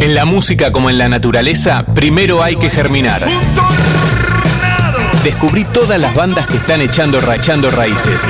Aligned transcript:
En 0.00 0.14
la 0.14 0.24
música 0.24 0.72
como 0.72 0.88
en 0.88 0.96
la 0.96 1.10
naturaleza, 1.10 1.84
primero 1.94 2.42
hay 2.42 2.56
que 2.56 2.70
germinar. 2.70 3.22
Descubrí 5.22 5.64
todas 5.64 6.00
las 6.00 6.14
bandas 6.14 6.46
que 6.46 6.56
están 6.56 6.80
echando 6.80 7.20
rachando 7.20 7.70
raíces. 7.70 8.22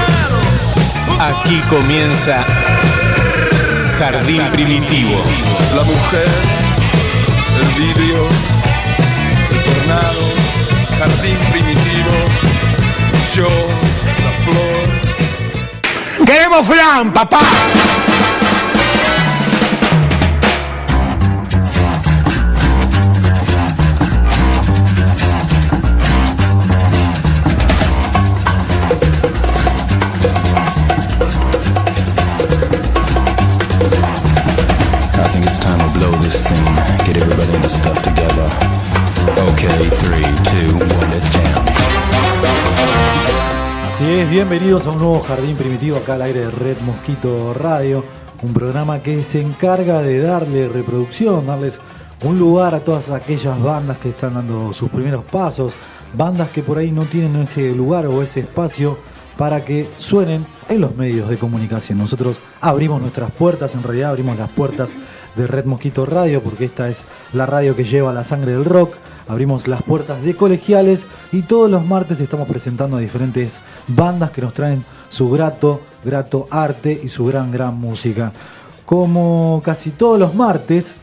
Aquí 1.20 1.60
comienza 1.68 2.44
Jardín 4.00 4.42
Primitivo. 4.52 5.22
La 5.76 5.84
mujer, 5.84 6.28
el 7.60 7.68
vidrio, 7.80 8.26
el 9.52 9.62
tornado, 9.62 10.22
jardín 10.98 11.36
primitivo, 11.52 12.14
yo, 13.36 13.48
la 14.24 14.32
flor. 14.42 16.26
¡Queremos 16.26 16.66
flan, 16.66 17.12
papá! 17.12 17.42
It's 35.50 35.58
time 35.58 35.78
to 35.78 35.98
blow 35.98 36.12
this 36.22 36.44
scene. 36.46 36.74
Get 37.04 37.16
everybody 37.16 37.52
in 37.56 37.60
the 37.60 37.68
stuff 37.68 37.98
together. 38.04 38.46
Okay, 39.50 39.82
three, 39.98 40.22
two, 40.46 40.78
one, 40.78 41.10
let's 41.10 41.28
jam. 41.28 41.64
Así 43.88 44.04
es, 44.04 44.30
bienvenidos 44.30 44.86
a 44.86 44.90
un 44.90 44.98
nuevo 44.98 45.20
Jardín 45.20 45.56
Primitivo 45.56 45.96
acá 45.96 46.14
al 46.14 46.22
aire 46.22 46.40
de 46.40 46.50
Red 46.52 46.80
Mosquito 46.82 47.52
Radio, 47.52 48.04
un 48.42 48.52
programa 48.52 49.02
que 49.02 49.24
se 49.24 49.40
encarga 49.40 50.02
de 50.02 50.20
darle 50.20 50.68
reproducción, 50.68 51.46
darles 51.46 51.80
un 52.22 52.38
lugar 52.38 52.76
a 52.76 52.80
todas 52.80 53.10
aquellas 53.10 53.60
bandas 53.60 53.98
que 53.98 54.10
están 54.10 54.34
dando 54.34 54.72
sus 54.72 54.88
primeros 54.88 55.24
pasos, 55.24 55.72
bandas 56.14 56.50
que 56.50 56.62
por 56.62 56.78
ahí 56.78 56.92
no 56.92 57.06
tienen 57.06 57.42
ese 57.42 57.74
lugar 57.74 58.06
o 58.06 58.22
ese 58.22 58.40
espacio 58.40 58.98
para 59.36 59.64
que 59.64 59.90
suenen 59.96 60.46
en 60.68 60.80
los 60.80 60.94
medios 60.94 61.28
de 61.28 61.38
comunicación. 61.38 61.98
Nosotros 61.98 62.38
abrimos 62.60 63.00
nuestras 63.00 63.32
puertas, 63.32 63.74
en 63.74 63.82
realidad 63.82 64.10
abrimos 64.10 64.38
las 64.38 64.50
puertas 64.50 64.94
de 65.36 65.46
Red 65.46 65.64
Mosquito 65.64 66.06
Radio, 66.06 66.42
porque 66.42 66.64
esta 66.64 66.88
es 66.88 67.04
la 67.32 67.46
radio 67.46 67.76
que 67.76 67.84
lleva 67.84 68.12
la 68.12 68.24
sangre 68.24 68.52
del 68.52 68.64
rock. 68.64 68.94
Abrimos 69.28 69.68
las 69.68 69.82
puertas 69.82 70.22
de 70.22 70.34
colegiales 70.34 71.06
y 71.32 71.42
todos 71.42 71.70
los 71.70 71.84
martes 71.84 72.20
estamos 72.20 72.48
presentando 72.48 72.96
a 72.96 73.00
diferentes 73.00 73.60
bandas 73.86 74.30
que 74.30 74.40
nos 74.40 74.54
traen 74.54 74.84
su 75.08 75.30
grato, 75.30 75.80
grato 76.04 76.48
arte 76.50 77.00
y 77.02 77.08
su 77.08 77.24
gran, 77.24 77.50
gran 77.50 77.76
música. 77.76 78.32
Como 78.84 79.62
casi 79.64 79.90
todos 79.90 80.18
los 80.18 80.34
martes, 80.34 80.96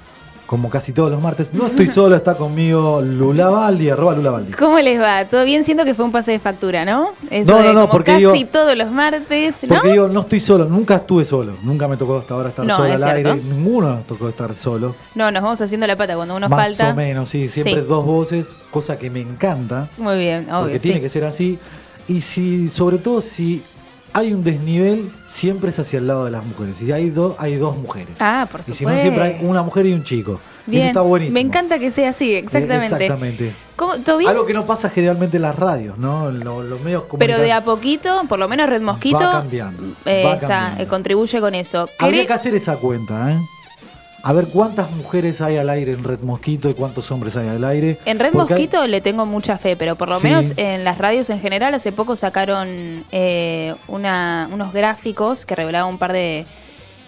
como 0.48 0.70
casi 0.70 0.94
todos 0.94 1.12
los 1.12 1.22
martes, 1.22 1.54
no 1.54 1.68
estoy 1.68 1.88
solo, 1.88 2.16
está 2.16 2.34
conmigo 2.36 3.02
Lula 3.02 3.50
Baldi, 3.50 3.90
arroba 3.90 4.16
Lula 4.16 4.32
Baldi. 4.32 4.54
¿Cómo 4.54 4.80
les 4.80 5.00
va? 5.00 5.26
¿Todo 5.26 5.44
bien? 5.44 5.64
Siento 5.66 5.84
que 5.86 5.94
fue 5.94 6.06
un 6.06 6.12
pase 6.12 6.32
de 6.32 6.40
factura, 6.40 6.86
¿no? 6.86 7.10
Eso 7.30 7.52
No, 7.52 7.58
no, 7.60 7.68
de 7.68 7.74
no, 7.74 7.82
como 7.82 7.92
porque 7.92 8.12
casi 8.14 8.24
digo- 8.26 8.50
todos 8.52 8.76
los 8.78 8.90
martes, 8.90 9.56
¿no? 9.64 9.76
Porque 9.76 9.92
digo, 9.92 10.08
no 10.08 10.22
estoy 10.22 10.40
solo, 10.40 10.66
nunca 10.66 10.96
estuve 10.96 11.26
solo, 11.26 11.54
nunca 11.64 11.88
me 11.90 11.98
tocó 11.98 12.18
hasta 12.18 12.34
ahora 12.34 12.50
estar 12.50 12.66
No, 12.66 12.76
solo 12.78 12.94
es 12.94 13.02
al 13.04 13.18
aire, 13.18 13.36
ninguno 13.36 13.90
nos 13.96 14.06
tocó 14.08 14.30
estar 14.30 14.54
solos. 14.54 14.96
No, 15.16 15.30
nos 15.32 15.44
vamos 15.44 15.60
haciendo 15.62 15.86
la 15.86 15.96
pata 15.98 16.16
cuando 16.16 16.36
uno 16.36 16.48
Más 16.50 16.58
falta. 16.60 16.92
o 16.92 16.96
menos, 16.96 17.28
sí, 17.30 17.50
siempre 17.50 17.76
Sí. 17.82 17.86
dos 17.88 18.06
voces, 18.06 18.56
cosa 18.72 18.98
que 18.98 19.10
me 19.10 19.20
encanta, 19.20 19.90
Muy 19.98 20.18
bien, 20.18 20.46
porque 20.46 20.64
obvio, 20.64 20.80
tiene 20.80 20.98
sí. 20.98 21.04
que 21.04 21.10
ser 21.10 21.26
así. 21.26 21.60
Y 22.08 22.22
si, 22.22 22.70
sobre 22.70 23.00
todo, 23.00 23.20
si 23.20 23.62
hay 24.14 24.34
un 24.34 24.44
desnivel, 24.44 25.12
siempre 25.28 25.70
es 25.70 25.80
hacia 25.80 26.00
el 26.00 26.08
lado 26.08 26.26
de 26.26 26.32
las 26.32 26.46
mujeres. 26.46 26.78
Si 26.78 26.92
hay 26.92 27.10
dos, 27.10 27.36
hay 27.38 27.56
dos 27.56 27.78
mujeres. 27.78 28.16
Ah, 28.20 28.48
por 28.52 28.62
Y 28.62 28.64
si 28.64 28.74
supuesto. 28.74 28.96
no, 28.96 29.02
siempre 29.02 29.24
hay 29.24 29.46
una 29.46 29.62
mujer 29.62 29.86
y 29.86 29.94
un 29.94 30.04
chico. 30.04 30.40
Bien. 30.66 30.82
Eso 30.82 30.88
está 30.90 31.02
buenísimo. 31.02 31.36
Me 31.36 31.40
encanta 31.42 31.80
que 31.80 31.92
sea 31.92 32.10
así, 32.10 32.34
exactamente. 32.36 32.96
Eh, 32.96 33.06
Exactamente. 33.06 33.54
¿Cómo, 33.78 33.98
¿Todo 34.00 34.18
bien? 34.18 34.32
Algo 34.32 34.46
que 34.46 34.54
no 34.54 34.66
pasa 34.66 34.90
generalmente 34.90 35.38
en 35.38 35.44
las 35.44 35.56
radios, 35.56 35.98
¿no? 35.98 36.30
En 36.30 36.40
lo- 36.44 36.62
los 36.64 36.82
medios 36.82 37.04
Pero 37.18 37.38
de 37.40 37.52
a 37.54 37.64
poquito, 37.64 38.24
por 38.28 38.38
lo 38.40 38.50
menos 38.50 38.68
Red 38.70 38.82
Mosquito, 38.82 39.20
Va 39.20 39.32
cambiando, 39.34 39.84
eh, 40.06 40.24
va 40.26 40.34
está, 40.34 40.48
cambiando. 40.48 40.84
eh, 40.84 40.88
contribuye 40.88 41.40
con 41.40 41.56
eso. 41.56 41.88
Habría 42.00 42.24
¿Queré- 42.24 42.28
que 42.28 42.34
hacer 42.34 42.56
esa 42.56 42.76
cuenta, 42.78 43.32
¿eh? 43.34 43.40
A 44.28 44.34
ver 44.34 44.48
cuántas 44.50 44.92
mujeres 44.92 45.40
hay 45.40 45.56
al 45.56 45.70
aire 45.70 45.94
en 45.94 46.04
Red 46.04 46.20
Mosquito 46.20 46.70
y 46.70 46.74
cuántos 46.74 47.10
hombres 47.12 47.38
hay 47.38 47.48
al 47.48 47.64
aire. 47.64 47.98
En 48.04 48.20
Red 48.20 48.34
Porque 48.34 48.56
hay- 48.56 48.60
Mosquito 48.60 48.86
le 48.86 49.00
tengo 49.00 49.26
mucha 49.26 49.58
fe, 49.58 49.78
pero 49.78 49.96
por 49.96 50.10
lo 50.10 50.20
Sí. 50.20 50.28
menos 50.28 50.52
en 50.58 50.84
las 50.84 50.98
radios 50.98 51.30
en 51.30 51.40
general 51.40 51.74
hace 51.74 51.94
poco 51.94 52.18
sacaron 52.18 53.06
eh, 53.14 53.74
una- 53.88 54.50
unos 54.52 54.74
gráficos 54.74 55.46
que 55.46 55.56
revelaban 55.56 55.90
un 55.94 55.98
par 55.98 56.12
de, 56.12 56.46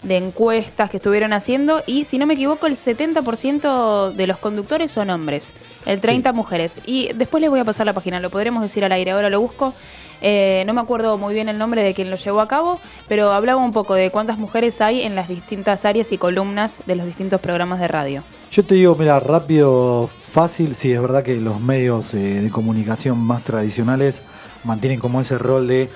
de 0.03 0.17
encuestas 0.17 0.89
que 0.89 0.97
estuvieron 0.97 1.33
haciendo 1.33 1.83
y 1.85 2.05
si 2.05 2.17
no 2.17 2.25
me 2.25 2.35
equivoco 2.35 2.67
el 2.67 2.75
70% 2.75 4.13
de 4.13 4.27
los 4.27 4.37
conductores 4.37 4.91
son 4.91 5.09
hombres, 5.09 5.53
el 5.85 6.01
30% 6.01 6.33
mujeres. 6.33 6.81
Y 6.85 7.11
después 7.13 7.41
les 7.41 7.49
voy 7.49 7.59
a 7.59 7.65
pasar 7.65 7.85
la 7.85 7.93
página, 7.93 8.19
lo 8.19 8.29
podremos 8.29 8.61
decir 8.61 8.85
al 8.85 8.91
aire, 8.91 9.11
ahora 9.11 9.29
lo 9.29 9.41
busco. 9.41 9.73
Eh, 10.21 10.63
no 10.67 10.73
me 10.73 10.81
acuerdo 10.81 11.17
muy 11.17 11.33
bien 11.33 11.47
el 11.47 11.57
nombre 11.57 11.81
de 11.81 11.93
quien 11.93 12.09
lo 12.09 12.17
llevó 12.17 12.41
a 12.41 12.47
cabo, 12.47 12.79
pero 13.07 13.31
hablaba 13.31 13.63
un 13.63 13.71
poco 13.71 13.95
de 13.95 14.11
cuántas 14.11 14.37
mujeres 14.37 14.81
hay 14.81 15.01
en 15.01 15.15
las 15.15 15.29
distintas 15.29 15.85
áreas 15.85 16.11
y 16.11 16.17
columnas 16.17 16.81
de 16.85 16.95
los 16.95 17.05
distintos 17.05 17.39
programas 17.39 17.79
de 17.79 17.87
radio. 17.87 18.23
Yo 18.51 18.65
te 18.65 18.75
digo, 18.75 18.95
mira, 18.95 19.19
rápido, 19.19 20.09
fácil, 20.31 20.75
sí, 20.75 20.91
es 20.91 21.01
verdad 21.01 21.23
que 21.23 21.35
los 21.35 21.61
medios 21.61 22.13
eh, 22.13 22.41
de 22.41 22.49
comunicación 22.49 23.17
más 23.17 23.43
tradicionales 23.43 24.21
mantienen 24.63 24.99
como 24.99 25.21
ese 25.21 25.37
rol 25.37 25.67
de 25.67 25.89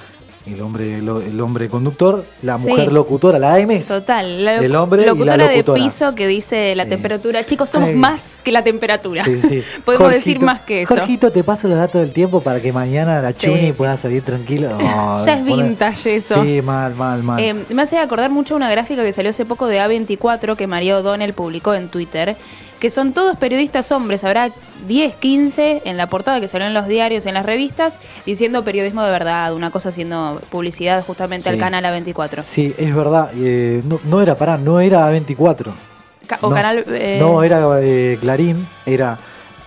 el 0.45 0.61
hombre, 0.61 1.01
lo- 1.01 1.21
el 1.21 1.39
hombre 1.39 1.69
conductor, 1.69 2.25
la 2.41 2.57
Sí. 2.57 2.67
mujer 2.67 2.91
locutora, 2.91 3.39
la 3.39 3.53
AM 3.55 3.71
es 3.71 3.85
Total, 3.85 4.43
la 4.43 4.55
el 4.57 4.75
hombre 4.75 5.03
y 5.03 5.05
la 5.05 5.11
locutora 5.13 5.47
de 5.47 5.63
piso 5.63 6.13
que 6.15 6.27
dice 6.27 6.75
la 6.75 6.83
Eh, 6.83 6.87
temperatura. 6.87 7.45
Chicos, 7.45 7.69
somos 7.69 7.89
eh, 7.89 7.95
más 7.95 8.39
que 8.43 8.51
la 8.51 8.63
temperatura. 8.63 9.23
Sí, 9.23 9.39
sí. 9.41 9.63
Podemos 9.85 10.07
Jorgito- 10.07 10.09
decir 10.09 10.39
más 10.41 10.61
que 10.61 10.81
eso. 10.81 10.93
Jorgito, 10.95 11.31
te 11.31 11.43
paso 11.43 11.67
los 11.67 11.77
datos 11.77 12.01
del 12.01 12.11
tiempo 12.11 12.41
para 12.41 12.59
que 12.61 12.73
mañana 12.73 13.21
la 13.21 13.33
Chuni 13.33 13.71
pueda 13.73 13.95
salir 13.97 14.21
tranquila. 14.23 14.77
Oh, 14.95 15.25
Ya 15.25 15.35
es 15.35 15.45
vintage 15.45 16.15
eso. 16.15 16.43
Sí, 16.43 16.61
mal, 16.61 16.95
mal, 16.95 17.23
mal. 17.23 17.39
Eh, 17.41 17.53
me 17.69 17.81
hace 17.81 17.97
acordar 17.97 18.29
mucho 18.29 18.55
una 18.55 18.69
gráfica 18.69 19.03
que 19.03 19.13
salió 19.13 19.29
hace 19.29 19.45
poco 19.45 19.67
de 19.67 19.79
A24 19.79 20.55
que 20.55 20.67
María 20.67 20.97
O'Donnell 20.97 21.33
publicó 21.33 21.73
en 21.73 21.87
Twitter, 21.89 22.35
que 22.83 22.89
son 22.89 23.13
todos 23.13 23.37
periodistas 23.37 23.93
hombres, 23.93 24.25
habrá 24.25 24.49
10, 24.89 25.15
15 25.15 25.83
en 25.85 25.95
la 25.95 26.07
portada 26.07 26.41
que 26.41 26.49
salió 26.49 26.67
en 26.67 26.73
los 26.73 26.85
diarios, 26.85 27.25
en 27.25 27.33
las 27.35 27.45
revistas, 27.45 27.97
diciendo 28.25 28.65
periodismo 28.65 29.01
de 29.03 29.09
verdad, 29.09 29.53
una 29.53 29.71
cosa 29.71 29.87
haciendo 29.87 30.41
publicidad 30.49 31.01
justamente 31.05 31.47
al 31.47 31.57
canal 31.57 31.85
A24. 31.85 32.43
Sí, 32.43 32.75
es 32.77 32.93
verdad. 32.93 33.29
eh, 33.35 33.81
no, 33.85 34.01
no 34.03 34.21
era, 34.21 34.35
pará, 34.35 34.57
no 34.57 34.81
era 34.81 35.09
A24. 35.09 35.67
Ca- 36.27 36.39
o 36.41 36.49
no, 36.49 36.55
canal... 36.55 36.83
eh, 36.89 37.19
no, 37.21 37.41
era 37.41 37.65
eh, 37.81 38.17
Clarín, 38.19 38.67
era 38.85 39.17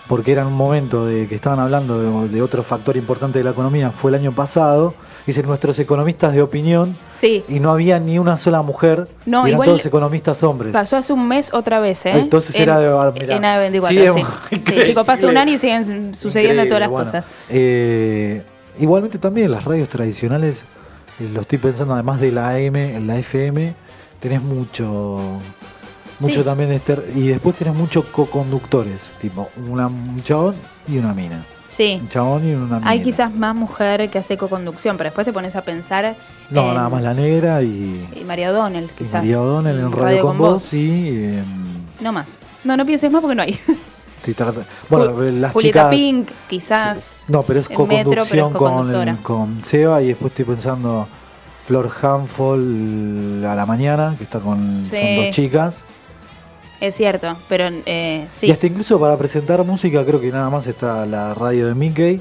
porque 0.08 0.32
era 0.32 0.46
un 0.46 0.52
momento 0.54 1.04
de 1.06 1.26
que 1.26 1.34
estaban 1.34 1.58
hablando 1.58 2.22
de, 2.22 2.28
de 2.28 2.42
otro 2.42 2.62
factor 2.62 2.96
importante 2.96 3.38
de 3.38 3.44
la 3.44 3.50
economía, 3.50 3.90
fue 3.90 4.10
el 4.10 4.14
año 4.16 4.32
pasado, 4.32 4.94
dicen 5.26 5.46
nuestros 5.46 5.76
economistas 5.80 6.32
de 6.32 6.42
opinión, 6.42 6.96
Sí, 7.12 7.44
y 7.48 7.58
no 7.58 7.72
había 7.72 7.98
ni 7.98 8.18
una 8.18 8.36
sola 8.36 8.62
mujer, 8.62 9.08
No, 9.24 9.40
eran 9.40 9.52
igual 9.54 9.66
todos 9.68 9.84
economistas 9.86 10.42
hombres. 10.44 10.72
Pasó 10.72 10.96
hace 10.96 11.12
un 11.12 11.26
mes 11.26 11.52
otra 11.52 11.80
vez, 11.80 12.06
¿eh? 12.06 12.10
Entonces 12.14 12.54
en, 12.54 12.62
era 12.62 12.78
de- 12.78 12.88
ah, 12.88 13.12
mirá. 13.12 13.36
En 13.36 13.42
A24, 13.42 14.24
Sí, 14.50 14.58
sí. 14.58 14.74
chicos, 14.84 15.04
pasa 15.04 15.26
un 15.26 15.36
año 15.36 15.54
y 15.54 15.58
siguen 15.58 16.14
sucediendo 16.14 16.62
Increíble, 16.62 16.68
todas 16.68 16.80
las 16.80 16.90
bueno. 16.90 17.04
cosas. 17.06 17.28
Eh, 17.50 18.42
igualmente 18.78 19.18
también 19.18 19.50
las 19.50 19.64
radios 19.64 19.88
tradicionales, 19.88 20.64
eh, 21.18 21.28
lo 21.32 21.40
estoy 21.40 21.58
pensando 21.58 21.94
además 21.94 22.20
de 22.20 22.30
la 22.30 22.50
AM, 22.50 22.76
en 22.76 23.06
la 23.08 23.18
FM, 23.18 23.74
tenés 24.20 24.40
mucho, 24.42 25.40
mucho 26.20 26.40
Sí. 26.40 26.44
también 26.44 26.70
de 26.70 26.76
este, 26.76 26.96
y 27.14 27.28
después 27.28 27.56
tenés 27.56 27.74
muchos 27.74 28.04
co-conductores, 28.06 29.14
tipo 29.20 29.50
una, 29.68 29.86
un 29.86 30.22
chabón 30.22 30.54
y 30.88 30.98
una 30.98 31.12
mina. 31.14 31.44
Sí. 31.68 31.98
Un 32.00 32.08
chabón 32.08 32.48
y 32.48 32.54
una 32.54 32.78
mina. 32.78 32.88
Hay 32.90 33.02
quizás 33.02 33.34
más 33.34 33.54
mujer 33.54 34.08
que 34.08 34.18
hace 34.18 34.36
co-conducción, 34.36 34.96
pero 34.96 35.08
después 35.08 35.24
te 35.26 35.32
pones 35.32 35.56
a 35.56 35.62
pensar. 35.62 36.14
No, 36.50 36.68
en- 36.68 36.74
nada 36.74 36.88
más 36.88 37.02
la 37.02 37.12
negra 37.14 37.62
y, 37.62 38.06
Y 38.18 38.24
María 38.24 38.50
O'Donnell, 38.50 38.88
quizás. 38.96 39.14
María 39.22 39.40
O'Donnell 39.42 39.78
en 39.78 39.92
Radio, 39.92 40.22
con 40.22 40.38
Vos 40.38 40.72
y... 40.72 41.08
em, 41.38 41.44
No 42.00 42.12
más. 42.12 42.38
No, 42.64 42.76
no 42.76 42.86
pienses 42.86 43.10
más 43.10 43.20
porque 43.20 43.34
no 43.34 43.42
hay. 43.42 43.58
bueno, 44.88 45.20
las 45.22 45.52
Julieta 45.52 45.80
chicas... 45.82 45.90
Pink, 45.90 46.28
quizás. 46.48 47.12
No, 47.28 47.42
pero 47.42 47.60
es 47.60 47.68
co-conducción 47.68 48.52
con, 48.52 48.92
el- 49.08 49.16
con 49.18 49.62
Seba 49.62 50.00
y 50.02 50.08
después 50.08 50.32
estoy 50.32 50.44
pensando 50.46 51.06
Flor 51.66 51.90
Hanfol 52.02 53.44
a 53.44 53.54
la 53.54 53.66
mañana, 53.66 54.14
que 54.16 54.24
está 54.24 54.40
con 54.40 54.84
Sí. 54.90 54.96
son 54.96 55.16
dos 55.16 55.30
chicas. 55.30 55.84
Es 56.80 56.94
cierto, 56.94 57.36
pero 57.48 57.68
eh, 57.86 58.26
sí. 58.34 58.46
Y 58.46 58.50
hasta 58.50 58.66
incluso 58.66 59.00
para 59.00 59.16
presentar 59.16 59.64
música 59.64 60.04
creo 60.04 60.20
que 60.20 60.30
nada 60.30 60.50
más 60.50 60.66
está 60.66 61.06
la 61.06 61.32
radio 61.34 61.66
de 61.68 61.74
Mickey, 61.74 62.20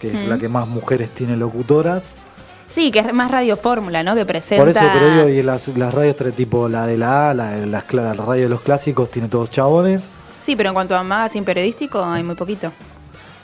que 0.00 0.12
es 0.12 0.24
la 0.26 0.38
que 0.38 0.48
más 0.48 0.66
mujeres 0.66 1.10
tiene 1.10 1.36
locutoras. 1.36 2.12
Sí, 2.66 2.90
que 2.90 2.98
es 2.98 3.12
más 3.14 3.30
radio 3.30 3.56
fórmula, 3.56 4.02
¿no? 4.02 4.14
Que 4.14 4.26
presenta. 4.26 4.62
Por 4.62 4.68
eso, 4.68 4.80
pero 4.92 5.10
digo, 5.14 5.28
y 5.28 5.42
las, 5.42 5.68
las 5.68 5.94
radios 5.94 6.16
tipo 6.36 6.68
la 6.68 6.86
de 6.86 6.98
la 6.98 7.30
A, 7.30 7.34
la, 7.34 7.56
la 7.66 8.14
radio 8.14 8.42
de 8.42 8.48
los 8.48 8.60
clásicos, 8.60 9.10
tiene 9.10 9.28
todos 9.28 9.48
chabones. 9.50 10.10
Sí, 10.38 10.54
pero 10.54 10.68
en 10.70 10.74
cuanto 10.74 10.94
a 10.96 11.02
magazine 11.02 11.44
periodístico 11.44 12.04
hay 12.04 12.22
muy 12.22 12.34
poquito. 12.34 12.70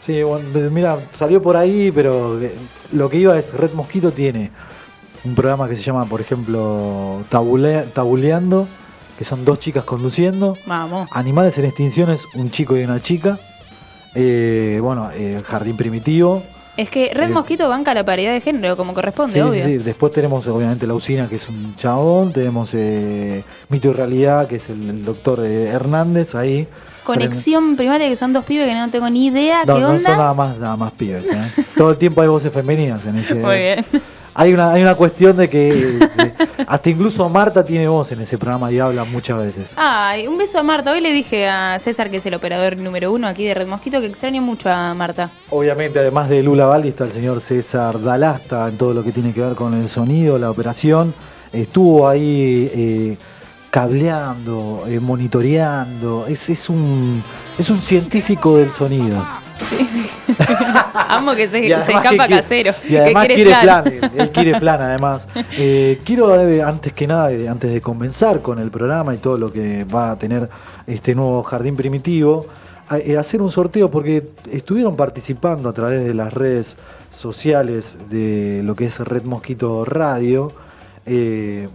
Sí, 0.00 0.22
bueno, 0.22 0.46
mira, 0.70 0.98
salió 1.12 1.40
por 1.40 1.56
ahí, 1.56 1.90
pero 1.90 2.38
eh, 2.40 2.54
lo 2.92 3.08
que 3.08 3.16
iba 3.16 3.38
es, 3.38 3.54
Red 3.54 3.72
Mosquito 3.72 4.12
tiene 4.12 4.50
un 5.24 5.34
programa 5.34 5.66
que 5.68 5.76
se 5.76 5.82
llama, 5.82 6.04
por 6.04 6.20
ejemplo, 6.20 7.22
Tabule- 7.30 7.86
Tabuleando, 7.94 8.68
que 9.18 9.24
son 9.24 9.44
dos 9.44 9.58
chicas 9.60 9.84
conduciendo. 9.84 10.56
Vamos. 10.66 11.08
Animales 11.12 11.56
en 11.58 11.64
extinciones, 11.66 12.24
un 12.34 12.50
chico 12.50 12.76
y 12.76 12.82
una 12.84 13.00
chica. 13.00 13.38
Eh, 14.14 14.78
bueno, 14.82 15.10
eh, 15.14 15.42
Jardín 15.44 15.76
Primitivo. 15.76 16.42
Es 16.76 16.88
que 16.90 17.12
Red 17.14 17.30
Eh, 17.30 17.32
Mosquito 17.32 17.68
banca 17.68 17.94
la 17.94 18.04
paridad 18.04 18.32
de 18.32 18.40
género 18.40 18.76
como 18.76 18.94
corresponde, 18.94 19.34
Sí, 19.34 19.38
sí, 19.38 19.42
obvio. 19.42 19.64
sí. 19.64 19.78
Después 19.78 20.12
tenemos 20.12 20.46
obviamente 20.48 20.86
la 20.88 20.94
usina, 20.94 21.28
que 21.28 21.36
es 21.36 21.48
un 21.48 21.76
chabón. 21.76 22.32
Tenemos 22.32 22.70
eh, 22.74 23.44
Mito 23.68 23.90
y 23.90 23.92
Realidad, 23.92 24.48
que 24.48 24.56
es 24.56 24.68
el, 24.68 24.88
el 24.90 25.04
doctor 25.04 25.44
Hernández 25.44 26.34
ahí. 26.34 26.66
Conexión 27.04 27.76
primaria 27.76 28.08
que 28.08 28.16
son 28.16 28.32
dos 28.32 28.44
pibes 28.44 28.66
que 28.66 28.74
no 28.74 28.88
tengo 28.90 29.08
ni 29.10 29.26
idea 29.26 29.64
No, 29.66 29.74
qué 29.74 29.80
no 29.82 29.88
onda. 29.90 30.00
son 30.08 30.18
nada 30.18 30.34
más, 30.34 30.58
nada 30.58 30.76
más 30.76 30.92
pibes. 30.92 31.28
Todo 31.76 31.90
el 31.90 31.96
tiempo 31.98 32.22
hay 32.22 32.28
voces 32.28 32.52
femeninas 32.52 33.04
en 33.06 33.18
ese. 33.18 33.34
Muy 33.36 33.56
bien. 33.58 33.84
Hay 34.36 34.52
una, 34.52 34.72
hay 34.72 34.82
una 34.82 34.96
cuestión 34.96 35.36
de 35.36 35.48
que 35.48 35.72
de- 35.72 36.32
hasta 36.66 36.90
incluso 36.90 37.28
Marta 37.28 37.64
tiene 37.64 37.86
voz 37.86 38.10
en 38.10 38.20
ese 38.20 38.36
programa 38.36 38.72
y 38.72 38.80
habla 38.80 39.04
muchas 39.04 39.38
veces. 39.38 39.74
Ay, 39.76 40.26
un 40.26 40.36
beso 40.36 40.58
a 40.58 40.62
Marta. 40.64 40.90
Hoy 40.90 41.00
le 41.00 41.12
dije 41.12 41.46
a 41.48 41.78
César, 41.78 42.10
que 42.10 42.16
es 42.16 42.26
el 42.26 42.34
operador 42.34 42.76
número 42.76 43.12
uno 43.12 43.28
aquí 43.28 43.44
de 43.44 43.54
Red 43.54 43.68
Mosquito, 43.68 44.00
que 44.00 44.06
extraño 44.06 44.42
mucho 44.42 44.68
a 44.70 44.92
Marta. 44.94 45.30
Obviamente, 45.50 46.00
además 46.00 46.28
de 46.28 46.42
Lula 46.42 46.66
Valdi, 46.66 46.88
está 46.88 47.04
el 47.04 47.12
señor 47.12 47.40
César 47.40 48.00
Dalasta 48.02 48.68
en 48.68 48.76
todo 48.76 48.92
lo 48.92 49.04
que 49.04 49.12
tiene 49.12 49.32
que 49.32 49.40
ver 49.40 49.54
con 49.54 49.72
el 49.74 49.88
sonido, 49.88 50.36
la 50.36 50.50
operación. 50.50 51.14
Estuvo 51.52 52.08
ahí 52.08 52.68
eh, 52.74 53.16
cableando, 53.70 54.84
eh, 54.88 54.98
monitoreando. 54.98 56.26
Es, 56.28 56.48
es, 56.48 56.68
un, 56.68 57.22
es 57.58 57.70
un 57.70 57.80
científico 57.80 58.56
del 58.56 58.72
sonido. 58.72 59.24
Amo 61.08 61.34
que 61.34 61.48
se, 61.48 61.66
escapa 61.66 62.26
que- 62.28 62.34
casero. 62.36 62.72
Y 62.88 62.96
además 62.96 63.26
que 63.26 63.34
quiere, 63.34 63.50
plan. 63.50 63.62
plan. 63.84 63.86
él, 63.94 64.10
él 64.16 64.30
quiere 64.30 64.60
plan 64.60 64.80
además. 64.82 65.28
Eh, 65.52 66.00
quiero, 66.04 66.40
eh, 66.40 66.62
antes 66.62 66.92
que 66.92 67.06
nada, 67.06 67.30
eh, 67.32 67.48
antes 67.48 67.72
de 67.72 67.80
comenzar 67.80 68.40
con 68.40 68.58
el 68.58 68.70
programa 68.70 69.14
y 69.14 69.18
todo 69.18 69.38
lo 69.38 69.52
que 69.52 69.84
va 69.84 70.10
a 70.12 70.18
tener 70.18 70.48
este 70.86 71.14
nuevo 71.14 71.42
jardín 71.42 71.76
primitivo, 71.76 72.46
a- 72.88 72.98
eh, 72.98 73.16
hacer 73.16 73.40
un 73.42 73.50
sorteo 73.50 73.90
porque 73.90 74.28
estuvieron 74.50 74.96
participando 74.96 75.68
a 75.68 75.72
través 75.72 76.04
de 76.04 76.14
las 76.14 76.32
redes 76.32 76.76
sociales 77.10 77.98
de 78.10 78.62
lo 78.64 78.74
que 78.74 78.86
es 78.86 78.98
Red 78.98 79.24
Mosquito 79.24 79.84
Radio, 79.84 80.52
de 81.06 81.68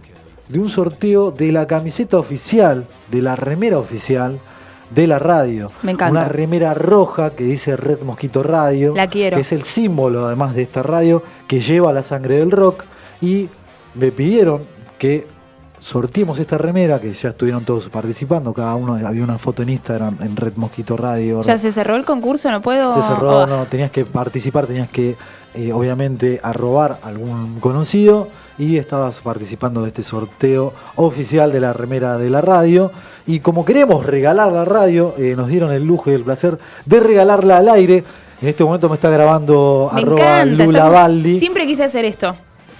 un 0.58 0.68
sorteo 0.68 1.30
de 1.30 1.52
la 1.52 1.66
camiseta 1.66 2.18
oficial, 2.18 2.84
de 3.10 3.22
la 3.22 3.36
remera 3.36 3.78
oficial 3.78 4.38
de 4.90 5.06
la 5.06 5.18
radio. 5.18 5.70
Me 5.82 5.92
encanta. 5.92 6.10
Una 6.20 6.28
remera 6.28 6.74
roja 6.74 7.30
que 7.30 7.44
dice 7.44 7.76
Red 7.76 8.00
Mosquito 8.02 8.42
Radio. 8.42 8.94
La 8.94 9.06
quiero. 9.06 9.36
Que 9.36 9.42
es 9.42 9.52
el 9.52 9.62
símbolo 9.62 10.26
además 10.26 10.54
de 10.54 10.62
esta 10.62 10.82
radio 10.82 11.22
que 11.46 11.60
lleva 11.60 11.92
la 11.92 12.02
sangre 12.02 12.38
del 12.38 12.50
rock. 12.50 12.84
Y 13.20 13.48
me 13.94 14.10
pidieron 14.12 14.62
que 14.98 15.26
sorteemos 15.78 16.38
esta 16.38 16.58
remera, 16.58 17.00
que 17.00 17.12
ya 17.12 17.30
estuvieron 17.30 17.64
todos 17.64 17.88
participando, 17.88 18.52
cada 18.52 18.74
uno 18.74 18.94
había 19.06 19.24
una 19.24 19.38
foto 19.38 19.62
en 19.62 19.70
Instagram 19.70 20.18
en 20.20 20.36
Red 20.36 20.54
Mosquito 20.56 20.96
Radio. 20.96 21.42
Ya 21.42 21.56
se 21.56 21.72
cerró 21.72 21.96
el 21.96 22.04
concurso, 22.04 22.50
no 22.50 22.60
puedo. 22.60 22.92
Se 22.92 23.00
cerró, 23.02 23.40
Oh, 23.40 23.46
no, 23.46 23.64
tenías 23.64 23.90
que 23.90 24.04
participar, 24.04 24.66
tenías 24.66 24.90
que 24.90 25.16
eh, 25.54 25.72
obviamente 25.72 26.40
arrobar 26.42 26.98
algún 27.02 27.58
conocido 27.60 28.28
y 28.58 28.76
estabas 28.76 29.20
participando 29.22 29.82
de 29.82 29.88
este 29.88 30.02
sorteo 30.02 30.72
oficial 30.96 31.50
de 31.52 31.60
la 31.60 31.72
remera 31.72 32.18
de 32.18 32.30
la 32.30 32.40
radio. 32.40 32.92
Y 33.26 33.40
como 33.40 33.64
queremos 33.64 34.04
regalar 34.04 34.52
la 34.52 34.64
radio, 34.64 35.14
eh, 35.18 35.34
nos 35.36 35.48
dieron 35.48 35.72
el 35.72 35.84
lujo 35.84 36.10
y 36.10 36.14
el 36.14 36.22
placer 36.24 36.58
de 36.84 37.00
regalarla 37.00 37.58
al 37.58 37.68
aire. 37.68 38.04
En 38.42 38.48
este 38.48 38.64
momento 38.64 38.88
me 38.88 38.94
está 38.96 39.10
grabando 39.10 39.90
Me 39.94 40.00
arroba 40.02 40.42
encanta. 40.42 40.64
Lula 40.64 40.78
estamos- 40.78 40.94
Baldi. 41.00 41.38
Siempre 41.38 41.66
quise 41.66 41.84
hacer 41.84 42.04
esto. 42.04 42.28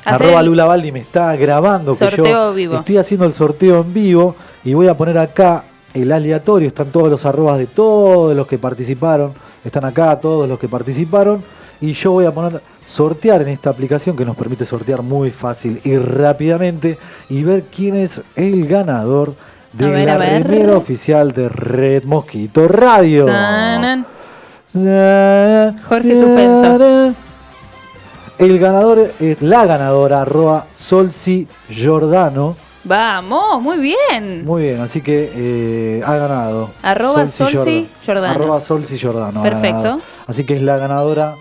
Hacer 0.05 0.27
Arroba 0.27 0.41
el- 0.41 0.47
Lula 0.47 0.65
Baldi 0.65 0.93
me 0.93 1.01
está 1.01 1.37
grabando 1.37 1.95
que 1.97 2.11
yo 2.17 2.55
vivo. 2.55 2.77
estoy 2.77 2.97
haciendo 2.97 3.27
el 3.27 3.33
sorteo 3.35 3.83
en 3.83 3.93
vivo 3.93 4.35
y 4.65 4.73
voy 4.75 4.89
a 4.89 4.97
poner 4.97 5.19
acá 5.19 5.65
el 5.93 6.11
aleatorio, 6.13 6.69
están 6.69 6.87
todos 6.91 7.11
los 7.11 7.27
arrobas 7.27 7.59
de 7.59 7.67
todos 7.67 8.35
los 8.35 8.47
que 8.47 8.57
participaron, 8.59 9.35
están 9.65 9.85
acá 9.85 10.19
todos 10.21 10.49
los 10.49 10.59
que 10.59 10.69
participaron 10.69 11.43
y 11.81 11.93
yo 11.93 12.13
voy 12.13 12.27
a 12.27 12.33
poner 12.33 12.61
sortear 12.87 13.43
en 13.43 13.49
esta 13.49 13.71
aplicación 13.71 14.17
que 14.17 14.25
nos 14.25 14.37
permite 14.37 14.65
sortear 14.65 15.03
muy 15.03 15.31
fácil 15.31 15.81
y 15.85 15.97
rápidamente 15.97 16.99
y 17.29 17.43
ver 17.45 17.65
quién 17.75 17.95
es 17.95 18.23
el 18.35 18.67
ganador 18.67 19.35
de 19.73 19.89
ver, 19.89 20.07
la 20.07 20.15
a 20.15 20.19
ver. 20.19 20.43
remera 20.49 20.77
oficial 20.77 21.33
de 21.33 21.49
Red 21.49 22.05
Mosquito 22.05 22.67
Radio. 22.67 23.27
Sanan. 23.27 24.07
Jorge 25.89 26.17
Suspenso. 26.17 27.15
El 28.39 28.59
ganador 28.59 29.13
es 29.21 29.43
la 29.43 29.67
ganadora, 29.67 30.23
arroba 30.23 30.67
Solsi 30.73 31.47
Giordano. 31.69 32.57
Vamos, 32.85 33.61
muy 33.61 33.77
bien. 33.77 34.45
Muy 34.47 34.63
bien, 34.63 34.81
así 34.81 35.03
que 35.03 35.31
eh, 35.35 36.03
ha 36.05 36.17
ganado. 36.17 36.71
Arroba 36.83 37.29
Solsi 37.29 37.89
Giordano. 38.03 38.35
Arroba 38.35 38.61
Solsi 38.61 38.97
Giordano. 38.97 39.43
Perfecto. 39.43 40.01
Así 40.27 40.45
que 40.45 40.57
es 40.57 40.63
la 40.63 40.79
ganadora 40.79 41.35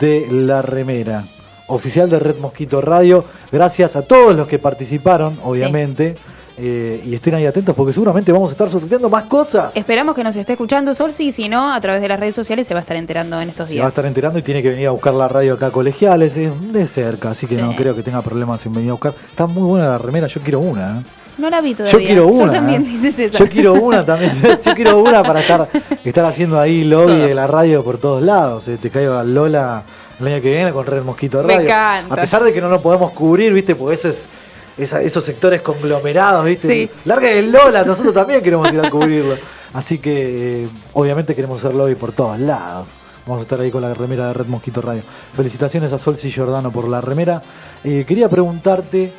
de 0.00 0.26
la 0.30 0.62
remera 0.62 1.24
oficial 1.68 2.08
de 2.08 2.18
Red 2.18 2.38
Mosquito 2.38 2.80
Radio. 2.80 3.24
Gracias 3.52 3.96
a 3.96 4.02
todos 4.02 4.34
los 4.34 4.46
que 4.48 4.58
participaron, 4.58 5.38
obviamente. 5.44 6.14
Eh, 6.60 7.04
y 7.06 7.14
estén 7.14 7.34
ahí 7.36 7.46
atentos 7.46 7.72
porque 7.76 7.92
seguramente 7.92 8.32
vamos 8.32 8.50
a 8.50 8.52
estar 8.54 8.68
sorteando 8.68 9.08
más 9.08 9.24
cosas. 9.26 9.76
Esperamos 9.76 10.12
que 10.16 10.24
nos 10.24 10.34
esté 10.34 10.54
escuchando 10.54 10.92
Solsi 10.92 11.26
y 11.28 11.32
si 11.32 11.48
no, 11.48 11.72
a 11.72 11.80
través 11.80 12.02
de 12.02 12.08
las 12.08 12.18
redes 12.18 12.34
sociales 12.34 12.66
se 12.66 12.74
va 12.74 12.80
a 12.80 12.82
estar 12.82 12.96
enterando 12.96 13.40
en 13.40 13.48
estos 13.48 13.68
Se 13.68 13.74
días. 13.74 13.82
va 13.84 13.86
a 13.86 13.90
estar 13.90 14.04
enterando 14.06 14.40
y 14.40 14.42
tiene 14.42 14.60
que 14.60 14.70
venir 14.70 14.88
a 14.88 14.90
buscar 14.90 15.14
la 15.14 15.28
radio 15.28 15.54
acá 15.54 15.70
colegiales, 15.70 16.36
es 16.36 16.50
de 16.72 16.86
cerca, 16.88 17.30
así 17.30 17.46
que 17.46 17.54
Sí. 17.54 17.60
no 17.60 17.76
creo 17.76 17.94
que 17.94 18.02
tenga 18.02 18.22
problemas 18.22 18.66
en 18.66 18.74
venir 18.74 18.88
a 18.90 18.94
buscar. 18.94 19.14
Está 19.30 19.46
muy 19.46 19.62
buena 19.62 19.86
la 19.86 19.98
remera, 19.98 20.26
yo 20.26 20.40
quiero 20.40 20.58
una. 20.58 20.98
¿eh? 20.98 21.02
No 21.38 21.48
la 21.50 21.60
vi 21.60 21.74
todavía. 21.74 21.92
Yo 21.98 22.04
quiero 22.06 22.26
una. 22.28 22.46
Yo 22.46 22.52
también, 22.52 22.82
¿eh? 22.82 22.88
dices 22.88 23.18
eso. 23.18 23.38
Yo 23.38 23.48
quiero 23.48 23.74
una 23.74 24.04
también. 24.04 24.32
Yo 24.64 24.74
quiero 24.74 24.98
una 24.98 25.22
para 25.22 25.40
estar, 25.40 25.68
estar 26.04 26.24
haciendo 26.24 26.58
ahí 26.60 26.84
lobby 26.84 27.06
Todos. 27.12 27.28
de 27.28 27.34
la 27.34 27.46
radio 27.46 27.84
por 27.84 27.98
todos 27.98 28.22
lados. 28.22 28.66
Eh, 28.68 28.76
Te 28.76 28.90
caigo 28.90 29.14
a 29.14 29.24
Lola 29.24 29.82
el 30.20 30.26
año 30.26 30.42
que 30.42 30.50
viene 30.50 30.72
con 30.72 30.84
Red 30.84 31.02
Mosquito 31.04 31.42
Me 31.44 31.54
Radio. 31.54 31.60
encanta. 31.68 32.14
A 32.14 32.16
pesar 32.16 32.42
de 32.42 32.52
que 32.52 32.60
no 32.60 32.68
lo 32.68 32.80
podemos 32.82 33.12
cubrir, 33.12 33.52
¿viste? 33.52 33.74
Porque 33.76 33.94
eso 33.94 34.08
es. 34.08 34.28
esa- 34.76 35.00
esos 35.00 35.24
sectores 35.24 35.60
conglomerados, 35.62 36.44
¿viste? 36.44 36.68
Sí. 36.68 36.90
Larga 37.04 37.30
el 37.30 37.50
Lola, 37.52 37.84
nosotros 37.84 38.12
también 38.14 38.42
queremos 38.42 38.72
ir 38.72 38.80
a 38.80 38.90
cubrirlo. 38.90 39.36
Así 39.74 39.98
que, 39.98 40.62
eh, 40.64 40.68
obviamente, 40.94 41.34
queremos 41.34 41.62
hacer 41.64 41.74
lobby 41.76 41.94
por 41.94 42.12
todos 42.12 42.38
lados. 42.40 42.88
Vamos 43.26 43.40
a 43.40 43.42
estar 43.42 43.60
ahí 43.60 43.70
con 43.70 43.82
la 43.82 43.92
remera 43.92 44.28
de 44.28 44.32
Red 44.32 44.46
Mosquito 44.46 44.80
Radio. 44.80 45.02
Felicitaciones 45.34 45.92
a 45.92 45.98
Solsi 45.98 46.30
Giordano 46.30 46.70
por 46.72 46.88
la 46.88 47.00
remera. 47.02 47.42
Eh, 47.84 48.04
quería 48.08 48.28
preguntarte 48.28 49.12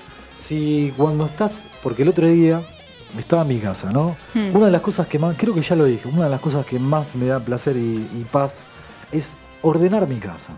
si 0.49 0.91
cuando 0.97 1.25
estás, 1.27 1.63
porque 1.83 2.01
el 2.01 2.09
otro 2.09 2.25
día 2.25 2.61
estaba 3.19 3.43
en 3.43 3.47
mi 3.49 3.59
casa, 3.59 3.91
¿no? 3.91 4.15
Hmm. 4.33 4.55
Una 4.55 4.65
de 4.65 4.71
las 4.71 4.81
cosas 4.81 5.05
que 5.05 5.19
más, 5.19 5.35
creo 5.37 5.53
que 5.53 5.61
ya 5.61 5.75
lo 5.75 5.85
dije, 5.85 6.07
una 6.07 6.23
de 6.23 6.29
las 6.31 6.39
cosas 6.39 6.65
que 6.65 6.79
más 6.79 7.15
me 7.15 7.27
da 7.27 7.39
placer 7.39 7.77
y, 7.77 7.79
y 8.19 8.25
paz 8.31 8.61
es 9.11 9.33
ordenar 9.61 10.07
mi 10.07 10.15
casa. 10.15 10.53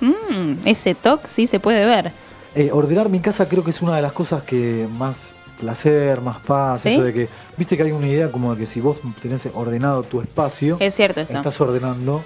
Mm, 0.00 0.66
ese 0.66 0.94
toque 0.94 1.28
sí 1.28 1.46
se 1.46 1.60
puede 1.60 1.84
ver. 1.84 2.12
Eh, 2.54 2.70
ordenar 2.72 3.10
mi 3.10 3.20
casa 3.20 3.46
creo 3.46 3.62
que 3.62 3.70
es 3.70 3.82
una 3.82 3.94
de 3.96 4.00
las 4.02 4.12
cosas 4.12 4.42
que 4.42 4.88
más 4.98 5.32
placer, 5.60 6.22
más 6.22 6.38
paz, 6.38 6.80
¿Sí? 6.82 6.88
eso 6.90 7.02
de 7.02 7.12
que, 7.12 7.28
viste 7.58 7.76
que 7.76 7.82
hay 7.82 7.92
una 7.92 8.06
idea 8.08 8.32
como 8.32 8.54
de 8.54 8.60
que 8.60 8.66
si 8.66 8.80
vos 8.80 8.96
tenés 9.20 9.46
ordenado 9.54 10.02
tu 10.02 10.22
espacio, 10.22 10.78
Es 10.80 10.94
cierto 10.94 11.20
eso. 11.20 11.36
estás 11.36 11.60
ordenando 11.60 12.22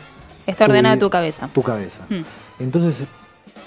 Está 0.46 0.64
ordenada 0.66 0.94
tu- 0.96 1.06
tu 1.06 1.10
cabeza. 1.10 1.48
tu 1.52 1.62
cabeza. 1.62 2.02
Mm. 2.08 2.22
Entonces, 2.62 3.04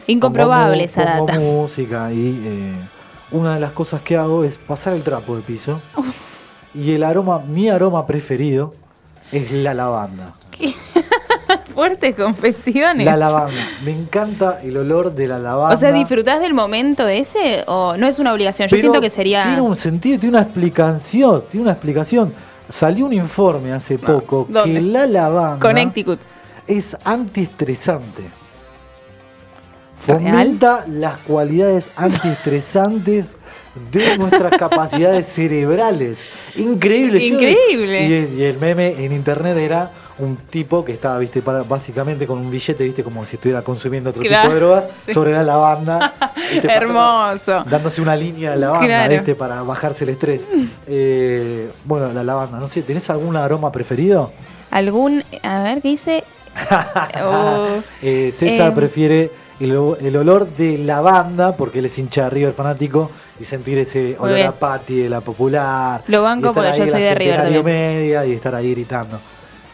Incomprobable 0.08 0.84
esa 0.84 1.04
data. 1.06 1.40
música 1.40 2.12
y 2.12 2.42
eh, 2.46 2.74
una 3.34 3.56
de 3.56 3.60
las 3.60 3.72
cosas 3.72 4.02
que 4.02 4.16
hago 4.16 4.44
es 4.44 4.56
pasar 4.56 4.94
el 4.94 5.04
trapo 5.04 5.36
de 5.36 5.42
piso. 5.42 5.82
Y 6.76 6.94
el 6.94 7.04
aroma, 7.04 7.38
mi 7.38 7.70
aroma 7.70 8.08
preferido 8.08 8.74
es 9.32 9.52
la 9.52 9.76
lavanda. 9.76 10.32
Fuertes 11.76 12.16
confesiones. 12.16 13.06
La 13.06 13.16
lavanda. 13.16 13.68
Me 13.86 13.92
encanta 13.92 14.60
el 14.64 14.78
olor 14.78 15.14
de 15.14 15.28
la 15.28 15.38
lavanda. 15.38 15.76
O 15.76 15.80
sea, 15.80 15.92
¿disfrutás 15.92 16.40
del 16.42 16.56
momento 16.56 17.08
ese 17.08 17.64
o 17.68 17.96
no 17.96 18.08
es 18.08 18.18
una 18.18 18.34
obligación? 18.34 18.68
Yo 18.70 18.72
Pero 18.72 18.82
siento 18.82 19.02
que 19.02 19.12
sería... 19.12 19.44
Tiene 19.44 19.62
un 19.62 19.76
sentido, 19.76 20.20
tiene 20.20 20.38
una 20.38 20.46
explicación. 20.46 21.44
Tiene 21.50 21.64
una 21.66 21.74
explicación. 21.74 22.34
Salió 22.70 23.06
un 23.06 23.14
informe 23.14 23.72
hace 23.72 24.00
poco 24.00 24.48
¿dónde? 24.50 24.74
que 24.74 24.82
la 24.82 25.06
lavanda 25.06 25.60
Connecticut. 25.60 26.20
es 26.66 26.98
antiestresante. 27.04 28.24
¿Real? 30.08 30.20
Fomenta 30.22 30.86
las 30.88 31.18
cualidades 31.20 31.92
antiestresantes 31.96 33.36
de 33.92 34.18
nuestras 34.18 34.52
capacidades 34.58 35.26
cerebrales. 35.28 36.26
Increíble. 36.56 37.20
Yo- 37.20 37.36
Increíble. 37.36 38.08
y, 38.08 38.14
el, 38.14 38.40
y 38.40 38.44
el 38.44 38.58
meme 38.60 39.04
en 39.04 39.12
internet 39.12 39.58
era 39.58 39.92
un 40.20 40.36
tipo 40.36 40.86
que 40.86 40.92
estaba, 40.92 41.18
viste, 41.18 41.42
para- 41.42 41.64
básicamente 41.64 42.28
con 42.28 42.38
un 42.38 42.52
billete, 42.52 42.84
viste, 42.84 43.04
como 43.04 43.26
si 43.26 43.36
estuviera 43.36 43.64
consumiendo 43.64 44.12
otro 44.12 44.22
Claro, 44.22 44.42
tipo 44.44 44.54
de 44.54 44.60
drogas, 44.60 44.86
sí. 45.00 45.12
sobre 45.14 45.32
la 45.32 45.44
lavanda. 45.44 46.14
viste, 46.52 46.68
pasando- 46.68 46.86
Hermoso. 46.86 47.64
dándose 47.68 48.02
una 48.02 48.16
línea 48.16 48.52
de 48.52 48.58
lavanda, 48.58 48.86
Claro. 48.86 49.14
¿viste? 49.14 49.34
Para 49.36 49.64
bajarse 49.64 50.04
el 50.04 50.12
estrés. 50.12 50.48
Eh, 50.86 51.72
bueno, 51.86 52.14
la 52.14 52.24
lavanda, 52.24 52.60
no 52.60 52.68
sé, 52.68 52.84
¿tenés 52.84 53.10
algún 53.10 53.36
aroma 53.36 53.72
preferido? 53.72 54.32
¿Algún... 54.70 55.24
A 55.42 55.64
ver, 55.64 55.82
¿qué 55.82 55.88
dice? 55.90 56.24
Oh, 57.24 57.80
Eh, 58.02 58.32
César 58.32 58.72
Eh. 58.72 58.76
prefiere 58.76 59.32
el 59.72 60.16
olor 60.18 60.48
de 60.56 60.78
la 60.78 61.02
banda, 61.02 61.56
porque 61.56 61.80
él 61.80 61.86
es 61.86 61.98
hincha 61.98 62.26
de 62.26 62.30
River 62.32 62.54
fanático, 62.54 63.10
y 63.40 63.44
sentir 63.46 63.78
ese 63.78 64.16
olor 64.20 64.40
a 64.42 64.52
Pati 64.52 64.98
de 65.00 65.10
la 65.10 65.22
popular. 65.22 66.04
Lo 66.08 66.24
banco 66.24 66.54
porque 66.54 66.72
yo 66.78 66.88
soy 66.88 67.02
de 67.02 67.16
River 67.16 67.64
media 67.64 68.26
y 68.26 68.32
estar 68.34 68.54
ahí 68.56 68.72
gritando. 68.72 69.20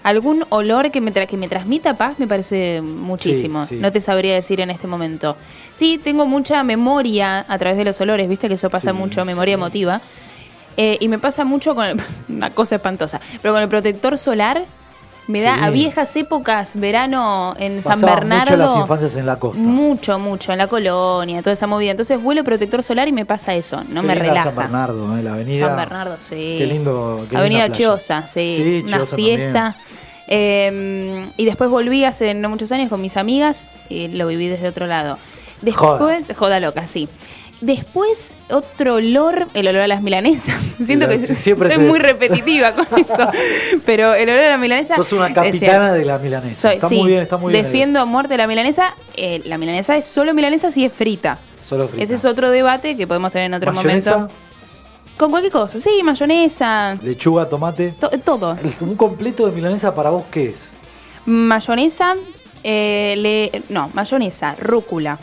Algún 0.01 0.45
olor 0.49 0.91
que 0.91 1.01
me, 1.01 1.13
tra- 1.13 1.27
que 1.27 1.35
me 1.35 1.49
transmita 1.49 1.93
paz 1.95 2.17
me 2.19 2.27
parece 2.27 2.81
muchísimo. 2.81 3.65
Sí, 3.65 3.75
sí. 3.75 3.81
No 3.81 3.91
te 3.91 3.99
sabría 3.99 4.33
decir 4.33 4.61
en 4.61 4.69
este 4.69 4.87
momento. 4.87 5.35
Sí, 5.73 5.99
tengo 6.01 6.25
mucha 6.25 6.63
memoria 6.63 7.45
a 7.47 7.57
través 7.57 7.77
de 7.77 7.83
los 7.83 7.99
olores, 7.99 8.29
viste 8.29 8.47
que 8.47 8.53
eso 8.53 8.69
pasa 8.69 8.91
Sí, 8.91 8.97
mucho, 8.97 9.25
memoria 9.25 9.55
emotiva. 9.55 10.01
Eh, 10.77 10.97
y 11.01 11.09
me 11.09 11.19
pasa 11.19 11.43
mucho 11.43 11.75
con 11.75 11.85
el- 11.85 12.01
una 12.29 12.49
cosa 12.51 12.75
espantosa, 12.75 13.19
pero 13.41 13.53
con 13.53 13.61
el 13.61 13.67
protector 13.67 14.17
solar 14.17 14.63
me 15.29 15.41
da 15.41 15.63
a 15.63 15.69
viejas 15.69 16.15
épocas, 16.15 16.75
verano 16.75 17.53
en 17.59 17.83
San 17.83 18.01
Bernardo. 18.01 18.51
mucho 18.51 18.57
las 18.57 18.75
infancias 18.75 19.15
en 19.15 19.27
la 19.27 19.37
costa. 19.37 19.59
Mucho, 19.59 20.17
mucho, 20.17 20.51
en 20.51 20.57
la 20.57 20.67
colonia, 20.67 21.41
toda 21.41 21.53
esa 21.53 21.67
movida. 21.67 21.91
Entonces 21.91 22.19
vuelo 22.19 22.43
protector 22.43 22.81
solar 22.81 23.07
y 23.07 23.11
me 23.11 23.25
pasa 23.25 23.53
eso, 23.53 23.83
no 23.89 24.01
Qué 24.01 24.07
me 24.07 24.15
relaja. 24.15 24.45
San 24.45 24.55
Bernardo, 24.55 25.17
¿eh? 25.17 25.21
la 25.21 25.33
avenida. 25.33 25.67
San 25.67 25.77
Bernardo, 25.77 26.17
sí. 26.19 26.55
Qué 26.57 26.65
lindo. 26.65 27.27
qué 27.29 27.37
Avenida. 27.37 27.71
Chiosa, 27.71 28.25
sí. 28.25 28.55
Sí, 28.55 28.83
una 28.87 28.97
Chiosa 28.97 29.15
fiesta. 29.15 29.77
Eh, 30.27 31.29
y 31.37 31.45
después 31.45 31.69
volví 31.69 32.05
hace 32.05 32.33
no 32.33 32.49
muchos 32.49 32.71
años 32.71 32.89
con 32.89 32.99
mis 32.99 33.15
amigas 33.15 33.67
y 33.87 34.07
lo 34.07 34.25
viví 34.25 34.47
desde 34.47 34.67
otro 34.67 34.87
lado. 34.87 35.19
Después, 35.61 36.25
joda, 36.35 36.59
loca, 36.59 36.87
sí. 36.87 37.07
Después, 37.61 38.35
otro 38.49 38.95
olor, 38.95 39.47
el 39.53 39.67
olor 39.67 39.81
a 39.81 39.87
las 39.87 40.01
milanesas. 40.01 40.75
Siento 40.81 41.07
que 41.09 41.25
soy 41.25 41.55
te- 41.55 41.77
muy 41.77 41.99
repetitiva 41.99 42.73
con 42.73 42.87
eso. 42.97 43.29
Pero 43.85 44.13
el 44.13 44.29
olor 44.29 44.43
a 44.43 44.49
la 44.51 44.57
milanesa. 44.57 44.95
Sos 44.95 45.11
una 45.13 45.33
capitana 45.33 45.91
de 45.93 46.05
la 46.05 46.17
milanesa. 46.17 46.69
Soy- 46.69 46.75
está 46.75 46.87
sí, 46.87 46.95
muy 46.95 47.09
bien, 47.09 47.21
está 47.21 47.37
muy 47.37 47.51
bien. 47.51 47.65
Defiendo 47.65 47.99
a 47.99 48.05
muerte 48.05 48.37
la 48.37 48.47
milanesa. 48.47 48.95
Eh, 49.15 49.41
la 49.45 49.57
milanesa 49.57 49.97
es 49.97 50.05
solo 50.05 50.33
milanesa 50.33 50.71
si 50.71 50.85
es 50.85 50.93
frita. 50.93 51.39
Solo 51.61 51.87
frita. 51.89 52.03
Ese 52.03 52.13
es 52.15 52.23
otro 52.25 52.49
debate 52.49 52.95
que 52.95 53.05
podemos 53.07 53.31
tener 53.33 53.47
en 53.47 53.53
otro 53.55 53.73
Mayonesa, 53.73 54.11
momento. 54.15 54.33
Con 55.17 55.31
cualquier 55.31 55.51
cosa, 55.51 55.81
sí, 55.81 55.99
mayonesa, 56.01 56.97
lechuga, 57.03 57.49
tomate. 57.49 57.93
to- 57.99 58.09
todo. 58.23 58.55
Un 58.79 58.95
completo 58.95 59.45
de 59.47 59.51
milanesa 59.51 59.93
para 59.93 60.11
vos, 60.11 60.23
¿qué 60.31 60.45
es? 60.51 60.71
Mayonesa, 61.25 62.15
eh, 62.63 63.15
le, 63.17 63.61
no, 63.67 63.89
mayonesa, 63.93 64.55
rúcula, 64.57 65.19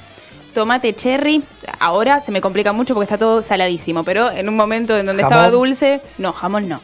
tomate 0.56 0.94
cherry. 0.96 1.42
Ahora 1.78 2.20
se 2.22 2.32
me 2.32 2.40
complica 2.40 2.72
mucho 2.72 2.94
porque 2.94 3.04
está 3.04 3.18
todo 3.18 3.42
saladísimo, 3.42 4.02
pero 4.04 4.30
en 4.30 4.48
un 4.48 4.56
momento 4.56 4.96
en 4.96 5.04
donde 5.06 5.22
¿Jamón? 5.22 5.38
estaba 5.38 5.50
dulce, 5.50 6.00
no, 6.18 6.32
jamón 6.32 6.66
no. 6.68 6.80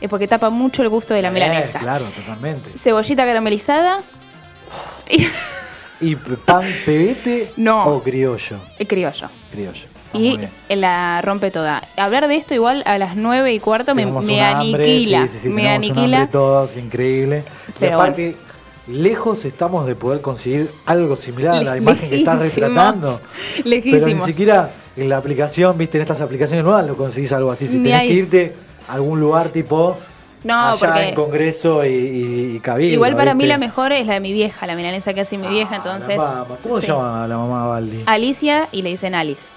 Es 0.00 0.08
porque 0.08 0.28
tapa 0.28 0.48
mucho 0.50 0.82
el 0.82 0.88
gusto 0.88 1.12
de 1.14 1.22
la 1.22 1.28
Eh, 1.28 1.32
milanesa. 1.32 1.78
claro, 1.80 2.04
totalmente. 2.14 2.70
Cebollita 2.78 3.24
caramelizada 3.24 4.02
y 5.10 5.26
¿Y 5.98 6.14
pan 6.14 6.64
pebete 6.84 7.52
No. 7.56 7.84
o 7.86 8.02
criollo? 8.02 8.58
criollo. 8.86 9.28
Criollo. 9.50 9.86
Muy 10.12 10.22
Y 10.28 10.36
bien. 10.36 10.50
la 10.80 11.20
rompe 11.22 11.50
toda. 11.50 11.82
Hablar 11.96 12.28
de 12.28 12.36
esto 12.36 12.54
igual 12.54 12.82
a 12.86 12.96
las 12.98 13.16
nueve 13.16 13.52
y 13.54 13.58
cuarto 13.60 13.94
me, 13.94 14.06
me 14.06 14.42
hambre, 14.44 14.44
aniquila. 14.84 15.22
sí, 15.26 15.32
sí, 15.32 15.38
sí, 15.40 15.48
me 15.48 15.68
aniquila. 15.68 16.28
todos, 16.30 16.76
increíble. 16.76 17.44
y 17.68 17.72
Pero 17.80 17.98
lejos 18.88 19.44
estamos 19.44 19.86
de 19.86 19.94
poder 19.94 20.20
conseguir 20.20 20.70
algo 20.86 21.16
similar 21.16 21.54
a 21.56 21.62
la 21.62 21.76
imagen 21.76 22.08
que 22.08 22.18
estás 22.18 22.38
lejísimos, 22.40 22.68
retratando. 22.70 23.20
Pero 23.64 24.06
ni 24.06 24.20
siquiera 24.22 24.70
en 24.96 25.08
la 25.08 25.16
aplicación, 25.18 25.76
viste, 25.76 25.98
en 25.98 26.02
estas 26.02 26.20
aplicaciones 26.20 26.64
nuevas 26.64 26.86
lo 26.86 26.96
conseguís 26.96 27.32
algo 27.32 27.50
así. 27.50 27.66
Si 27.66 27.78
Ni 27.78 27.84
tenés 27.84 28.02
que 28.02 28.12
irte 28.12 28.54
a 28.88 28.94
algún 28.94 29.18
lugar 29.20 29.48
tipo 29.48 29.96
No, 30.44 30.54
allá 30.70 30.76
porque- 30.78 31.08
en 31.08 31.14
Congreso 31.14 31.84
y, 31.84 31.88
y, 31.88 32.56
y 32.56 32.60
Cabildo. 32.60 32.94
Igual 32.94 33.16
para 33.16 33.34
mí 33.34 33.38
¿viste? 33.44 33.48
la 33.48 33.58
mejor 33.58 33.92
es 33.92 34.06
la 34.06 34.14
de 34.14 34.20
mi 34.20 34.32
vieja, 34.32 34.66
la 34.66 34.76
milanesa 34.76 35.12
que 35.12 35.22
hace 35.22 35.36
mi 35.36 35.48
vieja, 35.48 35.74
Ah, 35.74 35.76
entonces. 35.78 36.16
la. 36.16 36.44
¿Cómo 36.62 36.76
sí. 36.80 36.86
se 36.86 36.92
llama 36.92 37.26
la 37.26 37.36
mamá 37.36 37.66
Baldi? 37.66 38.02
Alicia 38.06 38.68
y 38.72 38.82
le 38.82 38.90
dicen 38.90 39.14
Alice. 39.14 39.50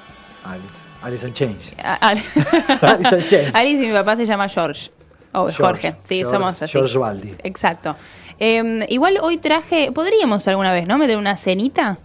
Alice. 0.44 0.80
Alice 1.02 1.26
and 1.26 1.34
Change. 1.36 1.76
A- 1.84 1.94
Al- 1.96 2.18
Alice 2.82 3.16
and 3.16 3.28
Change. 3.28 3.52
Alice 3.54 3.84
y 3.84 3.88
mi 3.88 3.94
papá 3.94 4.16
se 4.16 4.26
llama 4.26 4.50
George. 4.50 4.90
O 5.32 5.44
George, 5.44 5.64
Jorge. 5.64 5.96
Sí, 6.04 6.16
George- 6.18 6.32
somos 6.34 6.62
así. 6.62 6.72
George 6.72 6.98
Baldi. 6.98 7.36
Exacto. 7.44 7.96
Eh, 8.40 8.86
igual 8.90 9.18
hoy 9.22 9.38
traje. 9.38 9.92
¿Podríamos 9.92 10.48
alguna 10.48 10.72
vez, 10.72 10.88
no? 10.88 10.98
Meter 10.98 11.18
una 11.18 11.36
cenita? 11.36 11.98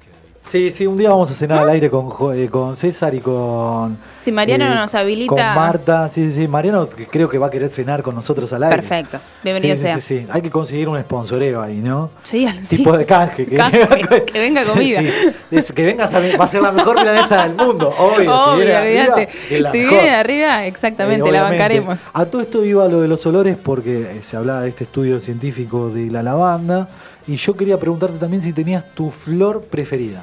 Sí, 0.47 0.71
sí, 0.71 0.87
un 0.87 0.97
día 0.97 1.09
vamos 1.11 1.31
a 1.31 1.35
cenar 1.35 1.61
al 1.61 1.69
aire 1.71 1.91
con, 1.91 2.07
eh, 2.37 2.49
con 2.49 2.77
César 2.77 3.13
y 3.15 3.19
con. 3.21 3.95
eh, 3.95 3.97
Si 4.21 4.31
Mariano 4.31 4.69
no 4.69 4.75
nos 4.77 4.95
habilita- 4.95 5.29
Con 5.31 5.39
Marta, 5.41 6.09
sí, 6.09 6.31
sí, 6.31 6.43
sí. 6.43 6.49
Mariano 6.49 6.87
creo 7.11 7.29
que 7.29 7.39
va 7.39 7.47
a 7.47 7.51
querer 7.51 7.71
cenar 7.71 8.03
con 8.03 8.15
nosotros 8.15 8.53
al 8.53 8.63
aire. 8.65 8.77
Perfecto. 8.77 9.19
Bienvenido 9.43 9.75
sí, 9.75 9.83
sea. 9.83 9.95
Sí, 9.97 10.01
sí, 10.01 10.19
sí. 10.21 10.27
Hay 10.31 10.43
que 10.43 10.51
conseguir 10.51 10.89
un 10.89 11.01
sponsoreo 11.01 11.61
ahí, 11.61 11.79
¿no? 11.81 12.11
Sí, 12.23 12.47
al- 12.47 12.65
sí. 12.65 12.77
Tipo 12.77 12.97
de 12.97 13.05
canje. 13.07 13.47
Que, 13.47 13.57
Canje, 13.57 14.25
que 14.33 14.39
venga 14.39 14.65
comida. 14.65 15.01
Sí, 15.01 15.09
es 15.51 15.73
que 15.73 15.83
vengas 15.83 16.15
a, 16.15 16.21
va 16.21 16.45
a 16.45 16.49
ser 16.49 16.63
la 16.63 16.71
mejor 16.73 17.01
milanesa 17.01 17.43
del 17.49 17.57
mundo, 17.57 17.89
obvio. 17.99 18.19
si 18.19 18.27
Obvio, 18.29 18.57
viene 18.57 18.75
arriba, 18.75 19.15
olvídate. 19.15 19.29
es 19.51 19.61
la 19.61 19.73
Si 19.73 19.79
mejor. 19.79 19.93
viene 19.99 20.11
arriba, 20.15 20.67
exactamente, 20.67 21.29
Eh, 21.29 21.33
la 21.33 21.43
bancaremos. 21.43 22.03
A 22.13 22.27
todo 22.27 22.43
esto 22.43 22.65
iba 22.65 22.87
lo 22.87 23.01
de 23.01 23.09
los 23.09 23.25
olores 23.27 23.57
porque 23.57 24.03
eh, 24.03 24.23
se 24.23 24.37
hablaba 24.37 24.61
de 24.61 24.69
este 24.69 24.85
estudio 24.85 25.19
científico 25.21 25.89
de 25.91 26.11
la 26.11 26.23
lavanda. 26.23 26.89
Y 27.27 27.37
yo 27.37 27.57
quería 27.57 27.79
preguntarte 27.79 28.19
también 28.19 28.43
si 28.43 28.53
tenías 28.53 28.85
tu 28.95 29.11
flor 29.11 29.63
preferida. 29.63 30.23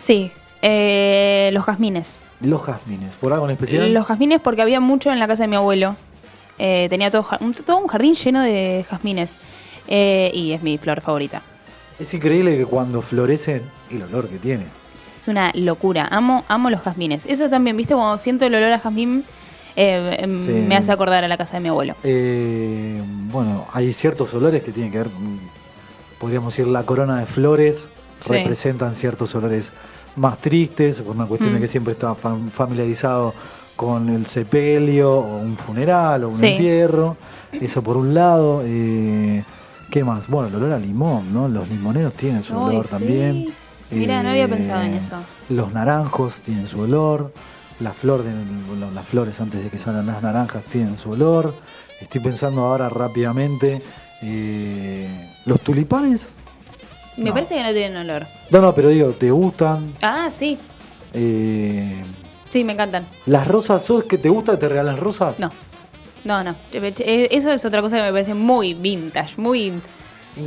Sí. 0.00 0.32
eh, 0.62 1.50
los 1.52 1.64
jazmines. 1.64 2.18
Los 2.40 2.62
jazmines, 2.62 3.14
¿por 3.16 3.32
algo 3.32 3.44
en 3.46 3.52
especial? 3.52 3.92
Los 3.94 4.06
jazmines 4.06 4.40
porque 4.40 4.62
había 4.62 4.80
mucho 4.80 5.10
en 5.12 5.18
la 5.18 5.26
casa 5.28 5.44
de 5.44 5.48
mi 5.48 5.56
abuelo. 5.56 5.96
Eh, 6.58 6.86
tenía 6.90 7.10
todo, 7.10 7.26
un, 7.40 7.54
todo 7.54 7.78
un 7.78 7.86
jardín 7.86 8.14
lleno 8.14 8.40
de 8.42 8.84
jazmines. 8.88 9.36
Eh, 9.88 10.30
y 10.34 10.52
es 10.52 10.62
mi 10.62 10.76
flor 10.78 11.00
favorita. 11.00 11.42
Es 11.98 12.12
increíble 12.14 12.56
que 12.56 12.64
cuando 12.66 13.02
florecen, 13.02 13.62
el 13.90 14.02
olor 14.02 14.28
que 14.28 14.38
tiene. 14.38 14.64
Es 15.14 15.28
una 15.28 15.50
locura. 15.54 16.08
Amo, 16.10 16.44
amo 16.48 16.70
los 16.70 16.80
jazmines. 16.82 17.26
Eso 17.26 17.48
también, 17.50 17.76
¿viste? 17.76 17.94
Cuando 17.94 18.16
siento 18.18 18.44
el 18.46 18.54
olor 18.54 18.72
a 18.72 18.78
jazmín, 18.78 19.24
eh, 19.76 20.16
em, 20.20 20.44
Sí. 20.44 20.50
me 20.50 20.76
hace 20.76 20.92
acordar 20.92 21.24
a 21.24 21.28
la 21.28 21.36
casa 21.36 21.54
de 21.54 21.60
mi 21.60 21.68
abuelo. 21.68 21.94
Eh, 22.04 23.00
bueno, 23.30 23.66
hay 23.72 23.92
ciertos 23.92 24.32
olores 24.34 24.62
que 24.62 24.72
tienen 24.72 24.92
que 24.92 24.98
ver, 24.98 25.08
podríamos 26.18 26.54
decir, 26.54 26.66
la 26.70 26.84
corona 26.84 27.18
de 27.20 27.26
flores, 27.26 27.88
Sí. 28.20 28.30
representan 28.32 28.92
ciertos 28.92 29.34
olores 29.34 29.72
más 30.16 30.38
tristes, 30.38 31.00
por 31.02 31.14
una 31.16 31.26
cuestión 31.26 31.52
de 31.52 31.58
Mm. 31.58 31.62
que 31.62 31.66
siempre 31.68 31.92
está 31.92 32.14
fam- 32.14 32.50
familiarizado 32.50 33.32
con 33.76 34.08
el 34.10 34.26
sepelio, 34.26 35.12
o 35.14 35.38
un 35.38 35.56
funeral, 35.56 36.24
o 36.24 36.28
un 36.28 36.34
Sí. 36.36 36.46
entierro. 36.46 37.16
Eso 37.52 37.82
por 37.82 37.96
un 37.96 38.12
lado. 38.14 38.62
eh, 38.64 39.42
¿Qué 39.90 40.04
más? 40.04 40.28
Bueno, 40.28 40.48
el 40.48 40.54
olor 40.54 40.72
a 40.72 40.78
limón, 40.78 41.32
¿no? 41.34 41.48
Los 41.48 41.68
limoneros 41.68 42.12
tienen 42.14 42.44
su 42.44 42.56
olor 42.56 42.84
sí. 42.84 42.90
también. 42.90 43.46
Mirá, 43.90 44.22
no 44.22 44.28
había 44.30 44.44
Eh, 44.44 44.48
pensado 44.48 44.82
en 44.82 44.94
eso. 44.94 45.16
Los 45.48 45.72
naranjos 45.72 46.42
tienen 46.42 46.68
su 46.68 46.78
olor. 46.80 47.32
La 47.80 47.92
flor 47.92 48.22
de, 48.22 48.30
las 48.94 49.04
flores 49.06 49.40
antes 49.40 49.64
de 49.64 49.70
que 49.70 49.78
salgan 49.78 50.06
las 50.06 50.22
naranjas 50.22 50.62
tienen 50.64 50.96
su 50.98 51.10
olor. 51.10 51.54
Estoy 52.00 52.20
pensando 52.20 52.62
ahora 52.62 52.88
rápidamente. 52.88 53.80
eh, 54.22 55.08
los 55.46 55.60
tulipanes. 55.62 56.34
Me 57.20 57.26
No. 57.30 57.34
parece 57.34 57.54
que 57.54 57.62
no 57.62 57.72
tienen 57.72 57.96
olor. 57.98 58.26
No, 58.50 58.60
no, 58.60 58.74
pero 58.74 58.88
digo, 58.88 59.10
¿te 59.10 59.30
gustan? 59.30 59.92
Ah, 60.02 60.28
sí. 60.30 60.58
Eh, 61.14 62.02
Sí, 62.50 62.64
me 62.64 62.72
encantan. 62.72 63.06
las 63.26 63.46
rosas, 63.46 63.84
¿sos 63.84 64.04
que 64.04 64.18
te 64.18 64.28
gusta 64.28 64.52
que 64.52 64.58
te 64.58 64.68
regalan 64.68 64.96
rosas? 64.96 65.38
No. 65.38 65.50
No, 66.24 66.42
no. 66.44 66.54
Eh, 66.72 67.28
Eso 67.30 67.52
es 67.52 67.64
otra 67.64 67.80
cosa 67.80 67.96
que 67.98 68.02
me 68.02 68.10
parece 68.10 68.34
muy 68.34 68.74
vintage, 68.74 69.34
muy... 69.36 69.72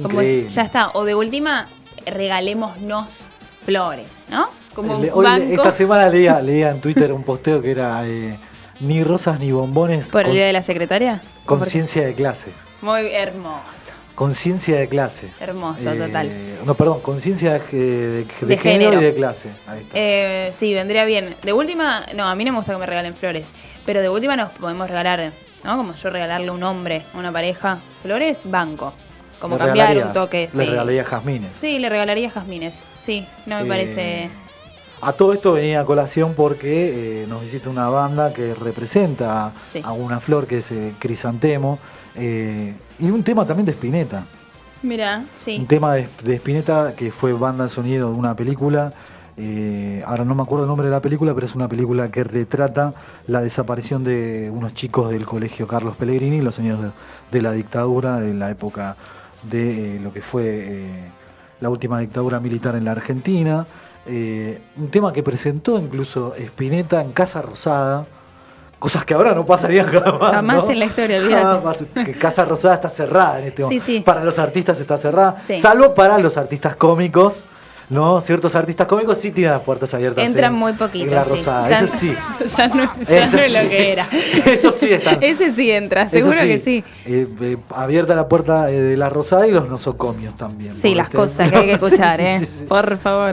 Como 0.02 0.22
ya 0.22 0.62
está. 0.62 0.90
O 0.94 1.04
de 1.06 1.16
última, 1.16 1.68
regalémonos 2.06 3.30
flores, 3.66 4.24
¿no? 4.30 4.48
Como 4.74 5.00
Le- 5.00 5.12
un 5.12 5.20
hoy, 5.20 5.26
banco 5.26 5.54
esta 5.54 5.72
semana 5.72 6.10
leía, 6.10 6.42
leía 6.42 6.72
en 6.72 6.82
Twitter 6.82 7.12
un 7.14 7.24
posteo 7.24 7.62
que 7.62 7.72
era 7.72 8.08
eh, 8.08 8.38
ni 8.80 9.04
rosas 9.04 9.40
ni 9.40 9.52
bombones. 9.52 10.10
por 10.10 10.26
el 10.26 10.34
día 10.34 10.46
de 10.48 10.54
la 10.54 10.62
secretaria. 10.62 11.22
conciencia 11.46 12.04
de 12.06 12.14
clase. 12.14 12.52
Muy 12.82 13.08
hermoso. 13.12 13.83
Conciencia 14.28 14.80
de 14.80 14.88
clase. 14.88 15.28
Hermoso, 15.42 15.92
Eh, 15.92 15.98
total. 15.98 16.32
No, 16.66 16.76
perdón, 16.76 17.02
conciencia 17.02 17.60
de, 17.60 17.60
de- 17.60 18.24
de 18.24 18.46
De 18.46 18.58
género, 18.58 18.92
género. 18.92 19.02
y 19.02 19.04
de 19.04 19.14
clase. 19.14 19.50
Ahí 19.68 19.82
está. 19.82 19.92
Eh, 20.00 20.52
sí, 20.56 20.74
vendría 20.74 21.04
bien. 21.04 21.36
De 21.44 21.52
última, 21.52 22.06
no, 22.16 22.26
a 22.26 22.34
mí 22.34 22.46
no 22.46 22.54
me 22.54 22.60
gusta 22.60 22.72
que 22.72 22.80
me 22.80 22.86
regalen 22.86 23.16
flores, 23.16 23.52
pero 23.86 24.00
de 24.02 24.08
última 24.08 24.38
nos 24.38 24.52
podemos 24.52 24.88
regalar, 24.88 25.34
¿no? 25.66 25.76
Como 25.76 25.94
yo 25.94 26.10
regalarle 26.10 26.48
a 26.48 26.52
un 26.54 26.64
hombre, 26.64 27.02
a 27.14 27.18
una 27.18 27.34
pareja, 27.34 27.80
flores, 28.02 28.44
banco. 28.46 28.94
Como 29.42 29.58
Le 29.58 29.66
cambiar 29.66 29.98
un 29.98 30.14
toque. 30.14 30.46
Le 30.46 30.52
Sí. 30.52 30.70
regalaría 30.70 31.04
jazmines. 31.04 31.58
sí, 31.58 31.78
le 31.78 31.90
regalaría 31.90 32.30
jazmines. 32.30 32.86
Sí, 33.02 33.26
no 33.46 33.58
me 33.58 33.64
Eh, 33.64 33.68
parece... 33.68 34.30
A 35.02 35.12
todo 35.12 35.34
esto 35.34 35.52
venía 35.52 35.82
a 35.82 35.84
colación 35.84 36.34
porque 36.34 37.24
eh, 37.24 37.28
nos 37.28 37.42
visita 37.42 37.70
una 37.70 37.90
banda 37.90 38.34
que 38.34 38.54
representa 38.56 39.52
Sí. 39.66 39.82
a 39.84 39.92
una 39.92 40.22
flor 40.22 40.48
que 40.48 40.60
es 40.60 40.72
eh, 40.72 40.94
Crisantemo. 40.98 41.78
eh, 42.16 42.74
y 43.00 43.10
un 43.10 43.24
tema 43.24 43.46
también 43.46 43.66
de 43.66 43.72
Spinetta. 43.74 44.26
Mira, 44.82 45.24
sí. 45.36 45.58
Un 45.60 45.66
tema 45.66 45.94
de, 45.96 46.08
de 46.24 46.36
Spinetta 46.36 46.94
que 46.96 47.12
fue 47.12 47.34
banda 47.34 47.64
de 47.64 47.70
sonido 47.70 48.10
de 48.10 48.16
una 48.16 48.36
película. 48.36 48.94
eh, 49.38 50.04
ahora 50.06 50.26
no 50.26 50.36
me 50.36 50.44
acuerdo 50.44 50.66
el 50.66 50.68
nombre 50.68 50.88
de 50.88 50.92
la 50.92 51.02
película, 51.02 51.34
pero 51.34 51.46
es 51.46 51.56
una 51.56 51.68
película 51.68 52.10
que 52.12 52.24
retrata 52.24 52.94
la 53.28 53.42
desaparición 53.42 54.04
de 54.04 54.52
unos 54.54 54.74
chicos 54.74 55.10
del 55.10 55.26
colegio 55.26 55.68
Carlos 55.68 55.96
Pellegrini, 55.96 56.42
los 56.42 56.60
años 56.60 56.82
de, 56.82 56.92
de 57.32 57.42
la 57.42 57.54
dictadura, 57.54 58.20
de 58.20 58.34
la 58.34 58.52
época 58.52 58.96
de 59.50 59.96
eh, 59.96 60.00
lo 60.00 60.12
que 60.14 60.22
fue 60.22 60.44
eh, 60.46 61.12
la 61.62 61.70
última 61.70 62.00
dictadura 62.00 62.40
militar 62.40 62.76
en 62.76 62.86
la 62.86 62.92
Argentina. 62.92 63.66
Un 64.06 64.90
tema 64.92 65.14
que 65.14 65.24
presentó 65.24 65.80
incluso 65.80 66.36
Spinetta 66.36 67.02
en 67.02 67.14
Casa 67.14 67.42
Rosada. 67.42 68.06
Cosas 68.84 69.06
que 69.06 69.14
ahora 69.14 69.34
no 69.34 69.46
pasarían 69.46 69.86
jamás. 69.88 70.32
Jamás 70.36 70.66
¿no? 70.66 70.72
en 70.72 70.80
la 70.80 70.86
historia. 70.86 71.22
Jamás 71.22 71.78
que 72.06 72.12
Casa 72.12 72.44
Rosada 72.44 72.74
está 72.76 72.90
cerrada 72.90 73.40
en 73.40 73.46
este 73.46 73.58
Sí, 73.58 73.64
momento. 73.64 73.86
sí. 73.86 74.00
Para 74.02 74.26
los 74.26 74.38
artistas 74.38 74.78
está 74.82 74.98
cerrada. 74.98 75.38
Sí. 75.48 75.56
Salvo 75.58 75.94
para 75.96 76.18
los 76.18 76.36
artistas 76.36 76.76
cómicos. 76.76 77.46
¿No? 77.90 78.20
Ciertos 78.22 78.56
artistas 78.56 78.88
cómicos 78.88 79.18
sí 79.20 79.32
tienen 79.32 79.54
las 79.54 79.62
puertas 79.62 79.94
abiertas. 79.94 80.26
Entran 80.26 80.52
en- 80.54 80.60
muy 80.60 80.74
poquitos. 80.74 81.08
En 81.10 81.16
la 81.16 81.24
sí. 81.24 81.30
Rosada, 81.32 81.70
Ya- 81.70 81.80
eso 81.82 81.96
sí. 81.98 82.14
Ya 82.58 82.68
no, 82.70 82.76
ya 83.08 83.26
no 83.28 83.38
es 83.40 83.46
sí. 83.52 83.58
lo 83.64 83.70
que 83.70 83.92
era. 83.92 84.08
Eso 84.46 84.74
sí 84.80 84.92
están. 84.94 85.18
Ese 85.22 85.52
sí 85.52 85.70
entra, 85.72 86.10
seguro 86.10 86.38
que 86.40 86.60
sí. 86.60 86.84
Eh, 87.06 87.28
eh, 87.42 87.58
abierta 87.76 88.16
la 88.16 88.28
puerta 88.28 88.70
eh, 88.72 88.82
de 88.82 88.98
la 88.98 89.10
Rosada 89.10 89.48
y 89.48 89.52
los 89.52 89.70
nosocomios 89.70 90.36
también. 90.36 90.74
Sí, 90.82 90.94
las 90.96 91.06
este- 91.08 91.18
cosas 91.18 91.52
que 91.52 91.58
hay 91.58 91.66
que 91.68 91.80
Sí, 91.80 91.86
escuchar, 91.86 92.18
sí, 92.20 92.26
¿eh? 92.26 92.40
sí, 92.40 92.46
sí. 92.60 92.66
Por 92.66 92.98
favor. 92.98 93.32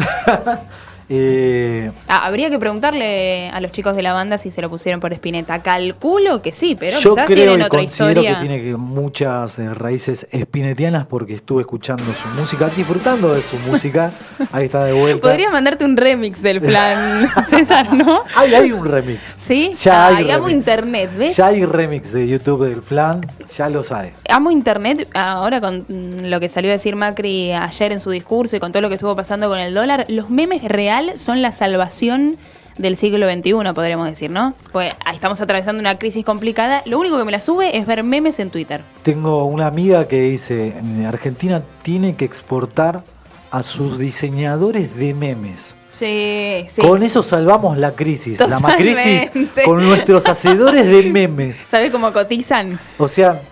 Eh, 1.12 1.90
Ah, 2.06 2.24
habría 2.26 2.50
que 2.50 2.58
preguntarle 2.58 3.48
a 3.50 3.60
los 3.60 3.72
chicos 3.72 3.96
de 3.96 4.02
la 4.02 4.12
banda 4.12 4.38
si 4.38 4.50
se 4.50 4.62
lo 4.62 4.70
pusieron 4.70 5.00
por 5.00 5.12
Spinetta. 5.12 5.60
Calculo 5.62 6.40
que 6.40 6.52
sí, 6.52 6.76
pero 6.78 6.98
yo 7.00 7.10
quizás 7.10 7.26
creo 7.26 7.36
tienen 7.36 7.60
y 7.60 7.62
otra 7.64 7.78
considero 7.80 8.20
historia. 8.22 8.38
que 8.40 8.46
tiene 8.48 8.62
que 8.62 8.76
muchas 8.76 9.58
eh, 9.58 9.74
raíces 9.74 10.26
espinetianas 10.30 11.06
porque 11.06 11.34
estuve 11.34 11.62
escuchando 11.62 12.04
su 12.14 12.28
música, 12.40 12.68
disfrutando 12.76 13.34
de 13.34 13.42
su 13.42 13.56
música. 13.58 14.12
Ahí 14.52 14.66
está 14.66 14.84
de 14.84 14.92
vuelta. 14.92 15.22
Podría 15.28 15.50
mandarte 15.50 15.84
un 15.84 15.96
remix 15.96 16.40
del 16.42 16.60
plan, 16.60 17.28
César, 17.50 17.92
¿no? 17.92 18.22
Hay, 18.36 18.54
hay 18.54 18.72
un 18.72 18.84
remix. 18.84 19.20
¿Sí? 19.36 19.72
Ya 19.82 20.06
hay 20.08 20.24
Ay, 20.26 20.30
amo 20.30 20.46
remix. 20.46 20.66
internet, 20.66 21.10
¿ves? 21.16 21.36
Ya 21.36 21.46
hay 21.48 21.64
remix 21.64 22.12
de 22.12 22.28
YouTube 22.28 22.64
del 22.68 22.82
plan, 22.82 23.20
ya 23.56 23.68
lo 23.68 23.82
sabe. 23.82 24.12
Amo 24.28 24.50
internet 24.50 25.08
ahora 25.14 25.60
con 25.60 25.84
lo 26.30 26.38
que 26.40 26.48
salió 26.48 26.70
a 26.70 26.74
decir 26.74 26.94
Macri 26.96 27.52
ayer 27.52 27.92
en 27.92 28.00
su 28.00 28.10
discurso 28.10 28.56
y 28.56 28.60
con 28.60 28.70
todo 28.72 28.80
lo 28.80 28.88
que 28.88 28.94
estuvo 28.94 29.16
pasando 29.16 29.48
con 29.48 29.58
el 29.58 29.74
dólar. 29.74 30.06
Los 30.08 30.30
memes 30.30 30.62
son 31.16 31.42
la 31.42 31.52
salvación 31.52 32.36
del 32.78 32.96
siglo 32.96 33.30
XXI, 33.30 33.52
podríamos 33.74 34.06
decir, 34.08 34.30
¿no? 34.30 34.54
Pues 34.72 34.94
ahí 35.04 35.14
estamos 35.14 35.40
atravesando 35.40 35.80
una 35.80 35.98
crisis 35.98 36.24
complicada. 36.24 36.82
Lo 36.86 36.98
único 36.98 37.18
que 37.18 37.24
me 37.24 37.32
la 37.32 37.40
sube 37.40 37.76
es 37.76 37.86
ver 37.86 38.02
memes 38.04 38.40
en 38.40 38.50
Twitter. 38.50 38.82
Tengo 39.02 39.44
una 39.44 39.66
amiga 39.66 40.06
que 40.08 40.22
dice, 40.22 40.68
"En 40.78 41.04
Argentina 41.04 41.62
tiene 41.82 42.16
que 42.16 42.24
exportar 42.24 43.02
a 43.50 43.62
sus 43.62 43.98
diseñadores 43.98 44.96
de 44.96 45.12
memes. 45.12 45.74
Sí, 45.92 46.64
sí. 46.68 46.80
Con 46.80 47.02
eso 47.02 47.22
salvamos 47.22 47.76
la 47.76 47.92
crisis, 47.92 48.38
la 48.40 48.58
macrisis, 48.60 49.26
Totalmente. 49.26 49.62
con 49.64 49.84
nuestros 49.84 50.24
hacedores 50.26 50.86
de 50.86 51.10
memes. 51.10 51.56
¿Sabe 51.56 51.90
cómo 51.90 52.12
cotizan? 52.12 52.78
O 52.96 53.08
sea, 53.08 53.42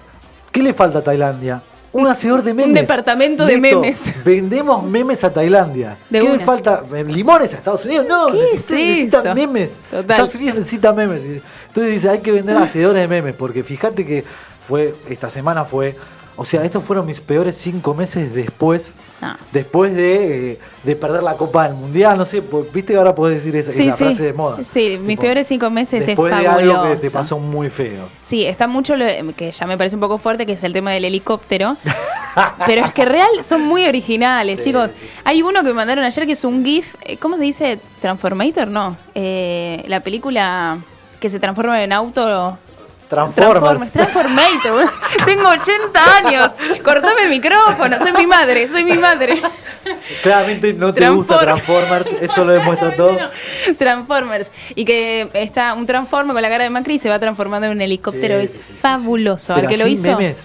¿qué 0.53 0.63
le 0.63 0.73
falta 0.73 1.01
a 1.01 1.03
Tailandia? 1.03 1.63
Un 1.93 2.07
hacedor 2.07 2.43
de 2.43 2.53
memes. 2.53 2.75
departamento 2.75 3.47
de 3.47 3.59
memes. 3.59 4.13
Vendemos 4.25 4.85
memes 4.85 5.25
a 5.25 5.33
Tailandia. 5.33 5.97
De 6.11 6.21
¿Qué 6.21 6.37
le 6.37 6.45
falta? 6.45 6.83
Eh, 6.95 7.05
¿Limones 7.05 7.55
a 7.55 7.57
Estados 7.57 7.85
Unidos? 7.85 8.07
No, 8.09 8.27
¿Qué 8.27 8.45
es 8.45 8.53
necesitan 8.71 9.27
eso? 9.27 9.35
memes. 9.35 9.81
Total. 9.91 10.01
Estados 10.11 10.35
Unidos 10.35 10.57
necesita 10.57 10.93
memes. 10.93 11.23
Entonces 11.69 11.93
dice, 11.95 12.09
hay 12.11 12.19
que 12.19 12.33
vender 12.33 12.57
hacedores 12.57 13.01
de 13.01 13.09
memes, 13.09 13.35
porque 13.35 13.63
fíjate 13.65 14.05
que 14.05 14.25
fue, 14.67 14.95
esta 15.09 15.31
semana 15.31 15.65
fue, 15.65 15.97
o 16.41 16.45
sea, 16.45 16.65
estos 16.65 16.85
fueron 16.85 17.05
mis 17.05 17.21
peores 17.21 17.57
cinco 17.57 17.93
meses 17.95 18.33
después, 18.33 18.95
No. 19.21 19.37
después 19.53 19.93
de, 19.95 20.53
eh, 20.53 20.59
de 20.85 20.97
perder 20.97 21.23
la 21.23 21.35
Copa 21.35 21.65
del 21.67 21.75
Mundial, 21.77 22.17
no 22.17 22.25
sé, 22.25 22.41
viste 22.73 22.93
que 22.95 22.97
ahora 22.97 23.15
podés 23.15 23.37
decir 23.43 23.57
esa, 23.57 23.73
Sí, 23.73 23.83
esa 23.89 23.97
sí. 23.97 24.05
frase 24.05 24.23
de 24.23 24.33
moda. 24.33 24.59
Sí, 24.65 24.99
mis 25.03 25.19
peores 25.19 25.47
cinco 25.49 25.69
meses 25.69 26.01
es 26.03 26.07
después 26.07 26.35
de 26.35 26.47
algo 26.47 26.83
que 26.85 26.89
te 26.97 27.11
fabuloso. 27.11 27.13
pasó 27.19 27.39
muy 27.39 27.69
feo. 27.69 28.09
Sí, 28.23 28.47
está 28.47 28.67
mucho 28.69 28.97
lo 28.97 29.05
que 29.37 29.51
ya 29.53 29.67
me 29.67 29.77
parece 29.77 29.97
un 29.97 30.01
poco 30.01 30.17
fuerte, 30.17 30.47
que 30.47 30.53
es 30.53 30.63
el 30.65 30.73
tema 30.73 30.93
del 30.93 31.05
helicóptero. 31.05 31.77
Pero 32.67 32.85
es 32.85 32.93
que 32.93 33.05
real 33.05 33.29
son 33.43 33.63
muy 33.63 33.85
originales, 33.87 34.59
Sí, 34.59 34.65
chicos. 34.67 34.91
Hay 35.25 35.43
uno 35.43 35.61
que 35.63 35.69
me 35.69 35.75
mandaron 35.75 36.05
ayer 36.05 36.25
que 36.25 36.33
es 36.33 36.45
un 36.45 36.65
GIF, 36.65 36.95
eh, 37.03 37.17
¿cómo 37.17 37.37
se 37.37 37.43
dice? 37.43 37.81
¿Transformator? 38.01 38.69
No. 38.69 38.97
Eh, 39.15 39.83
la 39.89 39.99
película 40.01 40.79
que 41.19 41.29
se 41.29 41.41
transforma 41.41 41.83
en 41.83 41.93
auto. 41.93 42.57
Transformers. 43.09 43.93
Transformator. 43.93 44.73
boludo. 44.73 44.91
Tengo 45.25 45.49
80 45.49 46.17
años. 46.17 46.53
Cortame 46.85 47.23
el 47.25 47.31
micrófono. 47.31 47.99
Soy 47.99 48.13
mi 48.13 48.27
madre, 48.27 48.69
soy 48.69 48.85
mi 48.85 48.99
madre. 48.99 49.41
Claramente 50.23 50.73
no 50.75 50.93
te 50.93 51.09
gusta 51.09 51.37
Transform- 51.41 51.43
Transformers, 51.43 52.13
eso 52.23 52.45
lo 52.45 52.53
demuestra 52.53 52.95
todo. 52.97 53.17
Transformers. 53.79 54.49
Y 54.75 54.85
que 54.85 55.29
está 55.33 55.75
un 55.75 55.87
transforme 55.87 56.33
con 56.33 56.43
la 56.43 56.49
cara 56.49 56.65
de 56.65 56.71
Macri 56.71 56.95
y 56.95 56.99
se 56.99 57.09
va 57.09 57.19
transformando 57.19 57.67
en 57.67 57.73
un 57.75 57.81
helicóptero. 57.81 58.39
Sí, 58.39 58.45
es 58.45 58.51
sí, 58.53 58.59
sí, 58.59 58.65
sí, 58.75 58.79
fabuloso. 58.79 59.55
Pero 59.55 59.69
Al 59.69 59.75
que 59.75 59.79
lo 59.83 59.87
hizo. 59.87 60.03
memes 60.09 60.39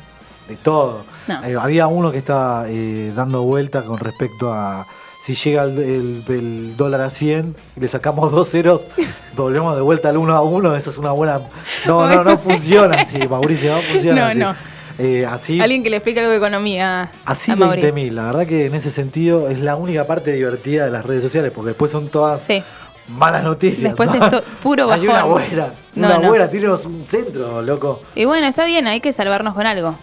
de 0.47 0.55
todo. 0.57 1.05
No. 1.27 1.43
Eh, 1.45 1.55
había 1.59 1.87
uno 1.87 2.11
que 2.11 2.17
estaba 2.17 2.65
eh, 2.67 3.11
dando 3.15 3.43
vuelta 3.43 3.83
con 3.83 3.97
respecto 3.97 4.53
a 4.53 4.85
si 5.23 5.33
llega 5.35 5.63
el, 5.63 5.79
el- 5.79 6.23
el 6.27 6.75
dólar 6.75 6.99
a 7.01 7.09
100 7.09 7.55
y 7.77 7.79
le 7.79 7.87
sacamos 7.87 8.29
dos 8.31 8.49
ceros, 8.49 8.81
volvemos 9.37 9.73
de 9.75 9.81
vuelta 9.81 10.09
al 10.09 10.17
1 10.17 10.35
a 10.35 10.41
1, 10.41 10.75
esa 10.75 10.89
es 10.89 10.97
una 10.97 11.11
buena... 11.11 11.39
No, 11.85 12.07
no, 12.07 12.23
no 12.25 12.37
funciona 12.49 12.99
así, 13.01 13.17
Mauricio, 13.27 13.73
no 13.75 13.81
funciona 13.83 14.21
No, 14.21 14.27
así. 14.27 14.39
no. 14.39 14.55
Eh, 14.99 15.25
así 15.25 15.59
Alguien 15.61 15.81
que 15.81 15.89
le 15.89 15.95
explique 15.97 16.19
algo 16.19 16.29
de 16.31 16.37
economía 16.37 17.09
Así 17.25 17.51
a 17.51 17.55
Mauri. 17.55 17.81
20.000, 17.81 18.11
la 18.11 18.25
verdad 18.25 18.45
que 18.45 18.65
en 18.65 18.75
ese 18.75 18.91
sentido 18.91 19.49
es 19.49 19.59
la 19.59 19.75
única 19.77 20.05
parte 20.05 20.33
divertida 20.33 20.85
de 20.85 20.91
las 20.91 21.05
redes 21.05 21.23
sociales, 21.23 21.51
porque 21.55 21.69
después 21.69 21.89
son 21.89 22.09
todas 22.09 22.43
Sí. 22.43 22.61
malas 23.07 23.43
noticias. 23.43 23.81
Después 23.95 24.13
¿no? 24.13 24.25
es 24.27 24.43
puro 24.61 24.91
Hay 24.91 25.01
una 25.07 25.13
bajón. 25.23 25.31
buena, 25.31 25.67
No, 25.95 26.07
una 26.07 26.17
no. 26.19 26.27
buena, 26.27 26.47
tenemos 26.49 26.85
un 26.85 27.05
centro, 27.07 27.61
loco. 27.63 28.01
Y 28.13 28.25
bueno, 28.25 28.45
está 28.45 28.65
bien, 28.65 28.85
hay 28.87 28.99
que 28.99 29.11
salvarnos 29.13 29.53
con 29.55 29.65
algo. 29.65 29.95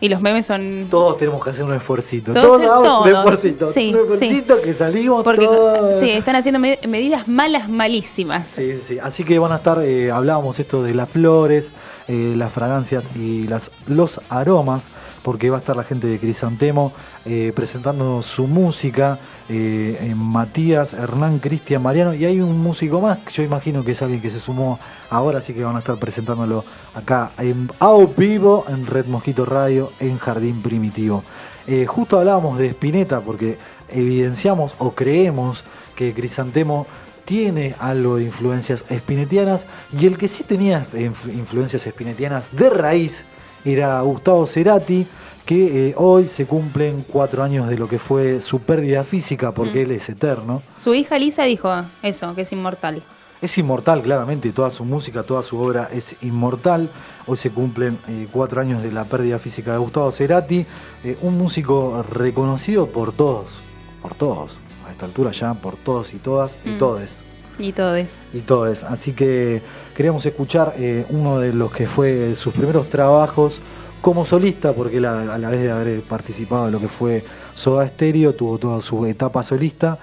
Y 0.00 0.08
los 0.10 0.20
memes 0.20 0.44
son... 0.46 0.88
Todos 0.90 1.16
tenemos 1.16 1.42
que 1.42 1.50
hacer 1.50 1.64
un 1.64 1.72
esfuercito. 1.72 2.32
Todos 2.34 2.60
Todos, 2.60 3.06
un 3.06 3.08
esfuercito. 3.16 3.66
Sí, 3.66 3.94
un 3.94 4.00
esfuercito 4.12 4.60
que 4.60 4.74
salimos 4.74 5.24
Porque 5.24 5.46
todos. 5.46 6.00
sí, 6.00 6.10
están 6.10 6.36
haciendo 6.36 6.58
me- 6.58 6.78
medidas 6.86 7.26
malas, 7.28 7.68
malísimas. 7.70 8.48
Sí, 8.48 8.74
sí, 8.74 8.82
sí. 8.82 8.98
Así 9.02 9.24
que 9.24 9.38
van 9.38 9.52
a 9.52 9.56
estar, 9.56 9.82
eh, 9.82 10.10
hablábamos 10.10 10.58
esto 10.60 10.82
de 10.82 10.92
las 10.94 11.08
flores, 11.08 11.72
eh, 12.08 12.34
las 12.36 12.52
fragancias 12.52 13.08
y 13.16 13.44
las, 13.48 13.70
los 13.86 14.20
aromas, 14.28 14.88
porque 15.26 15.50
va 15.50 15.56
a 15.56 15.58
estar 15.58 15.74
la 15.74 15.82
gente 15.82 16.06
de 16.06 16.20
Crisantemo 16.20 16.92
eh, 17.24 17.52
presentando 17.52 18.22
su 18.22 18.46
música, 18.46 19.18
eh, 19.48 20.14
Matías, 20.16 20.94
Hernán, 20.94 21.40
Cristian, 21.40 21.82
Mariano, 21.82 22.14
y 22.14 22.24
hay 22.24 22.40
un 22.40 22.62
músico 22.62 23.00
más, 23.00 23.18
yo 23.32 23.42
imagino 23.42 23.82
que 23.82 23.90
es 23.90 24.02
alguien 24.02 24.20
que 24.20 24.30
se 24.30 24.38
sumó 24.38 24.78
ahora, 25.10 25.40
así 25.40 25.52
que 25.52 25.64
van 25.64 25.74
a 25.74 25.80
estar 25.80 25.96
presentándolo 25.98 26.64
acá 26.94 27.32
en 27.38 27.68
Ao 27.80 28.06
Vivo, 28.06 28.64
en 28.68 28.86
Red 28.86 29.06
Mosquito 29.06 29.44
Radio, 29.44 29.90
en 29.98 30.16
Jardín 30.16 30.62
Primitivo. 30.62 31.24
Eh, 31.66 31.86
justo 31.86 32.20
hablábamos 32.20 32.56
de 32.58 32.68
Spinetta, 32.68 33.20
porque 33.20 33.58
evidenciamos 33.88 34.76
o 34.78 34.92
creemos 34.92 35.64
que 35.96 36.14
Crisantemo 36.14 36.86
tiene 37.24 37.74
algo 37.80 38.18
de 38.18 38.22
influencias 38.22 38.84
espinetianas 38.88 39.66
y 39.92 40.06
el 40.06 40.16
que 40.18 40.28
sí 40.28 40.44
tenía 40.44 40.86
inf- 40.94 41.34
influencias 41.34 41.84
espinetianas 41.84 42.54
de 42.54 42.70
raíz 42.70 43.24
era 43.66 44.00
Gustavo 44.02 44.46
Cerati, 44.46 45.06
que 45.44 45.88
eh, 45.90 45.94
hoy 45.96 46.26
se 46.26 46.46
cumplen 46.46 47.04
cuatro 47.08 47.42
años 47.42 47.68
de 47.68 47.76
lo 47.78 47.88
que 47.88 47.98
fue 47.98 48.40
su 48.40 48.60
pérdida 48.60 49.04
física, 49.04 49.52
porque 49.52 49.82
él 49.82 49.90
es 49.92 50.08
eterno. 50.08 50.62
Su 50.76 50.94
hija 50.94 51.18
Lisa 51.18 51.44
dijo 51.44 51.70
eso, 52.02 52.34
que 52.34 52.42
es 52.42 52.52
inmortal. 52.52 53.02
Es 53.42 53.56
inmortal, 53.58 54.00
claramente, 54.02 54.50
toda 54.50 54.70
su 54.70 54.84
música, 54.84 55.22
toda 55.22 55.42
su 55.42 55.58
obra 55.60 55.88
es 55.92 56.16
inmortal. 56.22 56.88
Hoy 57.26 57.36
se 57.36 57.50
cumplen 57.50 57.98
eh, 58.08 58.26
cuatro 58.32 58.60
años 58.60 58.82
de 58.82 58.90
la 58.90 59.04
pérdida 59.04 59.38
física 59.38 59.72
de 59.72 59.78
Gustavo 59.78 60.10
Cerati, 60.10 60.64
eh, 61.04 61.16
un 61.20 61.36
músico 61.36 62.04
reconocido 62.10 62.86
por 62.86 63.12
todos, 63.12 63.60
por 64.02 64.14
todos, 64.14 64.56
a 64.86 64.90
esta 64.90 65.04
altura 65.06 65.32
ya, 65.32 65.52
por 65.54 65.76
todos 65.76 66.14
y 66.14 66.16
todas 66.18 66.56
y 66.64 66.70
Mm. 66.70 66.78
todes. 66.78 67.24
Y 67.58 67.72
todo 67.72 67.94
es. 67.96 68.24
y 68.34 68.40
todo 68.40 68.66
eso. 68.66 68.86
Así 68.88 69.12
que 69.12 69.62
queríamos 69.96 70.26
escuchar 70.26 70.74
eh, 70.78 71.06
uno 71.08 71.38
de 71.38 71.54
los 71.54 71.72
que 71.72 71.86
fue 71.86 72.34
sus 72.34 72.52
primeros 72.52 72.88
trabajos 72.90 73.60
como 74.02 74.26
solista, 74.26 74.74
porque 74.74 74.98
él 74.98 75.06
a, 75.06 75.38
la 75.38 75.48
vez 75.48 75.62
de 75.62 75.70
haber 75.70 76.00
participado 76.02 76.66
en 76.66 76.72
lo 76.72 76.80
que 76.80 76.88
fue 76.88 77.24
Soda 77.54 77.88
Stereo, 77.88 78.34
tuvo 78.34 78.58
toda 78.58 78.80
su 78.82 79.06
etapa 79.06 79.42
solista. 79.42 79.98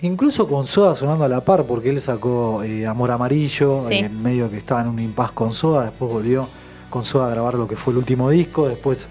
Incluso 0.00 0.48
con 0.48 0.66
Soda 0.66 0.94
sonando 0.94 1.24
a 1.24 1.28
la 1.28 1.42
par, 1.42 1.64
porque 1.64 1.90
él 1.90 2.00
sacó 2.00 2.62
eh, 2.62 2.86
Amor 2.86 3.10
Amarillo, 3.10 3.80
Sí. 3.82 3.94
eh, 3.94 4.06
en 4.06 4.22
medio 4.22 4.50
que 4.50 4.56
estaba 4.56 4.80
en 4.80 4.88
un 4.88 4.98
impas 4.98 5.30
con 5.32 5.52
Soda, 5.52 5.84
después 5.84 6.10
volvió 6.10 6.48
con 6.88 7.04
Soda 7.04 7.26
a 7.26 7.30
grabar 7.30 7.54
lo 7.54 7.68
que 7.68 7.76
fue 7.76 7.92
el 7.92 7.98
último 7.98 8.30
disco, 8.30 8.66
después 8.68 9.08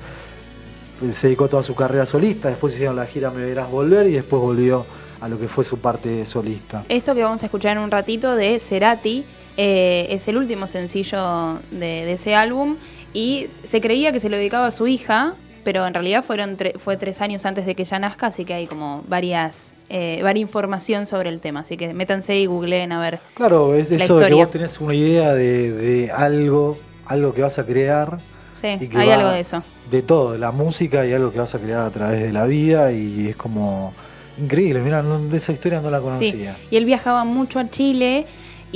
se 1.14 1.28
dedicó 1.28 1.48
toda 1.48 1.62
su 1.62 1.76
carrera 1.76 2.06
solista, 2.08 2.50
después 2.50 2.74
hicieron 2.74 2.96
la 2.96 3.06
gira 3.06 3.30
Me 3.30 3.44
Verás 3.46 3.70
Volver 3.70 4.08
y 4.08 4.14
después 4.14 4.42
volvió 4.42 4.86
a 5.22 5.28
lo 5.28 5.40
que 5.40 5.48
fue 5.48 5.64
su 5.64 5.78
parte 5.78 6.26
solista. 6.26 6.86
Esto 6.90 7.14
que 7.14 7.24
vamos 7.24 7.44
a 7.44 7.46
escuchar 7.46 7.78
en 7.78 7.84
un 7.84 7.92
ratito 7.92 8.36
de 8.36 8.60
Cerati 8.60 9.26
eh, 9.58 10.08
es 10.10 10.28
el 10.28 10.38
último 10.38 10.68
sencillo 10.68 11.60
de, 11.72 12.06
de 12.06 12.14
ese 12.14 12.36
álbum 12.36 12.76
y 13.14 13.48
se 13.64 13.82
creía 13.82 14.12
que 14.12 14.20
se 14.20 14.30
lo 14.30 14.38
dedicaba 14.38 14.68
a 14.68 14.72
su 14.72 14.88
hija, 14.88 15.36
pero 15.64 15.86
en 15.88 15.94
realidad 15.94 16.24
fueron 16.24 16.58
tre- 16.58 16.78
fue 16.78 16.98
tres 16.98 17.22
años 17.22 17.46
antes 17.46 17.66
de 17.66 17.74
que 17.76 17.84
ella 17.84 17.98
nazca, 18.00 18.28
así 18.28 18.46
que 18.46 18.54
hay 18.54 18.68
como 18.68 19.04
varias 19.08 19.74
eh, 19.90 20.20
varia 20.24 20.42
información 20.42 21.06
sobre 21.06 21.30
el 21.30 21.40
tema. 21.40 21.62
Así 21.62 21.78
que 21.78 21.94
métanse 21.94 22.36
y 22.38 22.46
googleen 22.46 22.92
a 22.92 23.00
ver. 23.00 23.20
Claro, 23.36 23.74
es 23.76 23.90
la 23.92 24.04
eso 24.04 24.16
de 24.16 24.20
que 24.20 24.24
historia. 24.26 24.36
vos 24.46 24.52
tenés 24.52 24.80
una 24.82 24.94
idea 24.94 25.34
de, 25.34 25.72
de 25.72 26.12
algo, 26.12 26.78
algo 27.06 27.34
que 27.34 27.42
vas 27.42 27.58
a 27.60 27.66
crear 27.66 28.18
Sí, 28.52 28.68
y 28.80 28.88
que 28.88 28.98
hay 28.98 29.10
algo 29.10 29.30
de 29.30 29.40
eso. 29.42 29.64
De 29.92 30.02
todo, 30.02 30.32
de 30.34 30.40
la 30.40 30.52
música 30.52 31.06
y 31.06 31.14
algo 31.14 31.32
que 31.32 31.40
vas 31.40 31.54
a 31.56 31.60
crear 31.60 31.82
a 31.82 31.90
través 31.92 32.22
de 32.24 32.32
la 32.32 32.46
vida 32.46 32.92
y 32.92 33.28
es 33.30 33.36
como 33.36 33.94
increíble. 34.38 34.80
Mira, 34.82 35.02
no- 35.02 35.34
esa 35.36 35.52
historia 35.52 35.80
no 35.82 35.90
la 35.90 35.98
Sí, 36.00 36.04
conocía. 36.04 36.56
y 36.72 36.78
él 36.78 36.86
viajaba 36.86 37.24
mucho 37.26 37.60
a 37.60 37.70
Chile 37.70 38.26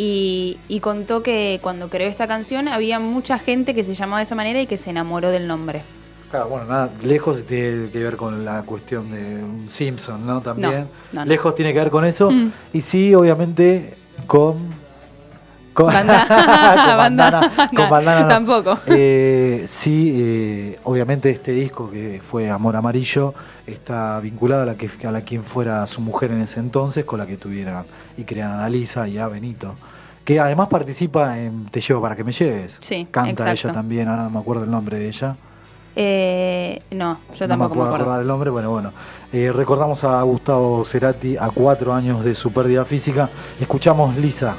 y, 0.02 0.58
y 0.70 0.80
contó 0.80 1.24
que 1.24 1.60
cuando 1.62 1.90
creó 1.90 2.08
esta 2.08 2.26
canción 2.26 2.70
había 2.70 3.02
mucha 3.02 3.38
gente 3.38 3.76
que 3.76 3.84
se 3.84 3.96
llamaba 3.96 4.20
de 4.20 4.24
esa 4.24 4.36
manera 4.36 4.62
y 4.62 4.66
que 4.66 4.78
se 4.78 4.92
enamoró 4.92 5.30
del 5.30 5.46
nombre. 5.46 5.82
Claro, 6.32 6.48
bueno, 6.48 6.68
nada, 6.68 6.90
lejos 7.04 7.46
tiene 7.46 7.90
que 7.90 8.00
ver 8.00 8.16
con 8.16 8.46
la 8.46 8.62
cuestión 8.62 9.12
de 9.12 9.70
Simpson, 9.70 10.26
¿no? 10.26 10.40
También. 10.40 10.72
No, 10.72 10.88
no, 11.12 11.20
no. 11.20 11.26
Lejos 11.26 11.54
tiene 11.54 11.74
que 11.74 11.80
ver 11.80 11.90
con 11.90 12.06
eso. 12.06 12.32
Mm. 12.32 12.52
Y 12.72 12.80
sí, 12.80 13.14
obviamente, 13.14 13.98
con. 14.26 14.79
Con, 15.80 15.94
Banda- 15.94 16.26
con 16.28 16.46
banda- 16.46 16.96
bandana. 16.98 17.70
con 17.74 17.90
bandana 17.90 18.22
no. 18.24 18.28
tampoco. 18.28 18.80
Eh, 18.88 19.64
sí, 19.66 20.14
eh, 20.18 20.80
obviamente 20.84 21.30
este 21.30 21.54
disco 21.54 21.90
que 21.90 22.22
fue 22.30 22.50
Amor 22.50 22.76
Amarillo 22.76 23.34
está 23.66 24.20
vinculado 24.20 24.64
a 24.64 24.66
la 24.66 24.76
que 24.76 24.90
a 25.08 25.12
la 25.12 25.22
quien 25.22 25.42
fuera 25.44 25.88
su 25.88 26.02
mujer 26.02 26.32
en 26.32 26.42
ese 26.42 26.60
entonces, 26.60 27.06
con 27.06 27.18
la 27.18 27.26
que 27.26 27.38
tuvieran 27.38 27.86
y 28.18 28.24
crearan 28.26 28.60
a 28.60 28.68
Lisa 28.68 29.08
y 29.08 29.18
a 29.18 29.30
Benito. 29.30 29.76
Que 30.26 30.40
además 30.42 30.68
participa 30.68 31.40
en 31.40 31.68
Te 31.68 31.80
llevo 31.80 32.02
para 32.02 32.16
que 32.18 32.26
me 32.26 32.34
lleves. 32.34 32.78
Sí, 32.82 33.08
Canta 33.10 33.32
exacto. 33.52 33.68
ella 33.70 33.74
también, 33.74 34.08
ahora 34.10 34.24
no 34.24 34.30
me 34.32 34.40
acuerdo 34.40 34.66
el 34.66 34.72
nombre 34.72 35.00
de 35.00 35.08
ella. 35.08 35.36
Eh, 35.96 36.82
no, 36.92 37.20
yo 37.36 37.48
no 37.48 37.54
tampoco 37.54 37.70
me 37.70 37.76
puedo 37.76 37.86
acuerdo. 37.88 37.96
acordar 38.06 38.22
el 38.22 38.28
nombre, 38.28 38.50
bueno, 38.50 38.70
bueno. 38.72 38.92
Eh, 39.32 39.52
recordamos 39.54 40.04
a 40.04 40.22
Gustavo 40.24 40.84
Cerati 40.84 41.38
a 41.38 41.50
cuatro 41.50 41.94
años 41.94 42.24
de 42.26 42.36
su 42.36 42.52
pérdida 42.52 42.84
física. 42.86 43.30
Escuchamos. 43.62 44.16
Lisa 44.18 44.56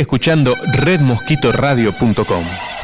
Escuchando 0.00 0.56
redmosquitoradio.com. 0.72 2.75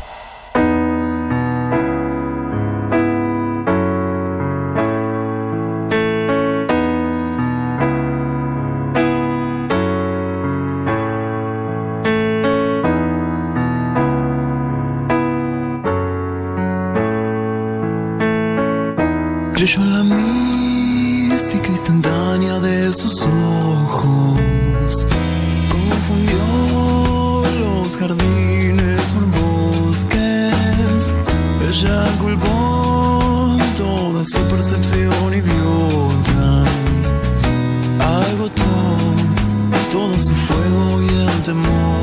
percepción 34.73 35.35
idiota. 35.35 36.65
Agotó 38.01 38.63
todo 39.93 40.15
su 40.15 40.35
fuego 40.35 41.03
y 41.03 41.09
el 41.09 41.43
temor. 41.43 42.02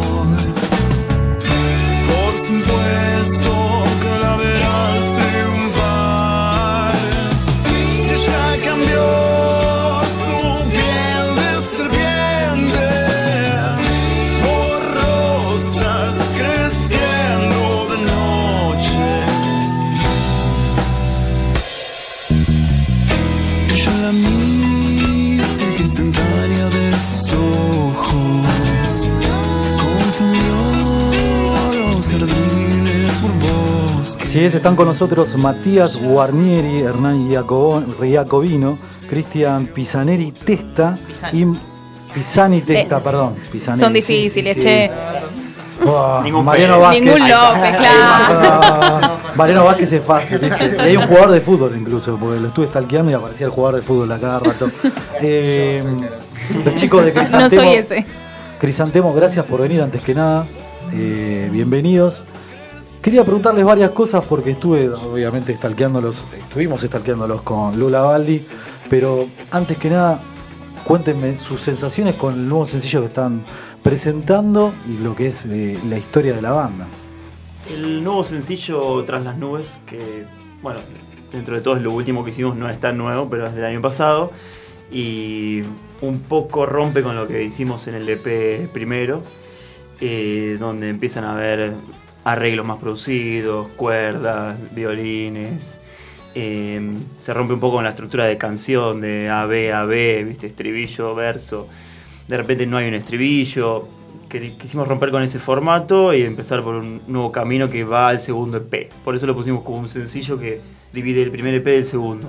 Es, 34.46 34.56
están 34.56 34.76
con 34.76 34.88
nosotros 34.88 35.36
Matías 35.38 35.96
Guarnieri, 35.96 36.82
Hernán 36.82 37.30
Iacobino, 37.30 38.78
Cristian 39.10 39.66
Pisaneri 39.68 40.32
Testa 40.32 40.98
y 41.34 41.46
Pisani 42.14 42.62
Testa, 42.62 42.98
Eh, 42.98 43.02
perdón. 43.04 43.36
Pisaneri, 43.52 43.84
Son 43.84 43.94
difíciles, 43.94 44.56
sí, 44.56 44.62
che. 44.62 44.88
sí. 44.92 45.86
Buah, 45.86 46.22
Ningún 46.24 46.44
Mariano. 46.44 46.80
Vázquez. 46.80 47.04
Ningún. 47.04 47.20
López, 47.30 47.78
claro. 47.78 49.12
Mariano 49.36 49.64
Vázquez 49.64 49.94
es 49.94 50.04
fácil. 50.04 50.40
¿viste? 50.40 50.76
Y 50.76 50.80
hay 50.80 50.98
un 50.98 51.08
jugador 51.08 51.32
de 51.32 51.40
fútbol 51.42 51.76
incluso, 51.80 52.18
porque 52.18 52.40
lo 52.40 52.48
estuve 52.50 52.68
stalkeando 52.68 53.12
y 53.12 53.14
aparecía 53.14 53.46
el 53.48 53.52
jugador 53.54 53.80
de 53.80 53.86
fútbol 53.88 54.12
a 54.12 54.20
cada 54.20 54.40
rato. 54.40 54.70
Eh, 55.22 55.84
los 56.66 56.76
chicos 56.78 57.04
de 57.06 57.14
No 57.14 57.20
Crisantemo. 57.22 57.62
soy 57.62 57.74
ese. 57.74 58.06
Crisantemo, 58.60 59.14
gracias 59.14 59.46
por 59.46 59.62
venir 59.62 59.82
antes 59.82 60.02
que 60.02 60.14
nada. 60.16 60.46
Eh, 60.94 61.50
bienvenidos. 61.52 62.24
Quería 63.02 63.24
preguntarles 63.24 63.64
varias 63.64 63.92
cosas 63.92 64.26
porque 64.26 64.52
estuve, 64.52 64.90
obviamente, 64.90 65.56
stalkeándolos, 65.56 66.26
estuvimos 66.38 66.82
stalkeándolos 66.82 67.42
con 67.44 67.80
Lula 67.80 68.02
Baldi, 68.02 68.42
pero 68.90 69.26
antes 69.52 69.78
que 69.78 69.90
nada, 69.90 70.20
cuéntenme 70.84 71.38
sus 71.38 71.62
sensaciones 71.62 72.16
con 72.16 72.34
el 72.34 72.50
nuevo 72.50 72.66
sencillo 72.66 73.00
que 73.00 73.08
están 73.08 73.46
presentando 73.82 74.74
y 74.86 75.02
lo 75.02 75.16
que 75.16 75.28
es 75.28 75.46
eh, 75.46 75.80
la 75.88 75.98
historia 75.98 76.36
de 76.36 76.42
la 76.42 76.52
banda. 76.52 76.88
El 77.70 78.04
nuevo 78.04 78.26
sencillo 78.26 79.02
Tras 79.06 79.24
las 79.24 79.38
Nubes, 79.38 79.80
que, 79.86 80.26
bueno, 80.62 80.82
dentro 81.32 81.56
de 81.56 81.62
todo 81.62 81.78
es 81.78 81.82
lo 81.82 81.94
último 81.94 82.26
que 82.26 82.32
hicimos, 82.32 82.58
no 82.58 82.70
es 82.70 82.82
tan 82.82 82.98
nuevo, 82.98 83.30
pero 83.30 83.48
es 83.48 83.56
del 83.56 83.64
año 83.64 83.82
pasado. 83.82 84.32
Y 84.92 85.62
un 86.02 86.20
poco 86.20 86.66
rompe 86.66 87.02
con 87.02 87.16
lo 87.16 87.28
que 87.28 87.44
hicimos 87.44 87.88
en 87.88 87.96
el 87.96 88.10
EP 88.10 88.68
primero, 88.74 89.24
eh, 90.02 90.58
donde 90.60 90.90
empiezan 90.90 91.24
a 91.24 91.34
haber 91.34 91.76
arreglos 92.24 92.66
más 92.66 92.78
producidos, 92.78 93.68
cuerdas, 93.70 94.58
violines. 94.76 95.80
eh, 96.36 96.96
se 97.20 97.34
rompe 97.34 97.54
un 97.54 97.60
poco 97.60 97.78
con 97.78 97.84
la 97.84 97.92
estructura 97.92 98.26
de 98.26 98.38
canción, 98.38 99.02
de 99.02 99.30
A, 99.30 99.46
B, 99.46 99.74
A, 99.74 99.86
B, 99.86 100.24
¿viste? 100.26 100.48
estribillo, 100.48 101.16
verso. 101.16 101.68
De 102.28 102.38
repente 102.38 102.66
no 102.66 102.78
hay 102.78 102.88
un 102.88 102.94
estribillo. 102.94 103.88
Quisimos 104.30 104.88
romper 104.88 105.10
con 105.10 105.24
ese 105.24 105.40
formato 105.40 106.14
y 106.14 106.22
empezar 106.22 106.62
por 106.62 106.76
un 106.76 107.02
nuevo 107.08 107.32
camino 107.32 107.68
que 107.68 107.84
va 107.84 108.10
al 108.10 108.20
segundo 108.20 108.58
EP. 108.58 108.92
Por 109.04 109.16
eso 109.16 109.26
lo 109.26 109.36
pusimos 109.36 109.64
como 109.64 109.80
un 109.80 109.90
sencillo 109.90 110.38
que 110.38 110.62
divide 110.94 111.24
el 111.24 111.32
primer 111.32 111.56
EP 111.56 111.66
del 111.66 111.84
segundo. 111.86 112.28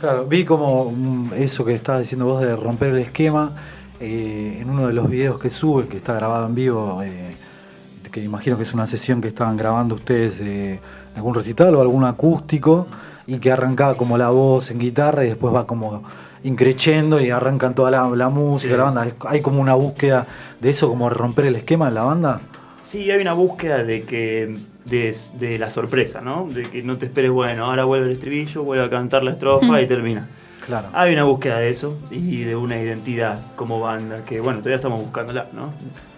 Claro, 0.00 0.26
vi 0.26 0.44
como 0.44 0.90
mm, 0.90 1.34
eso 1.36 1.64
que 1.64 1.74
estabas 1.74 2.00
diciendo 2.00 2.24
vos 2.24 2.40
de 2.40 2.56
romper 2.56 2.90
el 2.90 2.98
esquema 2.98 3.52
eh, 4.00 4.58
en 4.60 4.70
uno 4.70 4.86
de 4.86 4.92
los 4.94 5.08
videos 5.08 5.38
que 5.38 5.50
sube, 5.50 5.86
que 5.86 5.98
está 5.98 6.14
grabado 6.14 6.46
en 6.46 6.54
vivo, 6.54 7.02
eh, 7.02 7.34
que 8.14 8.22
imagino 8.22 8.56
que 8.56 8.62
es 8.62 8.72
una 8.72 8.86
sesión 8.86 9.20
que 9.20 9.26
estaban 9.26 9.56
grabando 9.56 9.96
ustedes, 9.96 10.38
eh, 10.40 10.78
algún 11.16 11.34
recital 11.34 11.74
o 11.74 11.80
algún 11.80 12.04
acústico, 12.04 12.86
y 13.26 13.38
que 13.38 13.50
arrancaba 13.50 13.96
como 13.96 14.16
la 14.16 14.28
voz 14.30 14.70
en 14.70 14.78
guitarra 14.78 15.24
y 15.24 15.28
después 15.30 15.52
va 15.52 15.66
como 15.66 16.04
increchendo 16.44 17.20
y 17.20 17.30
arrancan 17.30 17.74
toda 17.74 17.90
la, 17.90 18.08
la 18.10 18.28
música, 18.28 18.74
Sí. 18.74 18.78
la 18.78 18.84
banda. 18.84 19.08
Hay 19.26 19.40
como 19.40 19.60
una 19.60 19.74
búsqueda 19.74 20.26
de 20.60 20.70
eso, 20.70 20.88
como 20.88 21.10
romper 21.10 21.46
el 21.46 21.56
esquema 21.56 21.88
en 21.88 21.94
la 21.94 22.04
banda. 22.04 22.40
Sí, 22.82 23.10
hay 23.10 23.20
una 23.20 23.32
búsqueda 23.32 23.82
de 23.82 24.04
que 24.04 24.56
de, 24.84 25.16
de 25.40 25.58
la 25.58 25.70
sorpresa, 25.70 26.20
¿no? 26.20 26.46
De 26.48 26.62
que 26.62 26.82
no 26.84 26.96
te 26.98 27.06
esperes, 27.06 27.32
bueno, 27.32 27.64
ahora 27.64 27.84
vuelve 27.84 28.06
el 28.06 28.12
estribillo, 28.12 28.62
vuelve 28.62 28.84
a 28.84 28.90
cantar 28.90 29.24
la 29.24 29.32
estrofa 29.32 29.82
y 29.82 29.86
termina. 29.88 30.28
Claro. 30.66 30.88
Hay 30.92 31.12
una 31.14 31.24
búsqueda 31.24 31.58
de 31.58 31.70
eso 31.70 31.98
y 32.12 32.44
de 32.44 32.54
una 32.54 32.78
identidad 32.80 33.40
como 33.56 33.80
banda 33.80 34.24
que, 34.24 34.38
bueno, 34.40 34.60
todavía 34.60 34.76
estamos 34.76 35.00
buscándola, 35.00 35.46
¿no? 35.52 35.72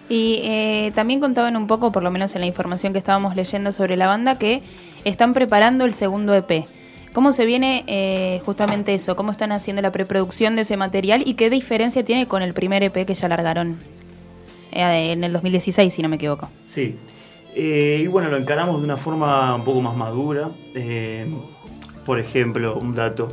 Y 0.09 0.39
eh, 0.43 0.91
también 0.95 1.19
contaban 1.19 1.57
un 1.57 1.67
poco, 1.67 1.91
por 1.91 2.03
lo 2.03 2.11
menos 2.11 2.33
en 2.35 2.41
la 2.41 2.47
información 2.47 2.93
que 2.93 2.99
estábamos 2.99 3.35
leyendo 3.35 3.71
sobre 3.71 3.97
la 3.97 4.07
banda, 4.07 4.37
que 4.37 4.63
están 5.03 5.33
preparando 5.33 5.85
el 5.85 5.93
segundo 5.93 6.33
EP. 6.33 6.65
¿Cómo 7.17 7.33
se 7.33 7.47
viene 7.47 7.83
eh, 7.87 8.41
justamente 8.45 8.93
eso? 8.93 9.15
¿Cómo 9.15 9.31
están 9.31 9.51
haciendo 9.51 9.81
la 9.81 9.91
preproducción 9.91 10.55
de 10.55 10.61
ese 10.61 10.77
material 10.77 11.23
y 11.25 11.33
qué 11.33 11.49
diferencia 11.49 12.05
tiene 12.05 12.27
con 12.27 12.43
el 12.43 12.53
primer 12.53 12.83
EP 12.83 13.07
que 13.07 13.15
ya 13.15 13.27
largaron 13.27 13.79
eh, 14.71 15.13
en 15.13 15.23
el 15.23 15.33
2016, 15.33 15.91
si 15.91 16.03
no 16.03 16.09
me 16.09 16.17
equivoco? 16.17 16.47
Sí. 16.67 16.95
Eh, 17.55 18.01
y 18.03 18.05
bueno, 18.05 18.29
lo 18.29 18.37
encaramos 18.37 18.79
de 18.79 18.85
una 18.85 18.97
forma 18.97 19.55
un 19.55 19.63
poco 19.63 19.81
más 19.81 19.97
madura. 19.97 20.51
Por 22.05 22.19
ejemplo, 22.19 22.77
un 22.77 22.93
dato. 22.93 23.29